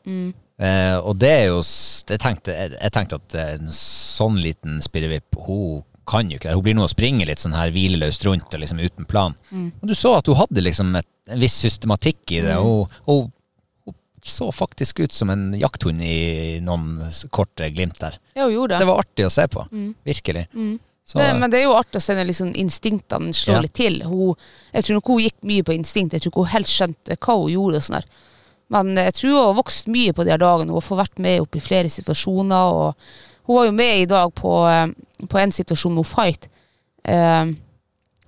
Eh, 0.59 0.97
og 0.99 1.14
det 1.23 1.29
er 1.31 1.45
jo 1.53 1.61
Jeg 1.62 2.19
tenkte, 2.19 2.51
jeg, 2.51 2.73
jeg 2.81 2.91
tenkte 2.91 3.19
at 3.21 3.35
en 3.38 3.69
sånn 3.71 4.41
liten 4.43 4.81
spirrevipp 4.83 5.37
Hun 5.47 5.85
kan 6.09 6.27
jo 6.33 6.38
ikke 6.41 6.49
det. 6.49 6.57
Hun 6.57 6.64
blir 6.64 6.75
nå 6.75 6.87
å 6.87 6.91
springe 6.91 7.27
litt 7.29 7.38
sånn 7.38 7.55
her 7.55 7.71
hvileløst 7.71 8.25
rundt 8.27 8.55
og 8.57 8.62
liksom 8.62 8.81
uten 8.81 9.05
plan. 9.07 9.35
Og 9.53 9.91
du 9.91 9.95
så 9.95 10.17
at 10.19 10.27
hun 10.27 10.38
hadde 10.41 10.64
liksom 10.64 10.95
et, 10.97 11.07
en 11.29 11.38
viss 11.43 11.59
systematikk 11.61 12.33
i 12.33 12.41
det. 12.47 12.57
Og, 12.64 12.88
og 13.07 13.29
hun 13.85 13.99
så 14.25 14.49
faktisk 14.53 15.05
ut 15.05 15.12
som 15.14 15.31
en 15.31 15.53
jakthund 15.57 16.01
i 16.03 16.59
noen 16.64 16.97
korte 17.31 17.69
glimt 17.71 18.01
der. 18.01 18.17
Ja, 18.35 18.47
hun 18.49 18.55
gjorde 18.57 18.75
det. 18.75 18.81
Det 18.83 18.88
var 18.88 19.05
artig 19.05 19.27
å 19.29 19.31
se 19.33 19.45
på. 19.53 19.67
Virkelig. 20.09 20.47
Så, 21.09 21.16
det, 21.18 21.29
men 21.40 21.49
det 21.49 21.62
er 21.62 21.71
jo 21.71 21.77
artig 21.79 21.97
å 21.97 22.05
se 22.05 22.12
når 22.18 22.27
liksom 22.29 22.51
instinktene 22.61 23.33
slår 23.33 23.55
Ja. 23.55 23.61
litt 23.64 23.73
til. 23.79 23.94
Hun, 24.05 24.35
jeg 24.75 24.85
tror 24.85 24.99
nok 24.99 25.07
hun 25.09 25.23
gikk 25.25 25.38
mye 25.49 25.64
på 25.64 25.73
instinkt. 25.73 26.12
Jeg 26.12 26.21
tror 26.21 26.33
ikke 26.35 26.42
hun 26.44 26.53
helt 26.53 26.68
skjønte 26.68 27.16
hva 27.16 27.37
hun 27.38 27.53
gjorde. 27.55 27.77
og 27.81 27.87
sånn 27.87 27.97
der. 27.97 28.09
Men 28.68 28.90
jeg 29.01 29.14
tror 29.16 29.31
hun 29.33 29.47
har 29.47 29.55
vokst 29.57 29.88
mye 29.88 30.12
på 30.12 30.27
de 30.29 30.35
her 30.35 30.42
dagene. 30.42 30.68
Hun 30.68 30.77
har 30.77 30.85
fått 30.85 31.01
vært 31.01 31.18
med 31.25 31.40
opp 31.47 31.57
i 31.57 31.62
flere 31.64 31.88
situasjoner. 31.88 32.75
og 32.77 32.94
Hun 33.49 33.57
var 33.57 33.64
jo 33.71 33.73
med 33.73 34.03
i 34.03 34.05
dag 34.11 34.35
på, 34.37 34.53
eh, 34.68 35.27
på 35.27 35.38
en 35.40 35.51
situasjon 35.57 35.94
med 35.97 36.07
Fight. 36.07 36.49
Eh, 37.05 37.55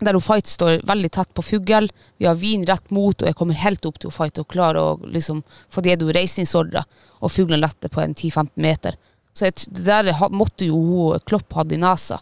der 0.00 0.16
hun 0.16 0.24
Fight 0.24 0.46
står 0.48 0.80
veldig 0.88 1.10
tett 1.12 1.34
på 1.36 1.44
fugl. 1.44 1.90
Vi 2.16 2.24
har 2.24 2.34
vin 2.40 2.64
rett 2.64 2.90
mot, 2.90 3.12
og 3.20 3.28
jeg 3.28 3.36
kommer 3.36 3.60
helt 3.60 3.84
opp 3.84 3.98
til 4.00 4.08
hun 4.08 4.16
Fight 4.16 4.38
og 4.40 4.48
klarer 4.48 4.80
å 4.80 4.98
liksom 5.12 5.42
få 5.68 5.82
gitt 5.84 6.00
henne 6.00 6.16
reisningsordre. 6.16 6.86
Og 7.20 7.28
fuglen 7.30 7.60
letter 7.60 7.92
på 7.92 8.00
en 8.00 8.14
10-15 8.14 8.56
meter. 8.56 8.96
Så 9.32 9.46
jeg, 9.46 9.54
det 9.70 9.84
der 9.86 10.10
måtte 10.34 10.66
jo 10.66 11.16
Klopp 11.28 11.52
hatt 11.54 11.70
i 11.72 11.78
nesa. 11.78 12.18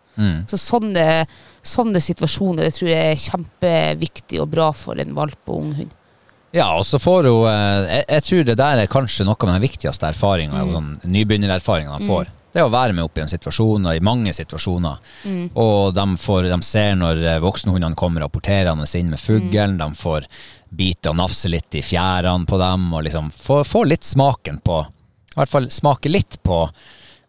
Så 0.50 0.58
sånne, 0.60 1.24
sånne 1.64 2.02
situasjoner 2.04 2.66
det 2.68 2.74
tror 2.76 2.90
jeg 2.92 3.12
er 3.14 3.22
kjempeviktig 3.22 4.40
og 4.42 4.50
bra 4.52 4.70
for 4.76 5.00
en 5.00 5.14
valp 5.16 5.48
og 5.48 5.62
ung 5.62 5.72
hund. 5.78 5.94
Ja, 6.52 6.70
og 6.78 6.84
så 6.88 6.96
får 7.00 7.26
hun 7.28 7.44
eh, 7.50 7.86
jeg, 7.98 8.04
jeg 8.08 8.24
tror 8.24 8.44
det 8.48 8.54
der 8.60 8.80
er 8.82 8.86
kanskje 8.92 9.24
noe 9.28 9.36
av 9.36 9.50
den 9.54 9.64
viktigste 9.66 10.08
erfaringa, 10.08 10.62
Mm. 10.64 10.72
sånn 10.72 10.90
nybegynnererfaringa 11.12 11.98
de 12.00 12.08
får. 12.08 12.30
Det 12.52 12.62
er 12.62 12.64
å 12.64 12.72
være 12.72 12.94
med 12.96 13.04
opp 13.04 13.18
i 13.18 13.20
en 13.20 13.28
situasjon, 13.28 13.84
og 13.86 13.96
i 13.98 14.00
mange 14.00 14.32
situasjoner. 14.32 14.96
Mm. 15.28 15.50
Og 15.60 15.92
de, 15.94 16.06
får, 16.16 16.48
de 16.48 16.58
ser 16.64 16.94
når 16.96 17.20
eh, 17.34 17.40
voksenhundene 17.44 17.94
kommer 18.00 18.24
rapporterende 18.24 18.88
inn 18.96 19.10
med 19.12 19.20
fuglen, 19.20 19.76
Mm. 19.76 19.82
de 19.82 20.00
får 20.00 20.24
bite 20.72 21.08
og 21.12 21.16
nafse 21.20 21.48
litt 21.52 21.74
i 21.76 21.82
fjærene 21.84 22.48
på 22.48 22.58
dem, 22.60 22.88
og 22.96 23.04
liksom 23.04 23.28
får, 23.32 23.64
får 23.68 23.86
litt 23.92 24.04
smaken 24.04 24.60
på 24.64 24.80
I 25.38 25.44
hvert 25.44 25.52
fall 25.54 25.68
smake 25.70 26.10
litt 26.10 26.40
på 26.42 26.64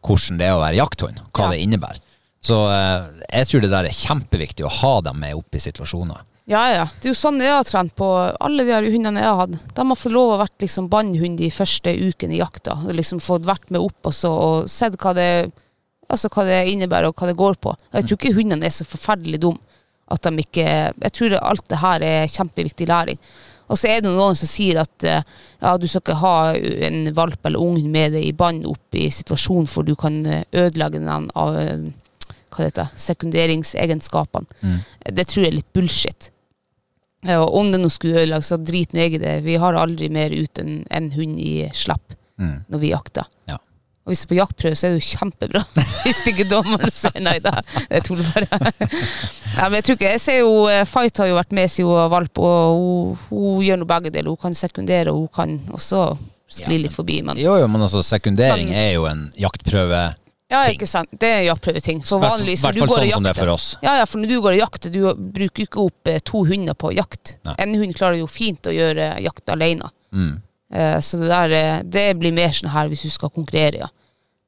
hvordan 0.06 0.40
det 0.40 0.48
er 0.48 0.56
å 0.58 0.62
være 0.64 0.80
jakthund, 0.80 1.20
hva 1.36 1.46
Ja. 1.46 1.52
det 1.54 1.60
innebærer. 1.62 2.00
Så 2.42 2.56
eh, 2.72 3.06
jeg 3.36 3.48
tror 3.50 3.62
det 3.62 3.70
der 3.74 3.86
er 3.90 3.96
kjempeviktig 3.96 4.66
å 4.66 4.72
ha 4.80 4.94
dem 5.06 5.20
med 5.20 5.36
opp 5.36 5.54
i 5.56 5.62
situasjoner. 5.62 6.24
Ja, 6.50 6.64
ja. 6.74 6.86
Det 6.98 7.10
er 7.10 7.14
jo 7.14 7.20
sånn 7.20 7.38
jeg 7.44 7.52
har 7.54 7.68
trent 7.68 7.94
på 8.00 8.08
alle 8.42 8.64
de 8.66 8.72
her 8.74 8.88
hundene 8.90 9.22
jeg 9.22 9.30
har 9.30 9.42
hatt. 9.44 9.58
De 9.76 9.84
har 9.92 10.00
fått 10.00 10.16
lov 10.16 10.32
å 10.34 10.40
vært 10.42 10.64
liksom 10.64 10.88
bannhund 10.90 11.38
de 11.38 11.50
første 11.54 11.92
ukene 11.94 12.34
i 12.34 12.40
jakta. 12.40 12.74
Liksom 12.90 13.20
fått 13.22 13.46
vært 13.46 13.70
med 13.70 13.84
opp 13.84 14.10
også, 14.10 14.32
og 14.34 14.70
sett 14.72 14.98
hva 14.98 15.14
det, 15.14 15.52
altså 16.10 16.32
hva 16.34 16.48
det 16.48 16.64
innebærer 16.72 17.12
og 17.12 17.20
hva 17.22 17.30
det 17.30 17.38
går 17.38 17.60
på. 17.62 17.76
Jeg 17.94 18.08
tror 18.08 18.18
ikke 18.18 18.34
hundene 18.40 18.66
er 18.66 18.74
så 18.74 18.88
forferdelig 18.90 19.44
dumme 19.46 19.62
at 20.10 20.26
de 20.26 20.42
ikke 20.42 20.64
Jeg 20.66 21.12
tror 21.14 21.36
alt 21.38 21.68
det 21.70 21.78
her 21.84 22.02
er 22.02 22.32
kjempeviktig 22.34 22.88
læring. 22.90 23.20
Og 23.70 23.78
så 23.78 23.92
er 23.92 24.02
det 24.02 24.12
noen 24.12 24.36
som 24.38 24.50
sier 24.50 24.80
at 24.82 25.06
eh, 25.08 25.22
ja, 25.62 25.76
du 25.78 25.86
skal 25.88 26.02
ikke 26.02 26.18
ha 26.24 26.36
en 26.90 27.14
valp 27.14 27.46
eller 27.46 27.62
ungen 27.62 27.92
med 27.94 28.16
deg 28.18 28.26
i 28.26 28.34
bånd 28.34 28.66
opp 28.70 28.98
i 28.98 29.08
situasjonen, 29.14 29.70
for 29.70 29.86
du 29.86 29.94
kan 30.00 30.20
eh, 30.26 30.44
ødelegge 30.52 31.00
den 31.04 31.30
av 31.38 31.56
eh, 31.60 31.88
hva 32.50 32.66
det 32.66 32.72
heter, 32.72 32.90
sekunderingsegenskapene. 32.98 34.80
Det 35.14 35.28
tror 35.30 35.46
jeg 35.46 35.52
er 35.52 35.58
litt 35.60 35.74
bullshit. 35.74 36.32
Og 37.30 37.56
om 37.60 37.70
det 37.72 37.82
nå 37.84 37.90
skulle 37.94 38.24
ødelegge, 38.24 38.48
så 38.48 38.58
drit 38.58 38.94
nå 38.96 39.04
jeg 39.04 39.20
i 39.20 39.22
det. 39.22 39.36
Vi 39.46 39.58
har 39.62 39.78
aldri 39.78 40.10
mer 40.12 40.34
ut 40.34 40.62
enn 40.62 40.82
en 40.90 41.12
hund 41.14 41.40
i 41.44 41.68
slapp 41.76 42.16
Mm. 42.40 42.64
når 42.72 42.80
vi 42.80 42.90
jakter. 42.94 43.26
Ja. 43.52 43.58
Og 44.10 44.16
hvis 44.16 44.24
du 44.24 44.26
er 44.26 44.32
på 44.32 44.38
jaktprøve, 44.40 44.78
så 44.80 44.88
er 44.88 44.96
det 44.96 45.04
jo 45.04 45.18
kjempebra. 45.20 45.62
hvis 46.08 46.22
ikke 46.32 46.48
dommeren 46.50 46.94
sier 46.94 47.22
nei 47.22 47.36
da. 47.46 47.60
Jeg 47.86 48.08
tror 48.08 48.18
det 48.18 48.26
bare. 48.34 48.72
ja, 49.60 49.68
men 49.68 49.78
jeg 49.78 49.86
tror 49.86 50.00
ikke, 50.00 50.14
jeg 50.16 50.24
ser 50.24 50.40
jo, 50.42 50.56
eh, 50.74 50.82
Fight 50.90 51.22
har 51.22 51.30
jo 51.30 51.38
vært 51.38 51.54
med 51.54 51.70
siden 51.70 51.92
hun 51.92 52.00
var 52.00 52.10
valp, 52.16 52.42
og 52.42 52.80
hun, 52.80 53.14
hun 53.30 53.62
gjør 53.68 53.84
nå 53.84 53.90
begge 53.94 54.14
deler. 54.16 54.34
Hun 54.34 54.42
kan 54.48 54.58
sekundere, 54.58 55.14
og 55.14 55.28
hun 55.28 55.30
kan 55.38 55.78
også 55.78 56.08
skli 56.50 56.82
litt 56.88 56.98
forbi. 56.98 57.22
Men 57.22 57.38
Jo, 57.38 57.60
jo, 57.62 57.70
men 57.70 57.86
altså 57.86 58.02
sekundering 58.02 58.74
er 58.74 58.96
jo 58.96 59.06
en 59.06 59.28
jaktprøve 59.38 60.10
ja, 60.50 60.64
ikke 60.74 60.88
sant. 60.90 61.12
Det 61.14 61.30
er 61.30 61.44
jaktprøveting. 61.46 62.00
For 62.10 62.24
vanligvis 62.24 62.64
når 62.66 62.74
du 62.74 62.80
går 62.82 63.04
sånn 63.14 63.28
det 63.28 63.36
er 63.36 63.52
jakter-. 63.52 63.86
Ja, 63.86 63.92
ja, 64.02 64.06
for 64.10 64.18
når 64.18 64.32
du 64.32 64.40
går 64.42 64.56
og 64.56 64.62
jakter, 64.64 64.90
du 64.90 65.04
bruker 65.38 65.68
ikke 65.68 65.84
opp 65.84 66.10
eh, 66.10 66.18
to 66.26 66.42
hunder 66.50 66.74
på 66.74 66.90
jakt. 66.98 67.36
Nei. 67.46 67.54
En 67.62 67.76
hund 67.78 67.94
klarer 67.94 68.18
jo 68.18 68.26
fint 68.26 68.66
å 68.66 68.74
gjøre 68.74 69.12
jakt 69.22 69.54
alene. 69.54 69.92
Mm. 70.10 70.40
Uh, 70.74 70.98
Så 71.02 71.18
det 71.18 71.30
der 71.30 71.54
eh, 71.58 71.78
Det 71.82 72.04
blir 72.22 72.34
mer 72.34 72.52
sånn 72.54 72.70
her 72.70 72.90
hvis 72.90 73.02
du 73.06 73.10
skal 73.14 73.32
konkurrere, 73.34 73.86
ja. 73.86 73.90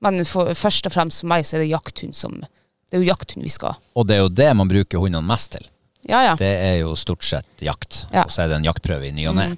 Men 0.02 0.24
for, 0.26 0.54
først 0.58 0.88
og 0.90 0.96
fremst 0.96 1.22
for 1.24 1.30
meg 1.32 1.46
så 1.46 1.58
er 1.58 1.66
det 1.66 1.72
jakthund 1.72 2.18
som 2.18 2.40
Det 2.42 2.98
er 2.98 3.04
jo 3.04 3.12
jakthund 3.12 3.46
vi 3.46 3.52
skal 3.54 3.76
ha. 3.76 3.80
Og 3.96 4.08
det 4.10 4.18
er 4.18 4.24
jo 4.26 4.32
det 4.34 4.50
man 4.58 4.68
bruker 4.72 5.00
hundene 5.00 5.24
mest 5.24 5.54
til. 5.54 5.68
Ja, 6.10 6.24
ja. 6.26 6.34
Det 6.36 6.50
er 6.50 6.80
jo 6.82 6.96
stort 6.98 7.24
sett 7.24 7.62
jakt, 7.62 8.08
Ja. 8.12 8.26
og 8.26 8.32
så 8.34 8.44
er 8.44 8.50
det 8.50 8.58
en 8.58 8.66
jaktprøve 8.66 9.06
i 9.08 9.14
ny 9.16 9.28
og 9.30 9.38
ne. 9.38 9.52
Mm. 9.54 9.58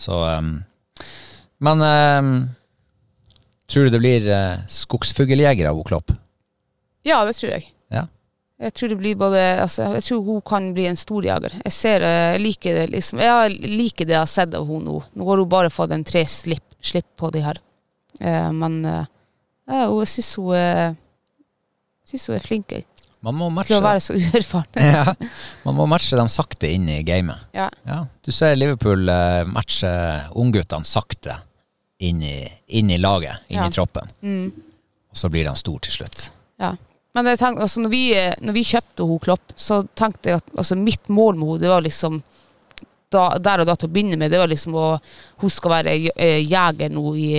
Så 0.00 0.16
um, 0.40 0.54
Men 1.60 1.84
um, 1.84 2.30
tror 3.68 3.84
du 3.86 3.90
det 3.92 4.00
blir 4.00 4.26
uh, 4.32 4.64
skogsfugljegere 4.66 5.68
av 5.68 5.78
Oklopp? 5.78 6.14
Ja, 7.06 7.20
det 7.28 7.36
tror 7.36 7.52
jeg. 7.52 7.68
Ja. 7.92 8.06
Jeg 8.60 8.74
tror 8.76 8.88
det 8.92 8.98
blir 9.00 9.16
både 9.16 9.40
altså, 9.62 9.86
Jeg 9.96 10.04
tror 10.04 10.24
hun 10.26 10.40
kan 10.44 10.72
bli 10.76 10.84
en 10.90 10.98
storjeger. 11.00 11.54
Jeg 11.64 11.72
ser 11.72 12.04
eh, 12.04 12.32
Jeg 12.34 12.42
liker 12.42 12.74
det 12.76 12.90
liksom 12.92 13.22
Jeg 13.24 13.54
liker 13.56 14.08
det 14.08 14.12
jeg 14.18 14.20
har 14.20 14.28
sett 14.28 14.56
av 14.58 14.66
henne 14.68 14.84
nå. 14.84 14.98
Nå 15.16 15.28
har 15.30 15.40
hun 15.40 15.48
bare 15.48 15.70
fått 15.72 15.94
en 15.96 16.04
tre 16.04 16.26
slipp, 16.28 16.66
slipp 16.84 17.08
på 17.16 17.30
de 17.32 17.40
her. 17.46 17.60
Eh, 18.20 18.50
men 18.52 18.84
eh, 18.84 19.06
ja, 19.70 19.86
hun- 19.88 20.02
jeg 20.04 20.12
syns 20.16 20.34
hun 20.36 20.96
hun 22.26 22.36
er 22.36 22.42
flink 22.44 22.72
til 23.20 23.76
å 23.76 23.82
være 23.84 24.00
så 24.00 24.16
uerfaren. 24.18 24.80
ja, 24.94 25.14
man 25.66 25.76
må 25.76 25.86
matche 25.90 26.16
dem 26.18 26.28
sakte 26.32 26.70
inn 26.72 26.88
i 26.88 27.02
gamet. 27.06 27.46
Ja. 27.56 27.68
Ja, 27.86 28.06
du 28.24 28.32
ser 28.32 28.56
Liverpool 28.56 29.08
uh, 29.08 29.44
matche 29.48 29.90
ungguttene 30.40 30.88
sakte 30.88 31.36
inn 32.00 32.22
i, 32.24 32.48
inn 32.80 32.90
i 32.90 32.98
laget, 32.98 33.44
inn 33.52 33.60
i 33.60 33.72
troppen. 33.72 34.08
Mm. 34.24 34.46
Og 35.10 35.18
så 35.20 35.28
blir 35.28 35.44
de 35.44 35.52
store 35.58 35.84
til 35.84 35.98
slutt. 36.00 36.30
Ja. 36.60 36.72
Men 37.14 37.26
jeg 37.26 37.40
tenkte, 37.40 37.64
altså, 37.66 37.82
når, 37.82 37.90
vi, 37.92 38.02
når 38.46 38.56
vi 38.56 38.66
kjøpte 38.70 39.06
hun 39.06 39.20
Klopp, 39.20 39.52
så 39.58 39.82
tenkte 39.98 40.30
jeg 40.30 40.40
at 40.40 40.52
altså, 40.56 40.78
mitt 40.78 41.10
mål 41.10 41.36
med 41.36 41.48
henne, 41.48 41.62
det 41.64 41.72
var 41.72 41.84
liksom 41.84 42.20
da, 43.10 43.24
Der 43.42 43.64
og 43.64 43.66
da 43.66 43.74
til 43.74 43.88
å 43.90 43.92
begynne 43.92 44.16
med, 44.20 44.30
det 44.30 44.38
var 44.38 44.46
liksom 44.46 44.76
å 44.78 44.84
Hun 45.42 45.50
skal 45.50 45.72
være 45.74 45.96
eh, 46.14 46.38
jeger 46.46 46.92
nå 46.94 47.10
i, 47.18 47.32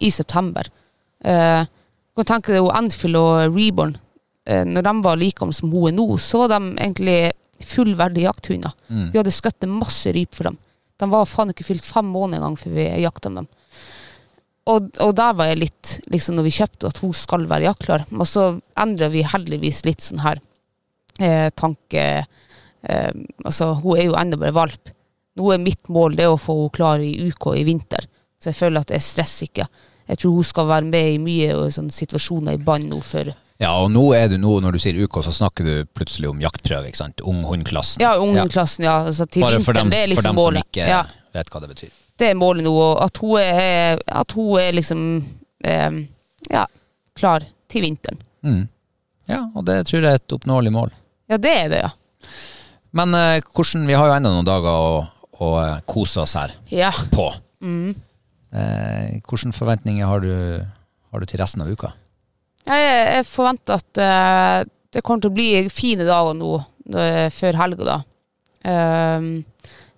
i 0.00 0.10
september. 0.10 0.70
Eh, 1.24 1.62
kan 2.16 2.28
tenke 2.28 2.54
deg 2.54 2.68
Anfield 2.74 3.18
og 3.18 3.54
Reborn. 3.54 3.94
Eh, 4.46 4.64
når 4.68 4.86
de 4.88 4.94
var 5.04 5.20
like 5.20 5.44
om 5.44 5.52
som 5.54 5.70
hun 5.72 5.88
er 5.90 5.96
nå, 5.96 6.06
så 6.18 6.44
var 6.44 6.54
de 6.56 6.74
egentlig 6.74 7.32
fullverdige 7.62 8.26
jakthunder. 8.26 8.74
Vi 9.12 9.18
hadde 9.20 9.34
skutt 9.34 9.66
masse 9.70 10.10
ryp 10.12 10.34
for 10.34 10.50
dem. 10.50 10.58
De 10.98 11.08
var 11.10 11.26
faen 11.30 11.50
ikke 11.52 11.66
fylt 11.66 11.86
fem 11.86 12.06
måneder 12.10 12.42
engang 12.42 12.58
før 12.58 12.74
vi 12.76 12.86
jakta 13.02 13.30
dem. 13.30 13.46
Og, 14.70 14.90
og 15.02 15.12
der 15.18 15.34
var 15.34 15.50
jeg 15.50 15.58
litt, 15.64 15.92
liksom 16.12 16.36
når 16.38 16.46
vi 16.46 16.54
kjøpte 16.54 16.90
at 16.92 17.00
hun 17.02 17.14
skal 17.16 17.46
være 17.50 17.66
jaktklar. 17.66 18.04
Og 18.14 18.26
så 18.30 18.48
endrer 18.78 19.10
vi 19.14 19.24
heldigvis 19.26 19.82
litt 19.86 20.04
sånn 20.04 20.22
her 20.22 20.38
eh, 21.18 21.48
tanke 21.58 22.04
eh, 22.22 23.12
Altså, 23.46 23.72
hun 23.82 23.98
er 23.98 24.06
jo 24.08 24.18
ennå 24.18 24.38
bare 24.38 24.54
valp. 24.54 24.92
Nå 25.38 25.50
er 25.54 25.62
mitt 25.62 25.88
mål 25.90 26.16
det 26.18 26.28
å 26.28 26.38
få 26.38 26.54
henne 26.58 26.74
klar 26.76 27.02
i 27.02 27.14
uka 27.30 27.56
i 27.58 27.64
vinter. 27.66 28.06
Så 28.42 28.50
jeg 28.50 28.58
føler 28.58 28.82
at 28.82 28.90
jeg 28.94 29.06
stresser 29.06 29.48
ikke. 29.50 29.66
Jeg 30.08 30.18
tror 30.18 30.34
hun 30.34 30.44
skal 30.44 30.66
være 30.68 30.88
med 30.90 31.12
i 31.14 31.18
mye 31.22 31.54
og 31.56 31.70
sånne 31.72 31.92
situasjoner 31.94 32.58
i 32.58 32.62
bånd 32.62 32.88
nå 32.90 33.00
for 33.06 33.30
Ja, 33.62 33.70
og 33.78 33.92
nå 33.94 34.02
er 34.16 34.26
du 34.32 34.38
nå, 34.42 34.56
når 34.64 34.74
du 34.74 34.78
sier 34.82 34.96
UK, 35.04 35.20
så 35.22 35.30
snakker 35.32 35.64
du 35.64 35.74
plutselig 35.94 36.28
om 36.32 36.40
jaktprøve, 36.42 36.88
ikke 36.90 36.98
sant? 36.98 37.20
Unghundklassen. 37.22 38.02
Ja, 38.02 38.16
unghundklassen 38.18 38.84
ja. 38.88 38.96
Altså, 39.06 39.26
til 39.30 39.44
Bare 39.44 39.60
for 39.62 39.70
vinteren, 39.76 39.90
dem, 39.90 39.94
det 39.94 40.00
er 40.02 40.14
for 40.18 40.26
dem 40.28 40.34
målet. 40.40 40.64
som 40.64 40.72
ikke 40.72 40.88
Ja. 40.88 41.02
vet 41.36 41.50
hva 41.52 41.60
det 41.62 41.68
betyr. 41.70 41.92
det 42.18 42.28
er 42.30 42.34
målet 42.34 42.64
nå, 42.66 42.72
og 42.74 43.02
at 43.04 43.16
hun 43.22 43.38
er, 43.38 43.98
at 44.08 44.32
hun 44.32 44.58
er 44.60 44.72
liksom 44.72 45.04
eh, 45.64 46.00
ja, 46.50 46.66
klar 47.14 47.46
til 47.70 47.82
vinteren. 47.86 48.18
Mm. 48.42 48.68
Ja, 49.30 49.44
og 49.54 49.64
det 49.64 49.86
tror 49.86 50.00
jeg 50.02 50.10
er 50.10 50.18
et 50.18 50.32
oppnåelig 50.34 50.72
mål. 50.74 50.90
Ja, 51.30 51.36
det 51.38 51.50
er 51.62 51.68
det, 51.70 51.82
ja. 51.86 51.90
Men 52.92 53.14
eh, 53.14 53.40
hvordan, 53.54 53.86
vi 53.86 53.94
har 53.94 54.06
jo 54.10 54.16
enda 54.18 54.30
noen 54.34 54.44
dager 54.44 54.74
å, 54.74 55.06
å 55.38 55.52
eh, 55.62 55.78
kose 55.86 56.20
oss 56.26 56.34
her 56.34 56.50
Ja. 56.68 56.90
på. 57.14 57.30
Eh, 58.52 59.20
hvilke 59.24 59.52
forventninger 59.56 60.06
har 60.06 60.20
du, 60.24 60.32
har 61.12 61.20
du 61.22 61.26
til 61.30 61.40
resten 61.40 61.62
av 61.64 61.70
uka? 61.72 61.92
Jeg, 62.68 62.90
jeg 63.16 63.26
forventer 63.26 63.78
at 63.80 64.00
eh, 64.02 64.58
det 64.92 65.02
kommer 65.02 65.24
til 65.24 65.32
å 65.32 65.36
bli 65.38 65.46
fine 65.72 66.04
dager 66.06 66.36
nå 66.36 66.50
eh, 66.94 67.28
før 67.32 67.58
helga, 67.62 67.86
da. 67.88 67.96
Ehm, 68.68 69.30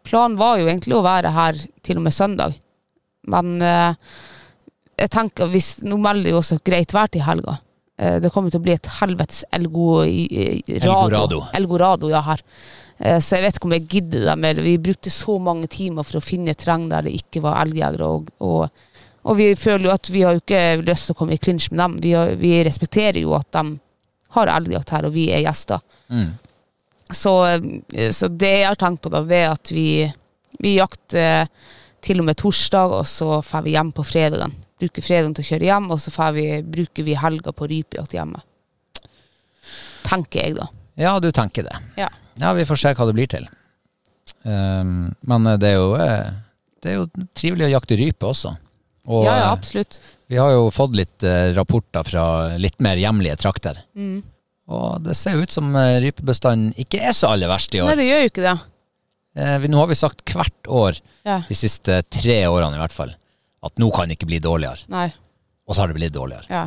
planen 0.07 0.39
var 0.41 0.61
jo 0.63 0.69
egentlig 0.71 0.95
å 0.97 1.03
være 1.05 1.33
her 1.35 1.59
til 1.85 1.99
og 2.01 2.07
med 2.07 2.15
søndag, 2.17 2.55
men 3.29 3.57
eh, 3.65 4.15
jeg 5.01 5.11
tenker 5.11 5.49
hvis 5.51 5.73
Nå 5.83 5.97
melder 5.99 6.31
jo 6.31 6.39
også 6.39 6.61
greit 6.65 6.93
vær 6.95 7.11
til 7.11 7.25
helga. 7.27 7.57
Eh, 7.99 8.21
det 8.23 8.31
kommer 8.33 8.53
til 8.55 8.61
å 8.63 8.65
bli 8.65 8.77
et 8.77 8.89
helvetes 9.01 9.43
elgo, 9.53 10.05
i- 10.07 10.29
i- 10.31 10.79
Elgorado. 10.79 11.43
Elgorado, 11.59 12.09
ja, 12.15 12.23
her. 12.23 12.41
Eh, 12.99 13.18
så 13.20 13.36
jeg 13.36 13.47
vet 13.47 13.59
ikke 13.59 13.68
om 13.68 13.76
jeg 13.76 13.86
gidder 13.90 14.26
det 14.28 14.36
mer. 14.40 14.61
Vi 14.64 14.74
brukte 14.78 15.12
så 15.12 15.38
mange 15.42 15.68
timer 15.72 16.07
for 16.07 16.20
å 16.20 16.24
finne 16.24 16.55
terreng 16.59 16.88
der 16.92 17.07
det 17.09 17.16
ikke 17.18 17.42
var 17.45 17.62
elgjegere. 17.64 18.11
Og, 18.11 18.30
og, 18.45 18.68
og 19.24 19.38
vi 19.40 19.51
føler 19.59 19.88
jo 19.88 19.95
at 19.95 20.11
vi 20.12 20.24
har 20.26 20.36
jo 20.36 20.45
ikke 20.45 20.64
lyst 20.84 21.11
til 21.11 21.16
å 21.16 21.20
komme 21.20 21.36
i 21.36 21.42
klinsj 21.42 21.70
med 21.72 21.82
dem. 21.82 21.99
Vi, 22.05 22.14
har, 22.16 22.34
vi 22.40 22.57
respekterer 22.66 23.20
jo 23.22 23.34
at 23.38 23.51
de 23.57 23.78
har 24.34 24.51
elgjakt 24.51 24.90
her, 24.97 25.07
og 25.07 25.14
vi 25.14 25.28
er 25.34 25.45
gjester. 25.45 25.82
Mm. 26.11 26.34
Så, 27.14 27.34
eh, 27.47 28.11
så 28.14 28.30
det 28.30 28.53
jeg 28.61 28.68
har 28.70 28.80
tenkt 28.80 29.05
på, 29.05 29.12
da, 29.12 29.22
det 29.26 29.42
er 29.42 29.55
at 29.55 29.74
vi, 29.74 29.88
vi 30.62 30.76
jakter 30.78 31.51
til 32.05 32.20
og 32.20 32.28
med 32.28 32.36
torsdag, 32.36 32.99
og 33.01 33.07
så 33.09 33.38
drar 33.40 33.64
vi 33.64 33.74
hjem 33.76 33.92
på 33.97 34.05
fredagen. 34.07 34.53
Bruker 34.80 35.05
fredagen 35.07 35.36
til 35.36 35.45
å 35.45 35.49
kjøre 35.53 35.70
hjem, 35.70 35.86
og 35.95 36.03
så 36.03 36.32
vi, 36.36 36.49
bruker 36.62 37.07
vi 37.07 37.14
helga 37.16 37.55
på 37.57 37.68
rypejakt 37.70 38.16
hjemme. 38.16 38.42
Tenker 40.05 40.42
jeg, 40.42 40.59
da. 40.59 40.68
Ja, 41.01 41.14
du 41.22 41.30
tenker 41.34 41.64
det. 41.66 41.78
Ja. 41.99 42.11
Ja, 42.41 42.53
vi 42.57 42.66
får 42.66 42.80
se 42.80 42.95
hva 42.97 43.07
det 43.09 43.14
blir 43.16 43.30
til. 43.30 43.47
Um, 44.45 45.14
men 45.28 45.47
det 45.61 45.70
er, 45.70 45.78
jo, 45.80 45.95
eh, 46.01 46.30
det 46.82 46.93
er 46.93 46.99
jo 46.99 47.26
trivelig 47.37 47.68
å 47.68 47.72
jakte 47.76 47.97
rype 48.01 48.28
også. 48.28 48.55
Og 49.05 49.26
ja, 49.26 49.35
ja, 49.37 49.47
eh, 49.47 49.53
absolutt. 49.53 49.99
vi 50.32 50.39
har 50.41 50.53
jo 50.55 50.68
fått 50.72 50.95
litt 50.97 51.24
eh, 51.28 51.51
rapporter 51.57 52.07
fra 52.09 52.24
litt 52.61 52.78
mer 52.85 52.97
hjemlige 53.01 53.37
trakter. 53.41 53.82
Mm. 53.97 54.22
Og 54.72 55.03
det 55.05 55.16
ser 55.18 55.37
jo 55.37 55.45
ut 55.45 55.53
som 55.53 55.68
eh, 55.76 55.99
rypebestanden 56.07 56.72
ikke 56.80 57.03
er 57.11 57.16
så 57.16 57.35
aller 57.35 57.51
verst 57.53 57.74
i 57.76 57.82
år. 57.85 57.91
Nei, 57.93 57.99
det 58.01 58.07
gjør 58.09 58.22
jo 58.24 58.30
ikke 58.32 58.47
det. 58.47 58.55
Eh, 59.35 59.57
vi, 59.61 59.70
nå 59.72 59.82
har 59.82 59.91
vi 59.91 59.99
sagt 59.99 60.24
hvert 60.32 60.70
år, 60.72 61.03
Ja. 61.28 61.41
de 61.49 61.57
siste 61.57 62.01
tre 62.12 62.39
årene 62.49 62.76
i 62.78 62.80
hvert 62.80 62.97
fall, 62.97 63.12
at 63.64 63.80
nå 63.80 63.91
kan 63.93 64.09
det 64.09 64.16
ikke 64.18 64.28
bli 64.32 64.41
dårligere. 64.45 64.89
Nei. 64.93 65.11
Og 65.68 65.76
så 65.76 65.85
har 65.85 65.93
det 65.93 65.97
blitt 66.01 66.16
dårligere. 66.16 66.49
Ja. 66.53 66.66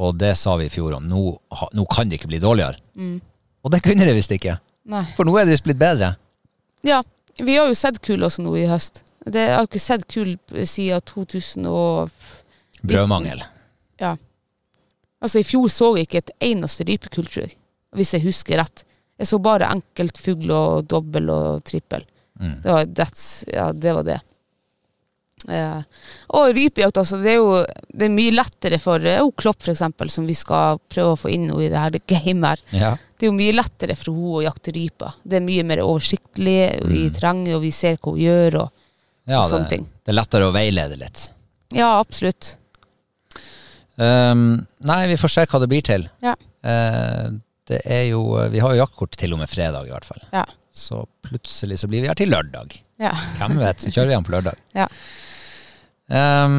Og 0.00 0.16
det 0.20 0.32
sa 0.40 0.56
vi 0.60 0.66
i 0.66 0.72
fjor 0.72 0.96
om. 0.96 1.04
Nå, 1.08 1.20
nå 1.76 1.84
kan 1.92 2.08
det 2.10 2.18
ikke 2.18 2.28
bli 2.32 2.40
dårligere. 2.42 2.80
Mm. 2.96 3.18
Og 3.64 3.72
det 3.72 3.80
kunne 3.84 4.04
det 4.08 4.16
visst 4.16 4.32
ikke. 4.34 4.58
Nei. 4.90 5.04
For 5.16 5.26
nå 5.26 5.34
er 5.38 5.46
det 5.46 5.56
visst 5.56 5.66
blitt 5.66 5.80
bedre. 5.80 6.14
Ja. 6.84 7.02
Vi 7.38 7.56
har 7.56 7.66
jo 7.66 7.74
sett 7.78 7.98
kul 8.04 8.22
også 8.22 8.44
nå 8.44 8.52
i 8.60 8.68
høst. 8.70 9.02
Det 9.24 9.40
jeg 9.40 9.56
har 9.56 9.66
ikke 9.66 9.82
sett 9.82 10.04
kul 10.10 10.34
siden 10.68 11.02
2000 11.08 11.66
og 11.66 12.12
Brødmangel. 12.84 13.40
Ja. 13.98 14.12
Altså, 15.24 15.40
i 15.40 15.46
fjor 15.46 15.70
så 15.72 15.94
jeg 15.96 16.08
ikke 16.08 16.20
et 16.20 16.34
eneste 16.50 16.84
rypekull, 16.84 17.26
tror 17.30 17.46
jeg. 17.46 17.56
Hvis 17.96 18.12
jeg 18.12 18.26
husker 18.26 18.60
rett. 18.60 18.84
Jeg 19.16 19.30
så 19.30 19.38
bare 19.40 19.70
enkeltfugl 19.72 20.52
og 20.52 20.88
dobbel 20.90 21.30
og 21.32 21.64
trippel. 21.64 22.04
Mm. 22.40 22.54
Det 22.60 22.76
var, 22.76 22.88
that's, 22.98 23.26
ja, 23.48 23.70
det 23.72 23.94
var 23.96 24.06
det. 24.08 24.18
Eh, 25.48 25.80
og 26.36 26.52
rypejakt, 26.56 26.98
altså. 27.00 27.20
Det 27.22 27.32
er 27.32 27.38
jo 27.38 27.62
det 27.88 28.08
er 28.08 28.14
mye 28.14 28.34
lettere 28.34 28.80
for 28.82 29.08
oh, 29.14 29.32
Klopp, 29.38 29.64
eksempel, 29.70 30.10
som 30.12 30.28
vi 30.28 30.36
skal 30.36 30.80
prøve 30.92 31.14
å 31.14 31.20
få 31.20 31.32
inn 31.32 31.48
i 31.54 31.70
det 31.70 31.80
her 31.80 31.98
gamet 32.10 32.50
her. 32.50 32.64
Ja. 32.74 32.92
Det 33.24 33.30
er 33.30 33.32
jo 33.32 33.40
mye 33.40 33.52
lettere 33.56 33.94
for 33.96 34.12
henne 34.12 34.32
å 34.36 34.40
jakte 34.44 34.72
ryper. 34.76 35.12
Det 35.24 35.38
er 35.38 35.44
mye 35.46 35.62
mer 35.64 35.80
oversiktlig 35.80 36.58
i 36.92 37.06
terrenget, 37.08 37.54
og 37.56 37.62
vi 37.62 37.70
ser 37.72 37.94
hva 37.96 38.12
hun 38.12 38.20
gjør. 38.20 38.56
Og, 38.60 38.82
ja 39.32 39.38
og 39.40 39.46
sånne 39.48 39.64
det, 39.64 39.70
ting. 39.70 39.86
det 40.04 40.12
er 40.12 40.18
lettere 40.18 40.50
å 40.50 40.52
veilede 40.52 40.98
litt. 41.00 41.22
ja, 41.72 41.88
absolutt. 42.02 42.50
Um, 43.96 44.66
nei, 44.84 44.98
vi 45.08 45.16
får 45.16 45.32
se 45.32 45.46
hva 45.48 45.62
det 45.62 45.70
blir 45.72 45.88
til. 45.88 46.04
Ja. 46.20 46.36
Uh, 46.68 47.40
det 47.64 47.80
er 47.88 48.10
jo 48.10 48.20
Vi 48.52 48.60
har 48.60 48.74
jo 48.74 48.82
jaktkort 48.82 49.16
til 49.16 49.32
og 49.32 49.40
med 49.40 49.48
fredag, 49.48 49.88
i 49.88 49.94
hvert 49.94 50.10
fall. 50.10 50.20
Ja. 50.36 50.44
Så 50.76 51.06
plutselig 51.24 51.80
så 51.80 51.88
blir 51.88 52.04
vi 52.04 52.12
her 52.12 52.20
til 52.20 52.34
lørdag. 52.34 52.76
Ja. 53.00 53.16
Hvem 53.40 53.56
vet, 53.64 53.80
så 53.80 53.94
kjører 53.94 54.10
vi 54.10 54.18
igjen 54.18 54.28
på 54.28 54.36
lørdag. 54.36 54.64
Ja. 54.76 54.90
Um, 56.12 56.58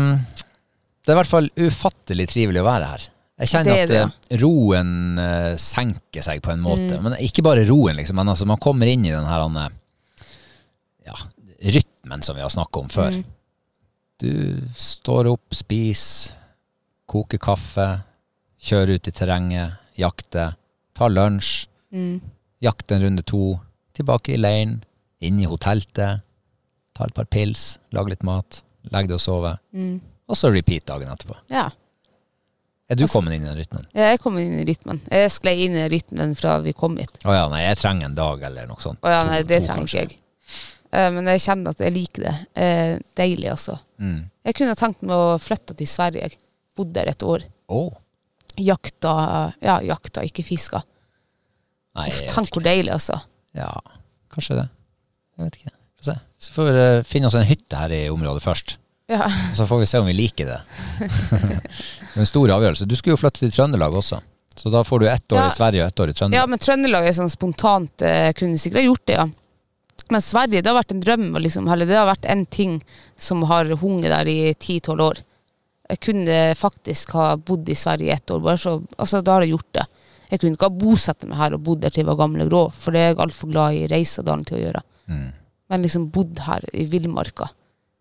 det 1.06 1.14
er 1.14 1.20
i 1.20 1.22
hvert 1.22 1.36
fall 1.38 1.54
ufattelig 1.62 2.32
trivelig 2.34 2.66
å 2.66 2.72
være 2.74 2.90
her. 2.96 3.12
Jeg 3.40 3.50
kjenner 3.52 3.76
Det 3.76 3.88
det. 3.92 4.02
at 4.06 4.32
eh, 4.32 4.38
roen 4.40 5.20
eh, 5.20 5.56
senker 5.60 6.24
seg 6.24 6.42
på 6.46 6.54
en 6.54 6.62
måte. 6.64 6.96
Mm. 6.96 7.04
Men 7.04 7.18
ikke 7.20 7.44
bare 7.44 7.66
roen, 7.68 7.98
liksom. 8.00 8.16
Men 8.16 8.30
altså, 8.32 8.46
man 8.48 8.62
kommer 8.64 8.88
inn 8.88 9.04
i 9.06 9.12
den 9.12 9.26
her 9.28 9.44
ja, 11.06 11.16
rytmen 11.62 12.24
som 12.24 12.36
vi 12.38 12.42
har 12.46 12.50
snakka 12.54 12.80
om 12.80 12.90
før. 12.90 13.12
Mm. 13.12 13.26
Du 14.24 14.32
står 14.80 15.28
opp, 15.34 15.52
spiser, 15.54 16.38
koker 17.12 17.38
kaffe, 17.44 17.90
kjører 18.66 18.96
ut 18.98 19.08
i 19.12 19.14
terrenget, 19.14 19.76
jakter, 20.00 20.56
tar 20.96 21.10
lunsj, 21.14 21.68
Mm. 21.96 22.20
jakter 22.62 22.96
en 22.98 23.04
runde 23.06 23.24
to, 23.24 23.60
tilbake 23.96 24.34
i 24.34 24.38
leiren, 24.38 24.84
inn 25.24 25.38
i 25.40 25.46
hotelltet, 25.48 26.24
tar 26.96 27.08
et 27.08 27.14
par 27.16 27.26
pils, 27.32 27.78
lager 27.94 28.10
litt 28.10 28.24
mat, 28.24 28.64
legger 28.92 29.08
deg 29.08 29.16
og 29.16 29.22
sover, 29.24 29.60
Mm. 29.74 30.02
og 30.28 30.36
så 30.36 30.52
repeat 30.52 30.86
dagen 30.86 31.08
etterpå. 31.12 31.36
ja. 31.50 31.70
Er 32.90 32.96
du 33.00 33.04
Altså- 33.04 33.18
kommet 33.18 33.34
inn 33.34 33.44
i 33.44 33.50
den 33.50 33.58
rytmen? 33.58 33.88
Jeg 33.98 34.20
kom 34.22 34.38
inn 34.38 34.60
i 34.60 34.66
rytmen. 34.68 35.02
Jeg 35.10 35.32
sklei 35.34 35.56
inn 35.66 35.76
i 35.76 35.88
rytmen 35.90 36.36
fra 36.38 36.60
vi 36.62 36.74
kom 36.74 36.98
hit. 37.02 37.18
Å 37.26 37.34
ja, 37.34 37.48
nei, 37.50 37.64
jeg 37.66 37.80
trenger 37.82 38.06
en 38.06 38.16
dag 38.16 38.44
eller 38.46 38.68
noe 38.70 38.78
sånt. 38.84 39.00
Å 39.02 39.10
ja, 39.10 39.24
nei, 39.26 39.42
det 39.42 39.62
to 39.64 39.72
trenger 39.72 39.90
ikke 39.90 40.04
jeg. 40.04 40.18
Uh, 40.96 41.10
men 41.12 41.26
jeg 41.34 41.42
kjenner 41.44 41.74
at 41.74 41.82
jeg 41.82 41.92
liker 41.96 42.28
det. 42.28 42.36
Uh, 42.56 43.00
deilig, 43.18 43.50
også. 43.52 43.80
Mm. 44.00 44.30
Jeg 44.46 44.56
kunne 44.56 44.76
tenkt 44.80 45.02
meg 45.02 45.16
å 45.18 45.40
flytte 45.42 45.76
til 45.76 45.90
Sverige. 45.90 46.30
Jeg 46.30 46.38
Bodde 46.76 46.98
der 46.98 47.08
et 47.08 47.24
år. 47.24 47.44
Oh. 47.72 47.94
Jakta, 48.60 49.54
ja, 49.64 49.80
jakta, 49.84 50.24
ikke 50.28 50.44
fiska. 50.44 50.82
nei, 51.96 52.10
Uff, 52.12 52.22
tenk 52.28 52.52
hvor 52.52 52.64
deilig, 52.64 52.92
altså. 52.92 53.22
Ja, 53.56 53.70
kanskje 54.32 54.58
det. 54.60 54.66
Jeg 55.38 55.48
vet 55.48 55.60
ikke. 55.62 55.76
Få 56.00 56.08
se. 56.10 56.16
Så 56.44 56.56
får 56.56 56.68
vi 56.68 56.82
eh, 56.84 57.04
finne 57.08 57.30
oss 57.30 57.38
en 57.40 57.48
hytte 57.48 57.80
her 57.80 57.94
i 57.96 58.02
området 58.12 58.44
først. 58.44 58.76
Ja. 59.12 59.28
Så 59.56 59.68
får 59.70 59.80
vi 59.84 59.86
se 59.86 60.00
om 60.02 60.08
vi 60.10 60.14
liker 60.18 60.46
det. 60.50 60.62
det 61.00 62.16
er 62.16 62.24
en 62.24 62.30
stor 62.30 62.50
avgjørelse. 62.56 62.88
Du 62.90 62.96
skulle 62.98 63.14
jo 63.14 63.22
flytte 63.22 63.44
til 63.44 63.52
Trøndelag 63.54 63.94
også. 63.94 64.22
Så 64.56 64.72
da 64.72 64.82
får 64.88 65.00
du 65.04 65.08
ett 65.12 65.32
år 65.36 65.42
Ja. 65.44 65.48
i 65.52 65.56
Sverige 65.58 65.84
og 65.84 65.88
ett 65.92 66.00
år 66.00 66.10
i 66.10 66.14
Trøndelag. 66.16 66.40
ja, 66.42 66.46
men 66.48 66.60
Trøndelag 66.64 67.08
er 67.10 67.14
sånn 67.18 67.30
spontant 67.30 68.02
eh, 68.08 68.32
Kunne 68.40 68.58
sikkert 68.58 68.86
gjort 68.88 69.06
det, 69.06 69.18
ja. 69.20 69.26
Men 70.10 70.22
Sverige, 70.22 70.62
det 70.62 70.70
har 70.70 70.78
vært 70.78 70.92
en 70.94 71.02
drøm. 71.02 71.28
Liksom, 71.42 71.68
eller 71.74 71.90
det 71.90 71.98
har 71.98 72.06
vært 72.08 72.26
en 72.30 72.46
ting 72.46 72.76
som 73.18 73.42
har 73.50 73.66
hunget 73.82 74.14
der 74.14 74.30
i 74.30 74.54
ti-tolv 74.54 75.02
år. 75.02 75.22
Jeg 75.90 76.00
kunne 76.02 76.38
faktisk 76.58 77.12
ha 77.18 77.36
bodd 77.38 77.70
i 77.70 77.76
Sverige 77.78 78.10
i 78.10 78.14
ett 78.14 78.32
år. 78.32 78.40
Bare 78.46 78.58
så, 78.62 78.76
altså, 78.98 79.22
da 79.26 79.34
har 79.38 79.46
jeg 79.46 79.56
gjort 79.56 79.72
det. 79.78 79.86
Jeg 80.30 80.40
kunne 80.42 80.58
ikke 80.58 80.70
ha 80.70 80.78
bosatt 80.82 81.26
meg 81.30 81.38
her 81.38 81.54
og 81.58 81.64
bodd 81.66 81.82
der 81.82 81.94
til 81.94 82.02
jeg 82.04 82.10
var 82.10 82.20
gammel 82.22 82.46
og 82.46 82.50
grå, 82.50 82.62
for 82.74 82.94
det 82.94 83.02
er 83.02 83.12
jeg 83.12 83.20
altfor 83.26 83.52
glad 83.52 83.78
i 83.78 83.88
Reisadalen 83.92 84.46
til 84.46 84.58
å 84.58 84.62
gjøre. 84.64 84.82
Mm. 85.10 85.28
Men 85.74 85.86
liksom 85.86 86.08
bodd 86.14 86.42
her 86.46 86.66
i 86.74 86.86
villmarka. 86.90 87.50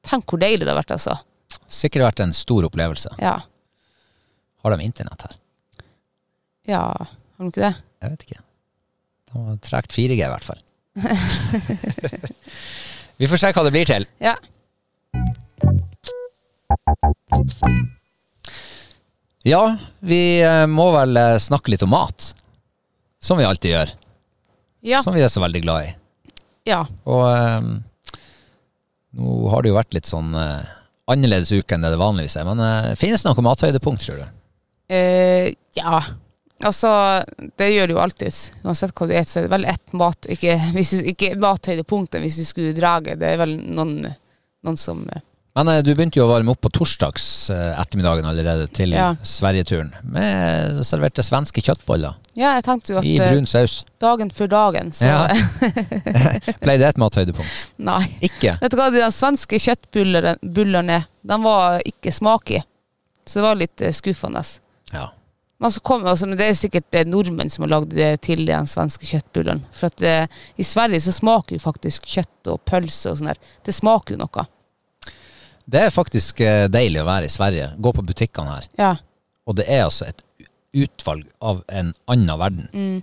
Tenk 0.05 0.27
hvor 0.31 0.41
deilig 0.43 0.67
det 0.67 0.73
har 0.73 0.81
vært, 0.81 0.95
altså. 0.97 1.15
Sikkert 1.71 2.05
vært 2.09 2.23
en 2.25 2.35
stor 2.37 2.67
opplevelse. 2.69 3.15
Ja. 3.23 3.37
Har 4.65 4.75
de 4.75 4.85
internett 4.85 5.27
her? 5.29 5.37
ja. 6.69 6.83
Har 7.35 7.45
de 7.45 7.51
ikke 7.51 7.65
det? 7.65 7.73
Jeg 8.05 8.11
vet 8.13 8.23
ikke. 8.29 8.41
De 9.33 9.41
har 9.49 9.57
tregt 9.67 9.95
4G 9.97 10.21
i 10.21 10.29
hvert 10.31 10.45
fall. 10.47 10.61
vi 13.19 13.27
får 13.27 13.41
se 13.43 13.51
hva 13.57 13.65
det 13.67 13.73
blir 13.75 13.89
til. 13.91 14.07
Ja. 14.23 14.37
Ja, 19.45 19.77
vi 20.01 20.41
eh, 20.43 20.65
må 20.71 20.87
vel 20.95 21.17
eh, 21.21 21.37
snakke 21.43 21.75
litt 21.75 21.83
om 21.85 21.93
mat. 21.93 22.31
Som 23.21 23.41
vi 23.41 23.45
alltid 23.49 23.75
gjør. 23.75 23.93
Ja. 24.85 25.03
Som 25.05 25.17
vi 25.17 25.25
er 25.25 25.33
så 25.33 25.43
veldig 25.45 25.63
glad 25.65 25.89
i. 25.89 25.93
ja. 26.71 26.83
Og 27.09 27.25
eh, 27.29 27.69
nå 29.19 29.37
har 29.53 29.63
det 29.63 29.73
jo 29.73 29.79
vært 29.79 29.95
litt 29.97 30.11
sånn 30.11 30.35
eh, 30.39 30.73
annerledes 31.11 31.53
uke 31.55 31.77
enn 31.77 31.85
det 31.85 31.93
det 31.95 32.01
vanligvis 32.01 32.37
er. 32.41 32.49
Men 32.49 32.63
eh, 32.65 32.93
finnes 32.99 33.23
det 33.23 33.31
noe 33.31 33.47
mathøydepunkt, 33.47 34.05
tror 34.05 34.23
du? 34.23 34.27
Eh, 34.95 35.53
ja. 35.79 36.01
Altså, 36.65 36.91
det 37.59 37.73
gjør 37.73 37.91
det 37.91 37.97
jo 37.97 38.01
alltid. 38.01 38.41
Uansett 38.65 38.95
hva 38.95 39.09
du 39.09 39.13
spiser, 39.13 39.31
så 39.31 39.41
er 39.41 39.47
det 39.47 39.53
vel 39.53 39.67
ett 39.69 39.97
mat 39.99 40.29
Ikke, 40.33 40.55
ikke 41.13 41.35
mathøydepunktet 41.43 42.23
hvis 42.25 42.39
du 42.41 42.45
skulle 42.49 42.77
drage. 42.77 43.19
Det 43.21 43.33
er 43.35 43.41
vel 43.43 43.57
noen, 43.59 43.99
noen 44.65 44.81
som 44.81 45.05
eh, 45.11 45.25
Men 45.55 45.69
eh, 45.69 45.83
du 45.87 45.93
begynte 45.95 46.19
jo 46.19 46.25
å 46.27 46.33
varme 46.33 46.51
opp 46.51 46.65
på 46.67 46.71
torsdags 46.75 47.25
eh, 47.55 47.79
ettermiddagen 47.79 48.27
allerede 48.27 48.67
til 48.75 48.95
Ja. 48.97 49.13
Sverigeturen. 49.23 49.93
Med 50.03 50.81
serverte 50.87 51.23
svenske 51.23 51.63
kjøttboller 51.63 52.17
Ja, 52.35 52.57
jeg 52.57 52.65
tenkte 52.67 52.95
jo 52.95 52.99
at 52.99 53.07
i 53.07 53.15
eh, 53.21 53.31
brun 53.31 53.47
saus. 53.47 53.85
dagen 54.03 54.33
før 54.35 54.51
dagen, 54.51 54.91
så 54.93 55.07
Ja. 55.07 55.21
Ble 56.65 56.79
det 56.81 56.89
et 56.89 56.99
mathøydepunkt? 56.99 57.67
Nei. 57.79 58.03
Ikke? 58.27 58.57
Vet 58.61 58.75
du 58.75 58.79
hva, 58.81 58.89
de 58.91 59.07
svenske 59.15 59.61
kjøttbullene, 59.63 60.99
de 61.23 61.39
var 61.45 61.85
ikke 61.87 62.13
smak 62.15 62.51
i. 62.59 62.63
Så 63.25 63.39
det 63.39 63.47
var 63.47 63.61
litt 63.61 63.85
skuffende. 63.95 64.43
Ja. 64.93 65.07
Men, 65.63 65.71
så 65.71 65.81
kom, 65.87 66.03
altså, 66.05 66.27
det 66.35 66.49
er 66.51 66.59
sikkert 66.59 66.99
nordmenn 67.07 67.49
som 67.49 67.63
har 67.65 67.77
lagd 67.77 67.95
det 67.95 68.11
til 68.27 68.43
de 68.45 68.59
svenske 68.69 69.07
kjøttbullene. 69.07 69.63
For 69.73 69.87
at 69.87 70.03
i 70.59 70.67
Sverige 70.67 71.01
så 71.07 71.15
smaker 71.15 71.57
jo 71.57 71.63
faktisk 71.63 72.11
kjøtt 72.11 72.51
og 72.53 72.61
pølse 72.69 73.15
og 73.15 73.23
sånn 73.23 73.31
der. 73.31 73.41
Det 73.65 73.73
smaker 73.79 74.19
jo 74.19 74.25
noe. 74.27 74.49
Det 75.71 75.81
er 75.81 75.93
faktisk 75.95 76.41
eh, 76.45 76.67
deilig 76.69 77.01
å 77.03 77.07
være 77.09 77.29
i 77.29 77.33
Sverige. 77.33 77.71
Gå 77.81 77.93
på 77.97 78.05
butikkene 78.05 78.57
her. 78.59 78.67
Ja. 78.79 78.91
Og 79.49 79.57
det 79.59 79.65
er 79.69 79.85
altså 79.87 80.09
et 80.11 80.21
utvalg 80.75 81.25
av 81.45 81.63
en 81.69 81.93
annen 82.11 82.39
verden. 82.41 82.69
Mm. 82.75 83.03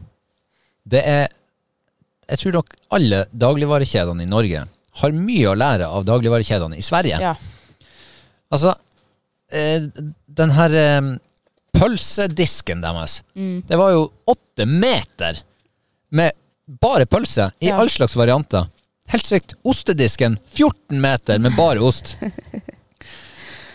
Det 0.92 1.02
er 1.08 1.28
Jeg 2.32 2.40
tror 2.40 2.54
nok 2.60 2.76
alle 2.96 3.26
dagligvarekjedene 3.36 4.24
i 4.24 4.30
Norge 4.30 4.62
har 5.02 5.12
mye 5.16 5.50
å 5.52 5.56
lære 5.58 5.88
av 5.88 6.06
dagligvarekjedene 6.08 6.78
i 6.80 6.84
Sverige. 6.86 7.18
ja. 7.20 7.34
Altså, 8.52 8.74
eh, 9.52 9.86
den 10.28 10.52
her 10.52 10.74
eh, 10.76 11.02
pølsedisken 11.76 12.82
deres. 12.84 13.22
Det 13.34 13.78
var 13.80 13.92
jo 13.96 14.06
åtte 14.32 14.66
meter 14.68 15.40
med 16.12 16.32
bare 16.82 17.06
pølse 17.06 17.52
i 17.60 17.68
Ja. 17.70 17.78
all 17.80 17.90
slags 17.90 18.16
varianter. 18.16 18.68
Helt 19.12 19.26
sykt. 19.28 19.54
Ostedisken, 19.68 20.38
14 20.56 21.02
meter 21.02 21.40
med 21.44 21.56
bare 21.58 21.80
ost. 21.84 22.16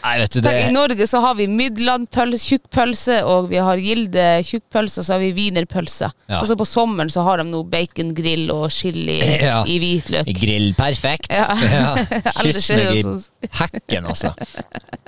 Nei, 0.07 0.18
vet 0.20 0.37
du 0.37 0.41
det 0.45 0.51
I 0.68 0.70
Norge 0.70 1.07
så 1.11 1.18
har 1.24 1.34
vi 1.34 1.49
Mydland-pølse, 1.51 2.39
tjukkpølse, 2.53 3.16
og 3.26 3.49
vi 3.51 3.59
har 3.59 3.80
Gilde 3.82 4.26
tjukkpølse, 4.47 5.01
og 5.03 5.07
så 5.09 5.16
har 5.16 5.22
vi 5.24 5.32
wienerpølse. 5.34 6.11
Ja. 6.30 6.39
Og 6.39 6.47
så 6.47 6.55
på 6.61 6.66
sommeren 6.68 7.11
så 7.11 7.24
har 7.26 7.41
de 7.43 7.47
noe 7.49 7.66
bacongrill 7.72 8.53
og 8.55 8.68
chili 8.70 9.16
Ja. 9.49 9.64
i 9.66 9.80
hvitløk. 9.82 10.30
Grill 10.39 10.68
perfekt. 10.78 11.32
Ja. 11.34 11.49
ja. 11.74 12.22
Kyss 12.39 12.70
i 12.70 13.03
sånn- 13.03 13.18
hekken, 13.59 14.07
altså. 14.12 14.30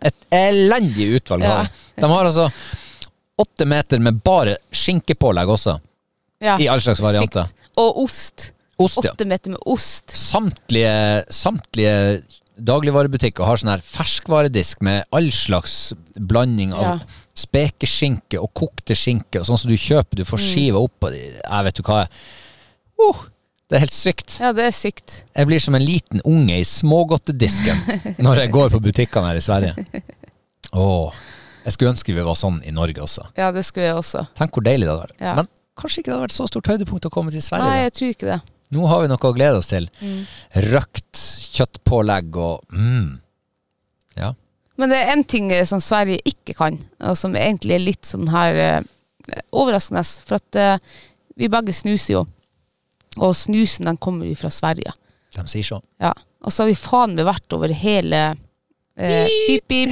Et 0.02 0.18
elendig 0.34 1.12
utvalg 1.20 1.46
Ja. 1.46 1.54
har 1.60 1.70
de. 1.70 2.02
De 2.02 2.10
har 2.16 2.32
altså 2.32 2.48
åtte 3.38 3.68
meter 3.70 4.02
med 4.02 4.18
bare 4.26 4.56
skinkepålegg 4.74 5.54
også. 5.54 5.78
Ja. 6.42 6.56
I 6.58 6.66
all 6.74 6.82
slags 6.82 6.98
varianter. 7.02 7.46
Sykt. 7.46 7.70
Og 7.78 8.02
ost. 8.02 8.50
Ost, 8.78 9.00
ja. 9.04 9.10
Åtte 9.12 9.26
meter 9.26 9.50
med 9.50 9.58
ost. 9.66 10.12
Samtlige, 10.14 11.24
samtlige 11.34 12.22
dagligvarebutikker 12.58 13.46
har 13.46 13.56
sånn 13.58 13.70
her 13.72 13.82
ferskvaredisk 13.82 14.80
med 14.86 15.04
all 15.14 15.30
slags 15.34 15.92
blanding 16.18 16.72
av 16.74 16.84
Ja. 16.84 16.98
spekeskinke 17.38 18.38
og 18.42 18.52
kokte 18.54 18.94
skinke, 18.98 19.40
og 19.40 19.46
sånn 19.46 19.58
som 19.58 19.70
du 19.70 19.76
kjøper, 19.76 20.16
du 20.16 20.22
Mm. 20.24 20.30
får 20.30 20.38
skiva 20.42 20.78
opp 20.82 21.04
og 21.04 21.10
de- 21.12 21.40
Jeg 21.42 21.64
vet 21.64 21.74
du 21.74 21.82
hva. 21.82 22.08
oh, 22.98 23.24
det 23.68 23.76
er 23.76 23.80
helt 23.80 23.92
sykt. 23.92 24.38
Ja, 24.40 24.52
det 24.52 24.64
er 24.64 24.70
sykt. 24.70 25.22
Jeg 25.36 25.46
blir 25.46 25.60
som 25.60 25.74
en 25.74 25.82
liten 25.84 26.20
unge 26.24 26.58
i 26.58 26.62
smågodtedisken 26.64 28.16
når 28.18 28.36
jeg 28.36 28.50
går 28.52 28.70
på 28.70 28.80
butikkene 28.80 29.26
her 29.26 29.36
i 29.36 29.40
Sverige. 29.40 30.02
Oh, 30.72 31.12
jeg 31.64 31.72
skulle 31.72 31.92
ønske 31.94 32.14
vi 32.14 32.22
var 32.22 32.34
sånn 32.34 32.60
i 32.66 32.70
Norge 32.70 32.96
også. 33.00 33.26
Ja, 33.36 33.50
det 33.52 33.64
skulle 33.64 33.86
jeg 33.86 33.94
også. 33.96 34.26
Tenk 34.34 34.50
hvor 34.52 34.62
deilig 34.62 34.86
det 34.86 34.88
hadde 34.94 35.06
vært. 35.08 35.20
Ja. 35.20 35.34
Men 35.34 35.48
kanskje 35.76 35.98
ikke 36.02 36.10
det 36.10 36.14
hadde 36.14 36.28
vært 36.28 36.38
så 36.38 36.48
stort 36.48 36.66
høydepunkt 36.66 37.06
å 37.06 37.10
komme 37.10 37.30
til 37.30 37.40
Sverige. 37.40 37.64
Nei, 37.70 37.82
jeg 37.84 37.92
tror 37.92 38.08
ikke 38.14 38.26
det. 38.34 38.40
Nå 38.74 38.84
har 38.90 39.02
vi 39.02 39.08
noe 39.10 39.30
å 39.30 39.34
glede 39.36 39.60
oss 39.60 39.70
til. 39.70 39.88
Mm. 40.02 40.20
Røkt 40.68 41.22
kjøttpålegg 41.56 42.36
og 42.36 42.74
mm. 42.74 43.08
Ja. 44.18 44.32
Men 44.78 44.92
det 44.92 44.98
er 44.98 45.12
en 45.12 45.24
ting 45.26 45.50
eh, 45.54 45.64
som 45.66 45.80
Sverige 45.82 46.22
ikke 46.28 46.56
kan, 46.58 46.78
og 47.02 47.16
som 47.18 47.36
egentlig 47.38 47.76
er 47.76 47.84
litt 47.84 48.08
sånn 48.08 48.28
her 48.32 48.58
eh, 48.62 48.80
overraskende. 49.54 50.02
For 50.26 50.38
at 50.38 50.58
eh, 50.58 50.98
vi 51.38 51.50
begge 51.50 51.74
snuser 51.74 52.18
jo, 52.18 52.24
og 53.18 53.36
snusen 53.38 53.88
den 53.88 54.00
kommer 54.02 54.28
jo 54.28 54.36
fra 54.38 54.50
Sverige. 54.54 54.94
De 55.36 55.44
sier 55.50 55.66
så. 55.66 55.80
Ja. 56.02 56.12
Og 56.44 56.54
så 56.54 56.64
har 56.64 56.70
vi 56.70 56.78
faen 56.78 57.16
meg 57.18 57.26
vært 57.26 57.54
over 57.56 57.72
hele 57.74 58.22
eh, 58.98 59.26
Pip, 59.46 59.66
pip. 59.70 59.90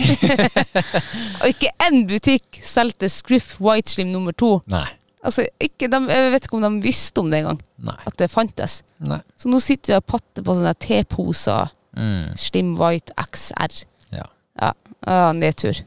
og 1.40 1.50
ikke 1.50 1.72
én 1.86 2.04
butikk 2.10 2.60
solgte 2.64 3.10
Scriff 3.12 3.56
White 3.62 3.96
Slim 3.96 4.12
nummer 4.14 4.34
to. 4.36 4.58
Nei. 4.70 4.86
Altså, 5.26 5.46
ikke, 5.62 5.90
de, 5.92 6.00
jeg 6.12 6.32
vet 6.34 6.46
ikke 6.46 6.58
om 6.58 6.66
de 6.66 6.84
visste 6.84 7.22
om 7.22 7.32
det 7.32 7.42
engang, 7.42 7.60
at 8.06 8.16
det 8.20 8.30
fantes. 8.32 8.80
Nei. 9.02 9.20
Så 9.40 9.50
nå 9.50 9.60
sitter 9.62 9.94
vi 9.94 9.98
og 9.98 10.08
patter 10.14 10.46
på 10.46 10.56
sånne 10.56 10.74
teposer. 10.82 11.72
Mm. 11.96 12.34
Slim 12.38 12.74
White 12.78 13.14
XR. 13.18 13.82
Ja. 14.14 14.26
Ja, 14.60 14.72
ja 15.08 15.30
nedtur. 15.36 15.80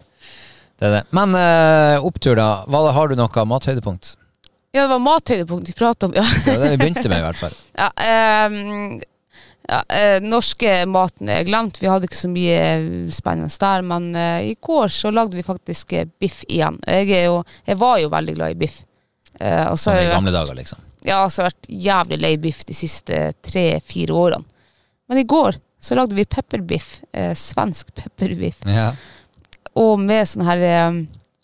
Det 0.79 0.87
er 0.87 0.95
det. 0.99 1.03
Men 1.15 1.35
uh, 1.35 1.99
opptur, 2.07 2.37
da. 2.39 2.63
Hva, 2.71 2.85
har 2.95 3.11
du 3.11 3.19
noe 3.19 3.45
mathøydepunkt? 3.51 4.15
Ja, 4.71 4.83
det 4.83 4.89
var 4.91 4.99
mathøydepunkt 5.01 5.69
vi 5.69 5.73
pratet 5.73 6.07
om, 6.07 6.15
ja. 6.15 6.23
Det 6.45 6.53
var 6.53 6.65
det 6.65 6.73
vi 6.75 6.81
begynte 6.83 7.09
med, 7.09 7.19
i 7.19 7.25
hvert 7.25 7.39
fall. 7.39 7.55
ja, 7.81 7.89
um, 8.47 8.99
ja 9.69 9.79
eh, 9.93 10.19
norske 10.21 10.75
maten 10.89 11.29
er 11.33 11.47
glemt. 11.47 11.81
Vi 11.81 11.89
hadde 11.89 12.09
ikke 12.09 12.19
så 12.19 12.29
mye 12.31 12.59
eh, 12.59 12.85
spennende 13.13 13.49
der, 13.61 13.85
men 13.85 14.11
eh, 14.17 14.51
i 14.51 14.53
går 14.61 14.93
så 14.93 15.11
lagde 15.13 15.37
vi 15.37 15.45
faktisk 15.45 15.93
eh, 15.97 16.07
biff 16.21 16.43
igjen. 16.47 16.77
Jeg, 16.85 17.09
er 17.17 17.27
jo, 17.31 17.41
jeg 17.65 17.81
var 17.81 17.97
jo 18.01 18.13
veldig 18.13 18.37
glad 18.37 18.55
i 18.55 18.59
biff. 18.61 18.83
Så 19.39 19.77
Som 19.77 19.95
i 19.95 20.07
gamle 20.09 20.31
dager, 20.35 20.55
liksom. 20.57 20.79
ja, 21.07 21.21
så 21.31 21.41
har 21.41 21.49
jeg 21.49 21.53
vært 21.55 21.69
jævlig 21.85 22.17
lei 22.19 22.31
biff 22.43 22.65
de 22.67 22.75
siste 22.75 23.19
tre-fire 23.45 24.11
årene. 24.15 24.43
Men 25.09 25.21
i 25.21 25.23
går 25.23 25.55
så 25.79 25.95
lagde 25.95 26.15
vi 26.17 26.25
pepperbiff, 26.27 26.99
eh, 27.15 27.31
svensk 27.39 27.93
pepperbiff, 27.95 28.65
Ja. 28.67 28.91
og 29.79 29.99
med 30.03 30.27
sånn 30.27 30.43
her 30.45 30.57
eh, 30.67 30.99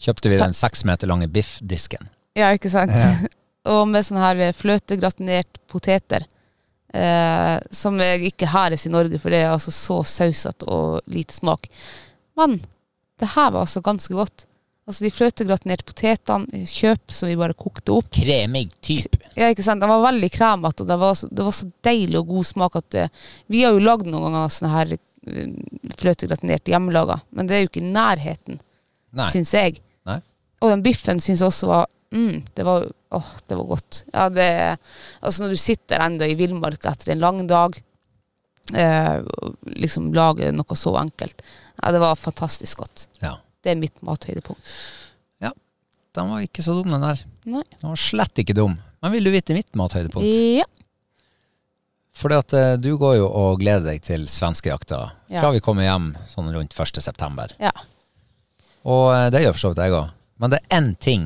Kjøpte 0.05 0.29
vi 0.29 0.37
den 0.37 0.53
seks 0.53 0.83
meter 0.85 1.07
lange 1.07 1.27
biffdisken. 1.31 2.03
Ja, 2.35 2.49
ikke 2.51 2.69
sant? 2.69 2.91
og 3.71 3.87
med 3.87 4.03
sånn 4.05 4.19
her 4.19 4.41
eh, 4.49 4.51
fløtegratinert 4.53 5.61
poteter. 5.71 6.25
Eh, 6.95 7.59
som 7.71 7.97
ikke 7.99 8.47
hæres 8.51 8.85
i 8.87 8.91
Norge, 8.91 9.17
for 9.23 9.31
det 9.33 9.39
er 9.45 9.53
altså 9.53 9.71
så 9.71 10.01
sausete 10.03 10.67
og 10.67 10.99
lite 11.11 11.33
smak. 11.39 11.67
Men 12.37 12.59
det 13.19 13.31
her 13.37 13.49
var 13.55 13.63
altså 13.63 13.81
ganske 13.83 14.13
godt. 14.13 14.45
Altså 14.85 15.07
De 15.07 15.09
fløtegratinerte 15.09 15.85
potetene, 15.87 16.65
kjøp 16.69 17.13
som 17.13 17.29
vi 17.31 17.37
bare 17.39 17.57
kokte 17.57 17.95
opp. 17.95 18.11
Kremig 18.13 18.67
type. 18.85 19.17
Ja, 19.33 19.49
ikke 19.49 19.65
sant? 19.65 19.81
De 19.81 19.89
var 19.89 20.03
veldig 20.03 20.29
kremete, 20.33 20.85
og 20.85 20.91
det 20.91 20.97
var, 21.01 21.15
så, 21.17 21.29
det 21.31 21.47
var 21.47 21.55
så 21.57 21.69
deilig 21.87 22.19
og 22.21 22.29
god 22.35 22.49
smak 22.51 22.77
at 22.77 22.89
det, 22.93 23.07
Vi 23.49 23.63
har 23.65 23.73
jo 23.73 23.81
lagd 23.81 24.05
noen 24.05 24.29
ganger 24.29 24.53
sånne 24.53 24.75
her 24.75 24.93
fløtegratinerte 24.93 25.11
fløtegratinert 25.97 26.69
hjemmelaga, 26.69 27.15
men 27.33 27.47
det 27.49 27.55
er 27.55 27.63
jo 27.63 27.69
ikke 27.71 27.81
i 27.81 27.91
nærheten, 27.95 28.59
syns 29.31 29.53
jeg. 29.55 29.79
Nei. 30.05 30.19
Og 30.61 30.69
den 30.69 30.83
biffen 30.85 31.21
syns 31.23 31.41
jeg 31.41 31.49
også 31.49 31.69
var 31.71 31.87
mm, 32.15 32.43
det 32.53 32.65
var, 32.67 32.85
åh, 33.15 33.31
det 33.47 33.57
var 33.57 33.69
godt. 33.71 34.03
Ja, 34.13 34.27
det, 34.29 34.47
altså 35.21 35.43
når 35.43 35.55
du 35.55 35.61
sitter 35.61 36.03
enda 36.05 36.27
i 36.29 36.37
villmarka 36.37 36.93
etter 36.93 37.13
en 37.13 37.23
lang 37.23 37.41
dag, 37.49 37.77
eh, 38.73 39.17
liksom 39.75 40.11
lager 40.15 40.53
noe 40.55 40.77
så 40.79 40.95
enkelt, 41.01 41.41
ja, 41.81 41.91
det 41.91 42.03
var 42.03 42.19
fantastisk 42.19 42.83
godt. 42.83 43.07
Ja. 43.23 43.35
Det 43.65 43.73
er 43.73 43.79
mitt 43.81 43.97
mathøydepunkt. 44.05 44.73
Ja. 45.41 45.49
Den 46.15 46.29
var 46.31 46.43
ikke 46.45 46.63
så 46.63 46.75
dum, 46.77 46.91
den 46.93 47.01
der. 47.03 47.21
Nei. 47.49 47.63
Den 47.81 47.89
var 47.91 47.99
slett 47.99 48.41
ikke 48.43 48.53
dum. 48.57 48.77
Men 49.01 49.13
vil 49.15 49.25
du 49.27 49.31
vite 49.33 49.57
mitt 49.57 49.73
mathøydepunkt? 49.77 50.29
Ja. 50.61 50.67
Fordi 52.15 52.37
at 52.39 52.53
eh, 52.55 52.75
du 52.79 52.93
går 53.01 53.17
jo 53.17 53.25
og 53.27 53.59
gleder 53.59 53.89
deg 53.89 54.03
til 54.05 54.23
svenskejakta 54.31 54.99
Ja. 55.33 55.41
fra 55.41 55.49
vi 55.51 55.59
kommer 55.65 55.83
hjem 55.83 56.11
sånn 56.31 56.47
rundt 56.53 56.77
1. 56.79 57.01
september. 57.03 57.51
ja. 57.59 57.73
Og 58.85 59.09
eh, 59.15 59.29
det 59.33 59.41
gjør 59.41 59.55
for 59.57 59.63
så 59.65 59.69
vidt 59.73 59.81
jeg 59.83 59.95
òg. 59.97 60.13
Men 60.39 60.53
det 60.53 60.59
er 60.61 60.77
én 60.77 60.91
ting 61.01 61.25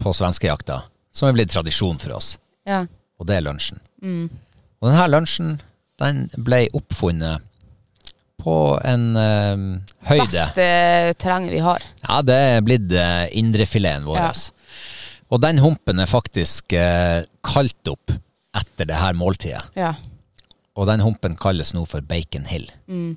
på 0.00 0.12
svenskejakta 0.16 0.80
som 1.14 1.28
er 1.28 1.36
blitt 1.36 1.52
tradisjon 1.52 1.98
for 2.02 2.16
oss, 2.16 2.32
ja. 2.66 2.80
og 3.20 3.26
det 3.28 3.36
er 3.36 3.44
lunsjen. 3.44 3.78
Og 4.02 4.88
denne 4.88 5.04
lunsjen 5.12 5.52
den 6.00 6.24
ble 6.36 6.64
oppfunnet 6.74 7.44
på 8.42 8.56
en 8.84 9.04
eh, 9.16 9.62
høyde 10.08 10.26
Beste 10.26 10.66
terrenget 11.20 11.54
vi 11.54 11.62
har. 11.64 11.84
Ja, 12.02 12.20
det 12.26 12.36
er 12.36 12.64
blitt 12.66 12.90
uh, 12.92 13.26
indrefileten 13.36 14.08
vår. 14.08 14.20
Ja. 14.20 14.32
Og 15.32 15.40
den 15.42 15.60
humpen 15.62 16.02
er 16.02 16.10
faktisk 16.10 16.74
uh, 16.76 17.22
kalt 17.46 17.90
opp 17.90 18.12
etter 18.54 18.88
det 18.90 18.98
her 19.00 19.16
måltidet. 19.18 19.62
Ja. 19.78 19.94
Og 20.74 20.88
den 20.90 21.02
humpen 21.04 21.38
kalles 21.38 21.72
nå 21.74 21.84
for 21.90 22.04
Bacon 22.06 22.46
Hill. 22.50 22.66
Mm. 22.90 23.14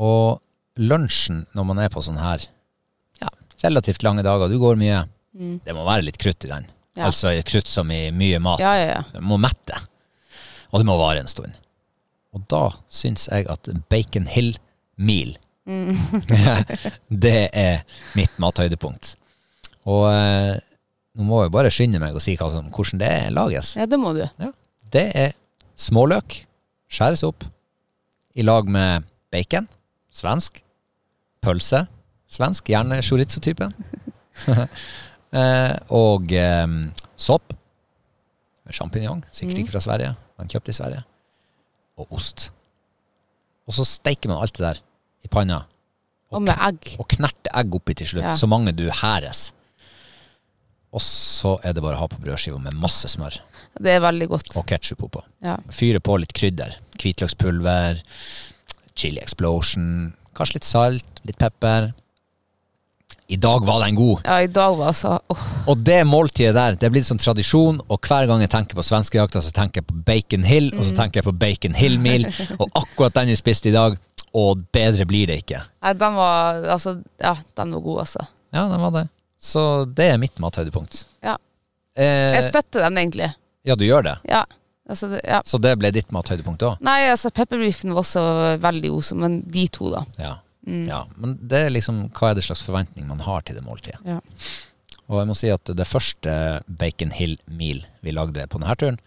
Og 0.00 0.40
lunsjen 0.80 1.44
når 1.56 1.68
man 1.68 1.80
er 1.84 1.92
på 1.92 2.02
sånn 2.04 2.20
her 2.20 2.46
ja, 3.20 3.28
relativt 3.64 4.04
lange 4.06 4.24
dager, 4.24 4.48
du 4.48 4.56
går 4.60 4.78
mye, 4.80 5.04
det 5.64 5.76
må 5.76 5.84
være 5.84 6.06
litt 6.08 6.20
krutt 6.20 6.48
i 6.48 6.52
den. 6.52 6.64
Mm. 6.64 6.76
Ja. 6.98 7.08
Altså 7.08 7.32
krutt 7.46 7.68
som 7.70 7.90
i 7.94 8.08
mye 8.12 8.40
mat. 8.42 8.62
Ja, 8.62 8.72
ja, 8.80 8.86
ja. 8.96 9.02
Det 9.12 9.22
må 9.24 9.38
mette. 9.40 9.76
Og 10.70 10.80
det 10.80 10.88
må 10.88 10.96
vare 11.00 11.22
en 11.22 11.30
stund. 11.30 11.54
Og 12.34 12.44
da 12.50 12.64
syns 12.92 13.26
jeg 13.30 13.48
at 13.50 13.70
Bacon 13.90 14.26
Hill 14.30 14.54
Meal 14.96 15.36
Mm. 15.70 15.94
Det 17.24 17.50
er 17.52 17.82
mitt 18.18 18.32
mathøydepunkt. 18.42 19.14
Og 19.90 20.06
eh, 20.10 20.56
nå 21.16 21.26
må 21.26 21.42
jeg 21.44 21.52
bare 21.54 21.72
skynde 21.74 22.00
meg 22.02 22.16
og 22.16 22.24
si 22.24 22.36
hva 22.38 22.48
hvordan 22.50 23.02
det 23.02 23.12
lages. 23.36 23.74
ja, 23.78 23.86
det 23.86 23.98
må 24.00 24.12
du. 24.16 24.24
Det 24.90 25.06
er 25.14 25.34
småløk, 25.78 26.40
skjæres 26.90 27.22
opp, 27.26 27.44
i 28.34 28.42
lag 28.46 28.68
med 28.70 29.06
bacon, 29.30 29.68
svensk, 30.14 30.60
pølse, 31.42 31.84
svensk, 32.30 32.68
gjerne 32.70 33.00
chorizo-typen, 33.02 33.72
eh, 34.50 35.76
og 35.94 36.32
eh, 36.34 36.66
sopp, 37.16 37.54
champignon, 38.70 39.24
sikkert 39.34 39.64
ikke 39.64 39.74
fra 39.74 39.82
Sverige, 39.82 40.12
men 40.38 40.50
kjøpt 40.50 40.70
i 40.70 40.76
Sverige, 40.76 41.02
og 42.00 42.12
ost. 42.18 42.50
Og 43.68 43.76
så 43.76 43.84
steiker 43.86 44.28
man 44.32 44.40
alt 44.42 44.56
det 44.56 44.64
der 44.66 44.80
i 45.24 45.28
panna, 45.30 45.62
Og 46.32 46.42
med 46.42 46.54
egg. 46.62 46.96
og 46.98 47.08
knerte 47.10 47.50
egg 47.54 47.74
oppi 47.74 47.94
til 47.94 48.06
slutt, 48.06 48.24
Ja. 48.24 48.36
så 48.36 48.46
mange 48.48 48.72
du 48.76 48.88
hæres. 48.90 49.52
Og 50.92 51.00
så 51.00 51.58
er 51.62 51.72
det 51.72 51.82
bare 51.82 51.94
å 51.94 52.00
ha 52.00 52.06
på 52.10 52.18
brødskiva 52.22 52.58
med 52.58 52.74
masse 52.74 53.06
smør 53.08 53.36
Det 53.80 53.92
er 53.94 54.00
veldig 54.00 54.28
godt. 54.28 54.56
og 54.56 54.66
ketsjup 54.66 55.02
oppå. 55.06 55.22
Ja. 55.42 55.56
Fyre 55.70 56.00
på 56.00 56.18
litt 56.18 56.32
krydder. 56.34 56.74
Hvitløkspulver, 56.98 58.00
chili 58.96 59.20
explosion, 59.22 60.14
kanskje 60.34 60.54
litt 60.58 60.64
salt, 60.64 61.20
litt 61.24 61.38
pepper. 61.38 61.92
I 63.30 63.36
dag 63.38 63.62
var 63.66 63.84
den 63.84 63.94
god. 63.94 64.20
ja, 64.26 64.40
i 64.42 64.48
dag 64.50 64.74
var 64.78 64.88
altså 64.90 65.12
oh. 65.30 65.42
Og 65.70 65.78
det 65.86 66.00
måltidet 66.08 66.54
der, 66.56 66.74
det 66.74 66.88
er 66.88 66.90
blitt 66.94 67.06
sånn 67.06 67.20
tradisjon, 67.22 67.78
og 67.86 68.00
hver 68.08 68.26
gang 68.26 68.40
jeg 68.42 68.50
tenker 68.50 68.74
på 68.78 68.82
svenskejakta, 68.82 69.42
så 69.44 69.52
tenker 69.54 69.80
jeg 69.82 69.86
på 69.86 69.98
Bacon 70.08 70.46
Hill, 70.48 70.70
og 70.74 70.82
så 70.84 70.96
tenker 70.98 71.20
jeg 71.20 71.28
på 71.28 71.34
Bacon 71.38 71.76
Hill 71.78 71.98
Meal, 72.02 72.26
og 72.60 72.66
akkurat 72.80 73.14
den 73.20 73.30
vi 73.30 73.38
spiste 73.38 73.70
i 73.70 73.74
dag, 73.76 73.94
og 74.34 74.64
bedre 74.74 75.06
blir 75.10 75.30
det 75.30 75.40
ikke. 75.44 75.62
Nei, 75.82 75.92
den 75.98 76.14
var 76.18 76.60
Altså, 76.74 76.96
ja, 77.22 77.36
den 77.58 77.72
var 77.78 77.80
god, 77.86 78.00
altså. 78.06 78.26
Ja, 78.54 78.66
den 78.70 78.82
var 78.82 78.92
det. 78.98 79.06
Så 79.40 79.62
det 79.86 80.10
er 80.12 80.18
mitt 80.22 80.38
mathøydepunkt. 80.42 81.04
Ja. 81.24 81.36
Eh, 81.98 82.34
Jeg 82.36 82.44
støtter 82.50 82.84
den 82.88 82.98
egentlig. 82.98 83.30
ja, 83.66 83.74
du 83.78 83.84
gjør 83.86 84.02
det. 84.10 84.16
Ja. 84.28 84.42
Altså, 84.90 85.06
det, 85.14 85.20
ja. 85.24 85.38
Så 85.46 85.58
det 85.62 85.76
ble 85.78 85.90
ditt 85.94 86.10
mathøydepunkt 86.14 86.62
òg? 86.66 86.78
Nei, 86.82 87.04
altså 87.12 87.30
pepperbeefen 87.30 87.94
var 87.94 88.02
også 88.02 88.22
veldig 88.62 88.90
god, 88.96 89.10
men 89.22 89.36
de 89.54 89.66
to, 89.70 89.90
da. 89.94 90.02
Ja. 90.18 90.32
Mm. 90.66 90.88
ja. 90.88 91.04
Men 91.16 91.38
det 91.40 91.62
er 91.66 91.72
liksom 91.72 92.02
hva 92.16 92.30
er 92.30 92.38
det 92.38 92.44
slags 92.44 92.62
forventning 92.66 93.08
man 93.08 93.22
har 93.24 93.44
til 93.46 93.56
det 93.56 93.64
måltidet. 93.64 94.00
Ja. 94.04 94.18
Og 95.10 95.18
jeg 95.18 95.30
må 95.30 95.36
si 95.38 95.50
at 95.50 95.72
det 95.74 95.88
første 95.88 96.32
Bacon 96.68 97.14
Hill 97.14 97.38
Meal 97.50 97.82
vi 98.04 98.14
lagde 98.14 98.46
på 98.46 98.60
denne 98.60 98.76
turen, 98.78 99.00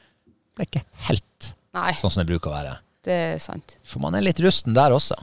ble 0.57 0.67
ikke 0.67 0.83
helt 1.07 1.53
Nei, 1.73 1.93
sånn 1.97 2.11
som 2.13 2.21
det 2.21 2.29
bruker 2.29 2.51
å 2.51 2.57
være. 2.57 2.73
det 3.07 3.19
er 3.33 3.39
sant. 3.41 3.77
For 3.87 4.03
man 4.03 4.15
er 4.17 4.25
litt 4.25 4.41
rusten 4.43 4.75
der 4.75 4.93
også. 4.93 5.15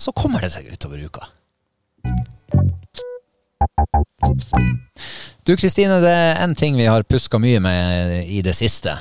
Så 0.00 0.14
kommer 0.16 0.42
det 0.42 0.50
seg 0.54 0.66
utover 0.72 0.98
uka. 1.04 1.28
Du 5.46 5.54
Kristine, 5.58 6.00
det 6.02 6.10
er 6.10 6.40
en 6.42 6.54
ting 6.58 6.76
vi 6.78 6.88
har 6.90 7.04
puska 7.06 7.38
mye 7.42 7.60
med 7.62 8.16
i 8.30 8.40
det 8.46 8.54
siste. 8.56 8.96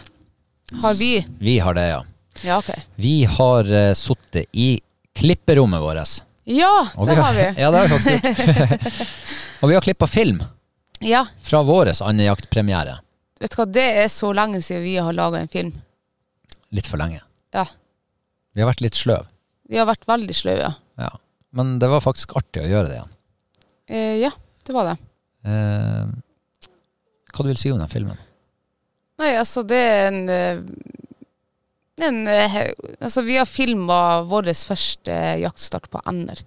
Har 0.82 0.96
vi? 1.00 1.26
Vi 1.40 1.60
har 1.60 1.76
det, 1.78 1.88
ja. 1.90 2.02
Ja, 2.44 2.58
okay. 2.58 2.82
Vi 2.96 3.24
har 3.26 3.68
uh, 3.68 3.94
sittet 3.98 4.50
i 4.52 4.82
klipperommet 5.18 5.82
vårt. 5.84 6.22
Ja, 6.50 6.88
Og 6.98 7.06
det 7.08 7.16
har 7.20 7.34
vi. 7.38 7.44
Ja, 7.62 7.70
det 7.72 7.78
har 7.78 7.88
vi 7.88 7.94
faktisk 7.96 8.26
gjort. 8.26 9.12
og 9.62 9.70
vi 9.70 9.76
har 9.78 9.84
klippa 9.86 10.08
film 10.10 10.42
Ja, 11.06 11.26
fra 11.46 11.62
vår 11.66 11.92
andejaktpremiere. 12.02 12.96
vet 13.42 13.54
du 13.54 13.58
hva, 13.60 13.66
det 13.70 13.86
er 14.04 14.08
så 14.10 14.32
lenge 14.34 14.62
siden 14.62 14.84
vi 14.84 14.96
har 14.98 15.14
laga 15.14 15.42
en 15.42 15.52
film. 15.52 15.72
Litt 16.72 16.88
for 16.90 16.98
lenge. 17.02 17.22
Ja. 17.54 17.66
Vi 18.54 18.62
har 18.64 18.70
vært 18.72 18.82
litt 18.86 18.98
sløv. 18.98 19.26
Vi 19.70 19.78
har 19.80 19.88
vært 19.90 20.08
veldig 20.10 20.36
sløve. 20.36 20.74
Ja. 21.00 21.12
Men 21.52 21.78
det 21.80 21.90
var 21.92 22.02
faktisk 22.04 22.34
artig 22.40 22.64
å 22.64 22.70
gjøre 22.70 22.88
det 22.90 22.98
igjen. 22.98 23.14
Eh, 23.92 24.18
ja, 24.24 24.32
det 24.68 24.76
var 24.76 24.92
det. 24.92 24.98
Eh, 25.46 26.12
hva 27.32 27.44
du 27.46 27.50
vil 27.52 27.60
si 27.60 27.72
om 27.74 27.80
den 27.82 27.92
filmen? 27.92 28.20
Nei, 29.22 29.34
altså, 29.38 29.64
det 29.68 29.78
er 29.78 30.08
en 30.10 30.22
eh, 30.32 30.62
en, 32.06 32.26
eh, 32.28 32.58
altså, 33.00 33.24
vi 33.26 33.38
har 33.38 33.50
filma 33.50 34.22
vår 34.30 34.52
første 34.54 35.16
jaktstart 35.42 35.90
på 35.92 36.02
ender. 36.10 36.42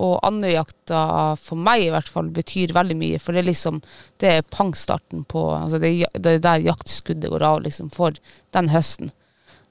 Og 0.00 0.20
andejakta, 0.24 1.34
for 1.40 1.58
meg 1.58 1.84
i 1.84 1.90
hvert 1.92 2.08
fall, 2.08 2.30
betyr 2.32 2.72
veldig 2.76 2.96
mye. 2.96 3.18
For 3.18 3.34
det 3.34 3.42
er 3.42 3.50
liksom 3.50 3.82
Det 4.20 4.28
er 4.28 4.46
pangstarten 4.46 5.24
på 5.24 5.42
altså 5.56 5.80
det, 5.80 6.06
det 6.14 6.36
er 6.36 6.44
der 6.44 6.68
jaktskuddet 6.68 7.30
går 7.30 7.42
av 7.42 7.62
liksom, 7.62 7.90
for 7.90 8.14
den 8.52 8.68
høsten. 8.68 9.10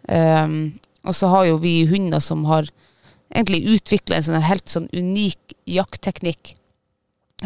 Um, 0.09 0.79
og 1.05 1.15
så 1.15 1.29
har 1.29 1.45
jo 1.45 1.59
vi 1.61 1.85
hunder 1.87 2.19
som 2.19 2.45
har 2.49 2.69
egentlig 3.29 3.75
utvikla 3.75 4.17
en 4.17 4.25
sånn 4.25 4.45
helt 4.45 4.69
sånn 4.69 4.89
unik 4.93 5.55
jaktteknikk. 5.69 6.55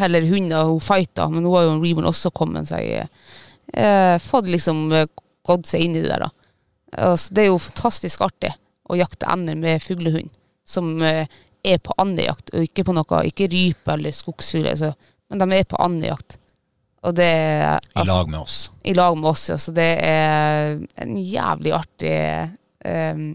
Eller 0.02 0.26
hunder 0.26 0.66
hun 0.66 0.80
fighter, 0.82 1.28
men 1.30 1.44
nå 1.46 1.52
har 1.54 1.68
jo 1.68 1.76
Reborn 1.78 2.08
også 2.08 2.32
kommet 2.34 2.66
seg 2.66 3.04
eh, 3.04 4.16
Fått 4.18 4.48
liksom 4.50 4.88
eh, 4.90 5.06
gått 5.46 5.68
seg 5.70 5.84
inn 5.84 5.94
i 5.94 6.02
det 6.02 6.10
der, 6.10 6.24
da. 6.26 6.43
Og 6.94 7.18
det 7.34 7.44
er 7.44 7.50
jo 7.50 7.58
fantastisk 7.62 8.22
artig 8.26 8.52
å 8.90 8.98
jakte 8.98 9.28
ender 9.32 9.56
med 9.58 9.82
fuglehund, 9.82 10.30
som 10.68 10.96
eh, 11.02 11.26
er 11.64 11.80
på 11.82 11.94
andejakt, 12.00 12.52
og 12.52 12.66
ikke 12.66 12.84
på 12.86 12.94
noe, 12.96 13.20
ikke 13.28 13.48
rype 13.52 13.94
eller 13.96 14.14
skogsfugl, 14.14 14.68
altså, 14.74 14.92
men 15.32 15.40
de 15.40 15.56
er 15.56 15.68
på 15.68 15.80
andejakt. 15.80 16.38
Og 17.04 17.16
det 17.16 17.30
altså, 17.92 18.04
I 18.04 18.08
lag 18.08 18.30
med 18.32 18.40
oss. 18.40 18.58
i 18.82 18.94
lag 18.96 19.16
med 19.18 19.28
oss, 19.28 19.48
ja. 19.50 19.58
Så 19.60 19.74
det 19.76 19.90
er 20.00 20.78
en 21.04 21.16
jævlig 21.20 21.74
artig 21.76 22.14
um, 22.80 23.26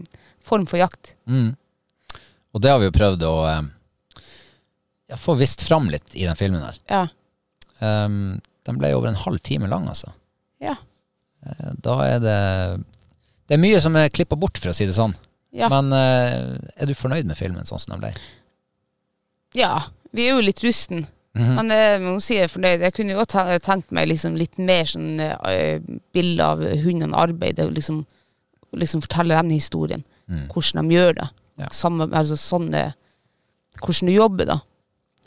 form 0.42 0.66
for 0.66 0.80
jakt. 0.80 1.12
Mm. 1.30 1.52
Og 2.50 2.62
det 2.64 2.72
har 2.72 2.80
vi 2.82 2.88
jo 2.88 2.96
prøvd 2.96 3.26
å 3.28 3.34
um, 3.46 3.68
få 5.22 5.36
vist 5.38 5.62
fram 5.66 5.86
litt 5.92 6.16
i 6.18 6.26
den 6.26 6.38
filmen 6.38 6.64
her. 6.66 6.80
Ja. 6.90 7.04
Um, 7.78 8.40
den 8.66 8.80
ble 8.82 8.90
over 8.96 9.10
en 9.12 9.22
halv 9.22 9.38
time 9.46 9.70
lang, 9.70 9.86
altså. 9.90 10.10
Ja. 10.62 10.74
Da 11.80 11.94
er 12.04 12.18
det 12.20 12.40
Det 13.50 13.56
er 13.56 13.62
mye 13.64 13.80
som 13.82 13.96
er 13.98 14.12
klippa 14.14 14.38
bort, 14.38 14.60
for 14.62 14.70
å 14.70 14.76
si 14.76 14.86
det 14.86 14.94
sånn. 14.94 15.16
Ja. 15.50 15.66
Men 15.72 15.90
eh, 15.90 16.52
er 16.78 16.86
du 16.86 16.94
fornøyd 16.94 17.26
med 17.26 17.34
filmen 17.34 17.66
sånn 17.66 17.82
som 17.82 17.96
den 17.96 18.04
ble? 18.04 18.12
ja. 19.58 19.80
Vi 20.10 20.24
er 20.26 20.34
jo 20.34 20.42
litt 20.42 20.62
rusten. 20.64 21.04
Mm 21.38 21.58
eh, 21.58 21.98
men 22.02 22.06
hun 22.16 22.22
sier 22.22 22.44
jeg 22.44 22.52
fornøyd. 22.54 22.82
Jeg 22.86 22.94
kunne 22.94 23.14
jo 23.14 23.20
godt 23.20 23.36
tenkt 23.66 23.92
meg 23.94 24.08
liksom 24.10 24.38
litt 24.38 24.58
mer 24.58 24.88
sånn 24.90 25.20
uh, 25.22 25.82
bilde 26.14 26.46
av 26.46 26.62
hundene 26.82 27.18
arbeider, 27.18 27.68
og 27.70 27.76
liksom, 27.78 28.00
liksom 28.74 29.02
fortelle 29.04 29.38
den 29.38 29.52
historien. 29.54 30.02
Mm. 30.30 30.48
Hvordan 30.50 30.90
de 30.90 30.98
gjør 30.98 31.14
det. 31.20 31.28
Ja. 31.62 31.70
Samme, 31.74 32.08
altså 32.14 32.38
sånne 32.38 32.92
Hvordan 33.80 34.10
du 34.10 34.12
jobber, 34.12 34.48
da. 34.50 34.56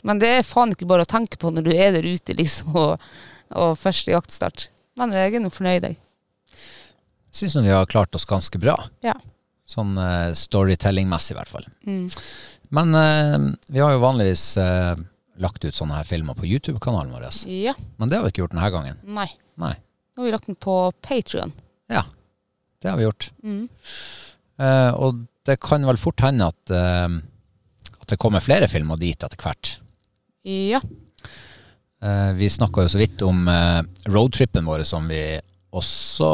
Men 0.04 0.20
det 0.20 0.28
er 0.28 0.44
faen 0.44 0.74
ikke 0.74 0.86
bare 0.86 1.06
å 1.06 1.08
tenke 1.08 1.38
på 1.40 1.48
når 1.50 1.64
du 1.64 1.70
er 1.72 1.94
der 1.96 2.04
ute, 2.04 2.36
liksom, 2.36 2.76
og, 2.76 3.04
og 3.56 3.72
første 3.80 4.12
jaktstart. 4.12 4.68
Men 5.00 5.14
jeg 5.16 5.32
er 5.32 5.42
nå 5.42 5.50
fornøyd, 5.50 5.88
jeg. 5.88 5.96
Syns 7.34 7.56
vi 7.58 7.72
har 7.72 7.86
klart 7.90 8.14
oss 8.14 8.28
ganske 8.30 8.58
bra. 8.62 8.76
Ja. 9.02 9.16
Sånn 9.66 9.96
uh, 9.98 10.30
storytelling-messig, 10.36 11.34
i 11.34 11.38
hvert 11.40 11.50
fall. 11.50 11.64
Mm. 11.82 12.04
Men 12.76 12.94
uh, 12.94 13.46
vi 13.72 13.80
har 13.82 13.94
jo 13.94 14.02
vanligvis 14.04 14.44
uh, 14.60 14.94
lagt 15.42 15.64
ut 15.64 15.74
sånne 15.74 15.96
her 15.98 16.06
filmer 16.06 16.36
på 16.38 16.46
YouTube-kanalen 16.46 17.10
vår. 17.10 17.26
Ja. 17.50 17.74
Men 17.98 18.12
det 18.12 18.20
har 18.20 18.26
vi 18.26 18.30
ikke 18.34 18.44
gjort 18.44 18.54
denne 18.54 18.70
gangen. 18.70 19.00
Nei. 19.16 19.26
Nei. 19.58 19.72
Nå 20.14 20.22
har 20.22 20.28
vi 20.28 20.34
lagt 20.36 20.46
den 20.46 20.60
på 20.62 20.76
Patrion. 21.02 21.50
Ja, 21.90 22.04
det 22.78 22.92
har 22.92 23.00
vi 23.00 23.08
gjort. 23.08 23.32
Mm. 23.42 23.64
Og 24.94 25.24
det 25.48 25.56
kan 25.64 25.82
vel 25.88 25.98
fort 25.98 26.22
hende 26.22 26.46
at, 26.52 26.70
at 26.70 28.06
det 28.12 28.18
kommer 28.22 28.44
flere 28.44 28.68
filmer 28.70 29.00
dit 29.00 29.18
etter 29.26 29.40
hvert. 29.42 29.72
Ja. 30.46 30.78
Vi 32.38 32.52
snakka 32.54 32.84
jo 32.86 32.92
så 32.94 33.00
vidt 33.02 33.24
om 33.26 33.42
roadtrippen 34.06 34.70
vår 34.70 34.86
som 34.86 35.10
vi 35.10 35.24
også 35.74 36.30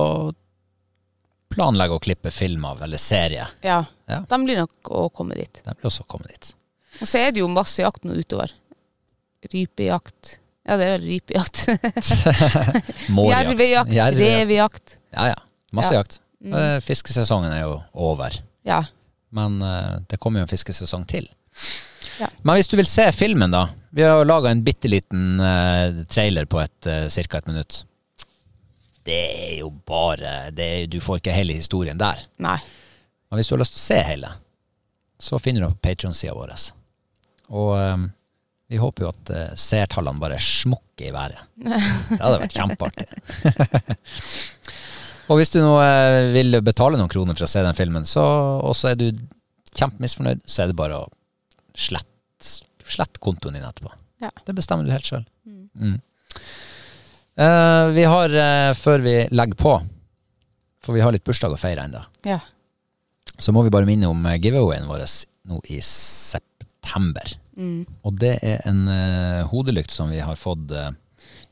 planlegger 1.50 1.98
å 1.98 2.02
klippe 2.02 2.30
film 2.34 2.64
av, 2.68 2.82
eller 2.86 3.00
serie. 3.00 3.48
ja. 3.66 3.82
Ja. 4.10 4.24
De 4.26 4.36
blir 4.42 4.58
nok 4.58 4.88
å 4.90 5.04
komme 5.14 5.36
dit. 5.38 5.60
De 5.62 5.70
blir 5.70 5.86
også 5.86 6.02
å 6.02 6.06
komme 6.10 6.26
dit. 6.26 6.48
Og 6.98 7.06
så 7.06 7.20
er 7.20 7.28
det 7.30 7.44
jo 7.44 7.46
masse 7.52 7.78
jakt 7.78 8.02
nå 8.02 8.16
utover. 8.18 8.50
Rypejakt. 9.52 10.40
Ja, 10.66 10.74
det 10.80 10.86
er 10.88 10.96
vel 10.96 11.04
rypejakt. 11.06 11.60
Jervejakt, 13.30 13.92
Jervejakt. 13.94 14.18
revejakt. 14.18 14.96
Ja, 15.14 15.28
ja. 15.28 15.38
Masse 15.72 15.94
Ja. 15.94 16.00
jakt. 16.00 16.18
Mm. 16.40 16.80
fiskesesongen 16.80 17.52
er 17.52 17.60
jo 17.66 17.74
over. 17.92 18.32
Ja. 18.64 18.80
Men 19.30 19.60
uh, 19.62 20.00
det 20.08 20.16
kommer 20.18 20.40
jo 20.40 20.46
en 20.48 20.50
fiskesesong 20.50 21.04
til. 21.06 21.28
Ja. 22.18 22.28
Men 22.42 22.56
hvis 22.56 22.68
du 22.72 22.76
vil 22.80 22.88
se 22.88 23.06
filmen, 23.12 23.52
da. 23.52 23.66
Vi 23.92 24.02
har 24.02 24.24
laga 24.24 24.50
en 24.50 24.62
bitte 24.64 24.88
liten 24.88 25.38
uh, 25.40 26.02
trailer 26.08 26.48
på 26.50 26.60
et 26.64 26.88
uh, 26.88 27.06
ca. 27.12 27.38
et 27.38 27.46
minutt. 27.50 27.82
Det 29.06 29.18
er 29.48 29.56
jo 29.62 29.70
bare 29.86 30.50
det 30.54 30.66
er, 30.66 30.86
Du 30.90 31.00
får 31.00 31.20
ikke 31.20 31.34
hele 31.34 31.56
historien 31.56 31.98
der. 32.00 32.20
Nei. 32.42 32.58
Men 33.30 33.40
hvis 33.40 33.50
du 33.50 33.54
har 33.54 33.62
lyst 33.62 33.76
til 33.76 33.80
å 33.80 33.86
se 33.86 33.98
hele, 34.06 34.32
så 35.20 35.38
finner 35.42 35.64
du 35.64 35.70
på 35.70 35.88
Patrion-sida 35.88 36.34
vår. 36.34 36.54
Og 37.50 37.70
um, 37.76 38.08
vi 38.70 38.80
håper 38.80 39.06
jo 39.06 39.12
at 39.12 39.32
uh, 39.34 39.44
seertallene 39.58 40.22
bare 40.22 40.38
smukker 40.42 41.10
i 41.10 41.14
været. 41.14 41.44
Det 42.10 42.20
hadde 42.20 42.40
vært 42.42 42.56
kjempeartig. 42.58 43.06
og 45.30 45.40
hvis 45.40 45.54
du 45.54 45.60
nå 45.62 45.76
uh, 45.78 46.32
vil 46.34 46.60
betale 46.66 46.98
noen 47.00 47.12
kroner 47.12 47.38
for 47.38 47.46
å 47.46 47.52
se 47.52 47.62
den 47.64 47.78
filmen, 47.78 48.08
så, 48.08 48.24
og 48.60 48.74
så 48.78 48.92
er 48.92 49.00
du 49.00 49.08
kjempemisfornøyd, 49.78 50.42
så 50.50 50.64
er 50.64 50.72
det 50.72 50.78
bare 50.80 51.04
å 51.04 51.10
slette 51.78 52.08
slett 52.90 53.18
kontoen 53.22 53.54
din 53.54 53.64
etterpå. 53.64 53.92
Ja. 54.20 54.30
Det 54.44 54.54
bestemmer 54.56 54.84
du 54.84 54.92
helt 54.92 55.06
sjøl. 55.06 55.24
Mm. 55.46 56.00
Eh, 57.40 57.86
vi 57.96 58.04
har, 58.04 58.28
uh, 58.36 58.74
før 58.76 59.00
vi 59.04 59.14
legger 59.32 59.56
på, 59.56 59.74
for 60.84 60.96
vi 60.96 61.00
har 61.00 61.14
litt 61.14 61.24
bursdag 61.24 61.54
å 61.54 61.60
feire 61.60 61.86
ennå, 61.88 62.02
Ja. 62.28 62.40
så 63.38 63.52
må 63.56 63.62
vi 63.64 63.72
bare 63.72 63.88
minne 63.88 64.10
om 64.12 64.26
eh, 64.26 64.36
giveawayen 64.36 64.88
vår 64.90 65.06
nå 65.48 65.60
i 65.72 65.78
september. 65.80 67.32
Mm. 67.56 67.86
Og 68.04 68.18
det 68.20 68.34
er 68.44 68.60
en 68.68 68.82
uh, 68.88 69.46
hodelykt 69.48 69.92
som 69.94 70.12
vi 70.12 70.20
har 70.20 70.36
fått 70.36 70.68
uh, 70.72 70.90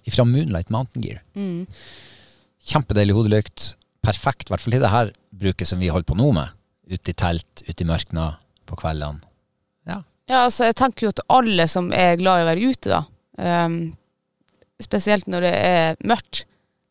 fra 0.09 0.25
Moonlight 0.29 0.69
Mountain 0.73 1.05
Gear. 1.05 1.23
Mm. 1.37 1.65
Kjempedeilig 2.69 3.17
hodelykt. 3.17 3.71
Perfekt, 4.05 4.49
i 4.49 4.53
hvert 4.53 4.65
fall 4.65 4.77
til 4.77 4.85
det 4.85 4.93
her 4.93 5.13
bruket 5.33 5.69
som 5.69 5.81
vi 5.81 5.89
holder 5.93 6.09
på 6.09 6.17
nå 6.21 6.29
med. 6.37 6.53
Ute 6.89 7.13
i 7.13 7.17
telt, 7.17 7.65
ute 7.65 7.85
i 7.85 7.89
mørkna, 7.89 8.35
på 8.69 8.77
kveldene. 8.77 9.25
Ja. 9.89 10.03
Ja, 10.29 10.45
altså 10.45 10.69
jeg 10.69 10.77
tenker 10.77 11.07
jo 11.07 11.15
at 11.15 11.25
alle 11.33 11.65
som 11.69 11.89
er 11.97 12.21
glad 12.21 12.41
i 12.43 12.45
å 12.45 12.49
være 12.51 12.69
ute, 12.73 12.93
da, 12.93 13.01
ehm, 13.41 13.79
spesielt 14.83 15.27
når 15.31 15.47
det 15.49 15.55
er 15.59 15.99
mørkt, 16.07 16.45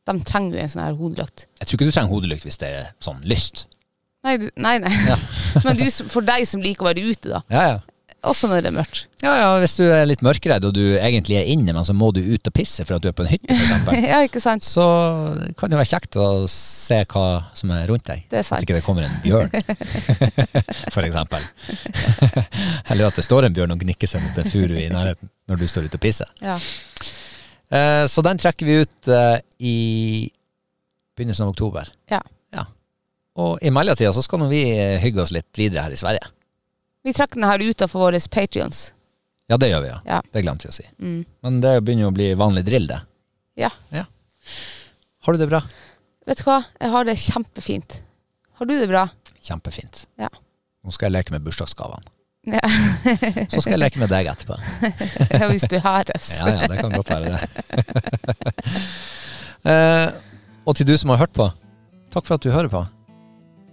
de 0.08 0.16
trenger 0.28 0.56
jo 0.58 0.64
en 0.64 0.72
sånn 0.72 0.86
her 0.86 0.96
hodelykt. 1.00 1.48
Jeg 1.60 1.68
tror 1.68 1.78
ikke 1.80 1.90
du 1.90 1.96
trenger 1.96 2.14
hodelykt 2.16 2.46
hvis 2.48 2.60
det 2.62 2.70
er 2.80 2.88
sånn 3.04 3.20
lyst. 3.28 3.66
Nei, 4.28 4.38
du, 4.42 4.48
nei, 4.60 4.78
nei. 4.84 4.92
Ja. 5.08 5.18
Men 5.68 5.78
du, 5.80 5.86
for 6.12 6.26
deg 6.26 6.48
som 6.48 6.64
liker 6.64 6.86
å 6.88 6.92
være 6.92 7.04
ute, 7.12 7.30
da, 7.32 7.42
Ja, 7.54 7.64
ja. 7.74 7.78
også 8.28 8.48
når 8.50 8.64
det 8.66 8.72
er 8.72 8.76
mørkt. 8.76 9.04
Ja, 9.24 9.34
ja, 9.40 9.50
hvis 9.62 9.76
du 9.80 9.84
er 9.88 10.08
litt 10.08 10.24
mørkredd 10.26 10.66
og 10.68 10.74
du 10.76 10.82
egentlig 10.98 11.38
er 11.40 11.48
inne, 11.52 11.72
men 11.76 11.86
så 11.88 11.94
må 11.96 12.10
du 12.16 12.20
ut 12.24 12.48
og 12.50 12.54
pisse 12.56 12.84
for 12.88 12.98
at 12.98 13.04
du 13.04 13.08
er 13.12 13.16
på 13.16 13.24
en 13.26 13.30
hytte, 13.32 13.52
eksempel. 13.56 14.00
ja, 14.12 14.20
ikke 14.28 14.42
sant? 14.44 14.66
Så 14.68 14.84
kan 15.60 15.72
det 15.72 15.80
være 15.80 15.92
kjekt 15.92 16.18
å 16.20 16.28
se 16.52 17.00
hva 17.14 17.26
som 17.58 17.72
er 17.76 17.88
rundt 17.92 18.08
deg. 18.10 18.26
Det 18.32 18.42
er 18.42 18.48
sant. 18.48 18.60
At 18.60 18.68
ikke 18.68 18.80
det 18.80 18.84
kommer 18.88 19.08
en 19.08 19.20
bjørn, 19.24 19.52
eksempel. 21.08 21.46
Eller 22.90 23.08
at 23.08 23.16
det 23.20 23.26
står 23.28 23.48
en 23.48 23.56
bjørn 23.56 23.76
og 23.76 23.84
gnikker 23.86 24.10
seg 24.12 24.24
mot 24.26 24.40
en 24.44 24.50
furu 24.50 24.76
i 24.80 24.88
nærheten 24.92 25.32
når 25.48 25.62
du 25.64 25.68
står 25.72 25.88
ute 25.88 26.00
og 26.00 26.04
pisser. 26.04 26.32
Ja. 26.44 26.58
Eh, 27.70 28.05
så 28.07 28.24
den 28.24 28.39
trekker 28.39 28.65
vi 28.65 28.80
ut 28.84 29.07
eh, 29.11 29.39
i 29.59 29.78
begynnelsen 31.18 31.47
av 31.47 31.53
oktober. 31.55 31.89
Ja. 32.11 32.22
Ja. 32.55 32.65
Og 33.38 33.59
i 33.61 33.72
mellomtida 33.74 34.13
så 34.15 34.24
skal 34.26 34.43
nå 34.43 34.49
vi 34.51 34.63
eh, 34.72 34.97
hygge 35.03 35.24
oss 35.26 35.34
litt 35.36 35.51
videre 35.59 35.88
her 35.88 35.95
i 35.95 35.99
Sverige. 35.99 36.30
Vi 37.03 37.13
trekker 37.15 37.39
den 37.39 37.49
her 37.49 37.63
utenfor 37.63 38.07
våre 38.07 38.22
patrions. 38.32 38.91
Ja, 39.47 39.57
det 39.57 39.70
gjør 39.72 39.84
vi, 39.84 39.91
ja. 39.93 39.99
Ja. 40.07 40.22
Det 40.32 40.43
glemte 40.43 40.68
vi 40.68 40.74
å 40.74 40.76
si. 40.76 40.88
Mm. 40.99 41.22
Men 41.45 41.61
det 41.63 41.78
begynner 41.84 42.07
jo 42.07 42.11
å 42.11 42.18
bli 42.18 42.32
vanlig 42.39 42.65
drill, 42.68 42.88
det. 42.89 42.99
Ja. 43.57 43.72
Har 45.24 45.34
du 45.34 45.39
det 45.39 45.47
bra? 45.49 45.61
Vet 46.28 46.41
du 46.41 46.43
hva? 46.47 46.59
Jeg 46.80 46.91
har 46.91 47.07
det 47.07 47.15
kjempefint. 47.20 48.01
Har 48.59 48.68
du 48.68 48.76
det 48.76 48.89
bra? 48.91 49.05
Kjempefint. 49.43 50.03
Ja. 50.20 50.28
Nå 50.84 50.91
skal 50.91 51.07
jeg 51.07 51.15
leke 51.18 51.34
med 51.36 51.45
bursdagsgavene. 51.47 52.11
Ja, 52.48 52.64
Så 53.52 53.60
skal 53.60 53.76
jeg 53.76 53.82
leke 53.82 54.00
med 54.00 54.12
deg 54.12 54.30
etterpå. 54.32 54.56
ja 55.41 55.50
hvis 55.52 55.68
du 55.68 55.78
høres. 55.84 56.30
Ja, 56.39 56.54
ja, 56.54 56.68
det 56.72 56.80
kan 56.80 56.93
godt 56.95 57.10
være 57.12 57.34
det. 57.36 57.41
eh, 59.72 60.06
og 60.68 60.78
til 60.80 60.88
du 60.88 60.95
som 61.00 61.12
har 61.12 61.26
hørt 61.26 61.36
på, 61.36 61.50
takk 62.14 62.28
for 62.28 62.38
at 62.38 62.45
du 62.45 62.54
hører 62.54 62.72
på. 62.72 62.84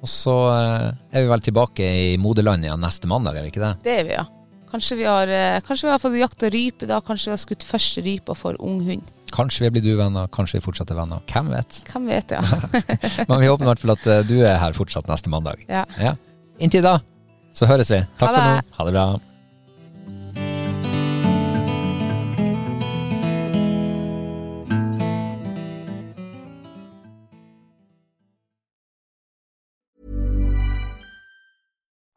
Og 0.04 0.10
så 0.10 0.34
eh, 0.52 0.88
er 1.14 1.24
vi 1.24 1.30
vel 1.30 1.44
tilbake 1.46 1.86
i 1.86 2.16
moderlandet 2.20 2.68
igjen 2.68 2.82
neste 2.82 3.10
mandag, 3.10 3.38
er 3.38 3.46
vi 3.46 3.54
ikke 3.54 3.62
det? 3.62 3.74
Det 3.86 3.94
er 4.00 4.08
vi, 4.10 4.16
ja. 4.18 4.26
Kanskje 4.74 4.98
vi 4.98 5.06
har, 5.06 5.30
eh, 5.30 5.60
kanskje 5.62 5.86
vi 5.86 5.94
har 5.94 6.02
fått 6.02 6.18
jakta 6.18 6.50
rype 6.50 6.90
da, 6.90 6.98
kanskje 6.98 7.30
vi 7.30 7.36
har 7.36 7.42
skutt 7.44 7.66
første 7.66 8.02
rypa 8.02 8.34
for 8.34 8.58
ung 8.58 8.82
hund. 8.88 9.14
Kanskje 9.34 9.68
vi 9.68 9.76
blir 9.78 9.94
uvenner, 9.94 10.26
kanskje 10.34 10.58
vi 10.58 10.66
fortsatt 10.66 10.90
er 10.90 10.98
venner. 10.98 11.22
Hvem 11.30 11.54
vet? 11.54 11.80
Hvem 11.90 12.10
vet, 12.10 12.34
ja. 12.34 12.42
Men 13.30 13.38
vi 13.38 13.48
håper 13.50 13.64
i 13.64 13.70
hvert 13.70 13.82
fall 13.86 13.94
at 13.94 14.06
eh, 14.10 14.26
du 14.26 14.36
er 14.42 14.58
her 14.58 14.74
fortsatt 14.74 15.10
neste 15.10 15.30
mandag. 15.30 15.62
ja. 15.70 15.86
Ja. 16.02 16.18
Inntil 16.62 16.84
da, 16.86 17.00
så 17.54 17.66
høres 17.70 17.90
vi. 17.90 18.02
Takk 18.18 18.28
Ha 18.28 18.34
for 18.34 18.40
det. 18.40 18.56
nå. 18.64 18.76
Ha 18.78 18.86
det 18.90 18.92
bra. 18.98 19.06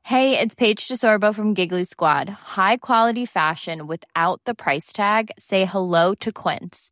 Hey, 0.04 0.40
it's 0.40 0.56
Paige 0.56 0.88
DeSorbo 0.88 1.36
from 1.36 1.54
Giggly 1.54 1.84
Squad. 1.84 2.30
High 2.30 2.78
quality 2.78 3.26
fashion 3.26 3.88
without 3.88 4.40
the 4.46 4.54
price 4.56 4.94
tag. 4.94 5.32
Say 5.38 5.66
hello 5.66 6.16
to 6.16 6.32
Quince. 6.32 6.92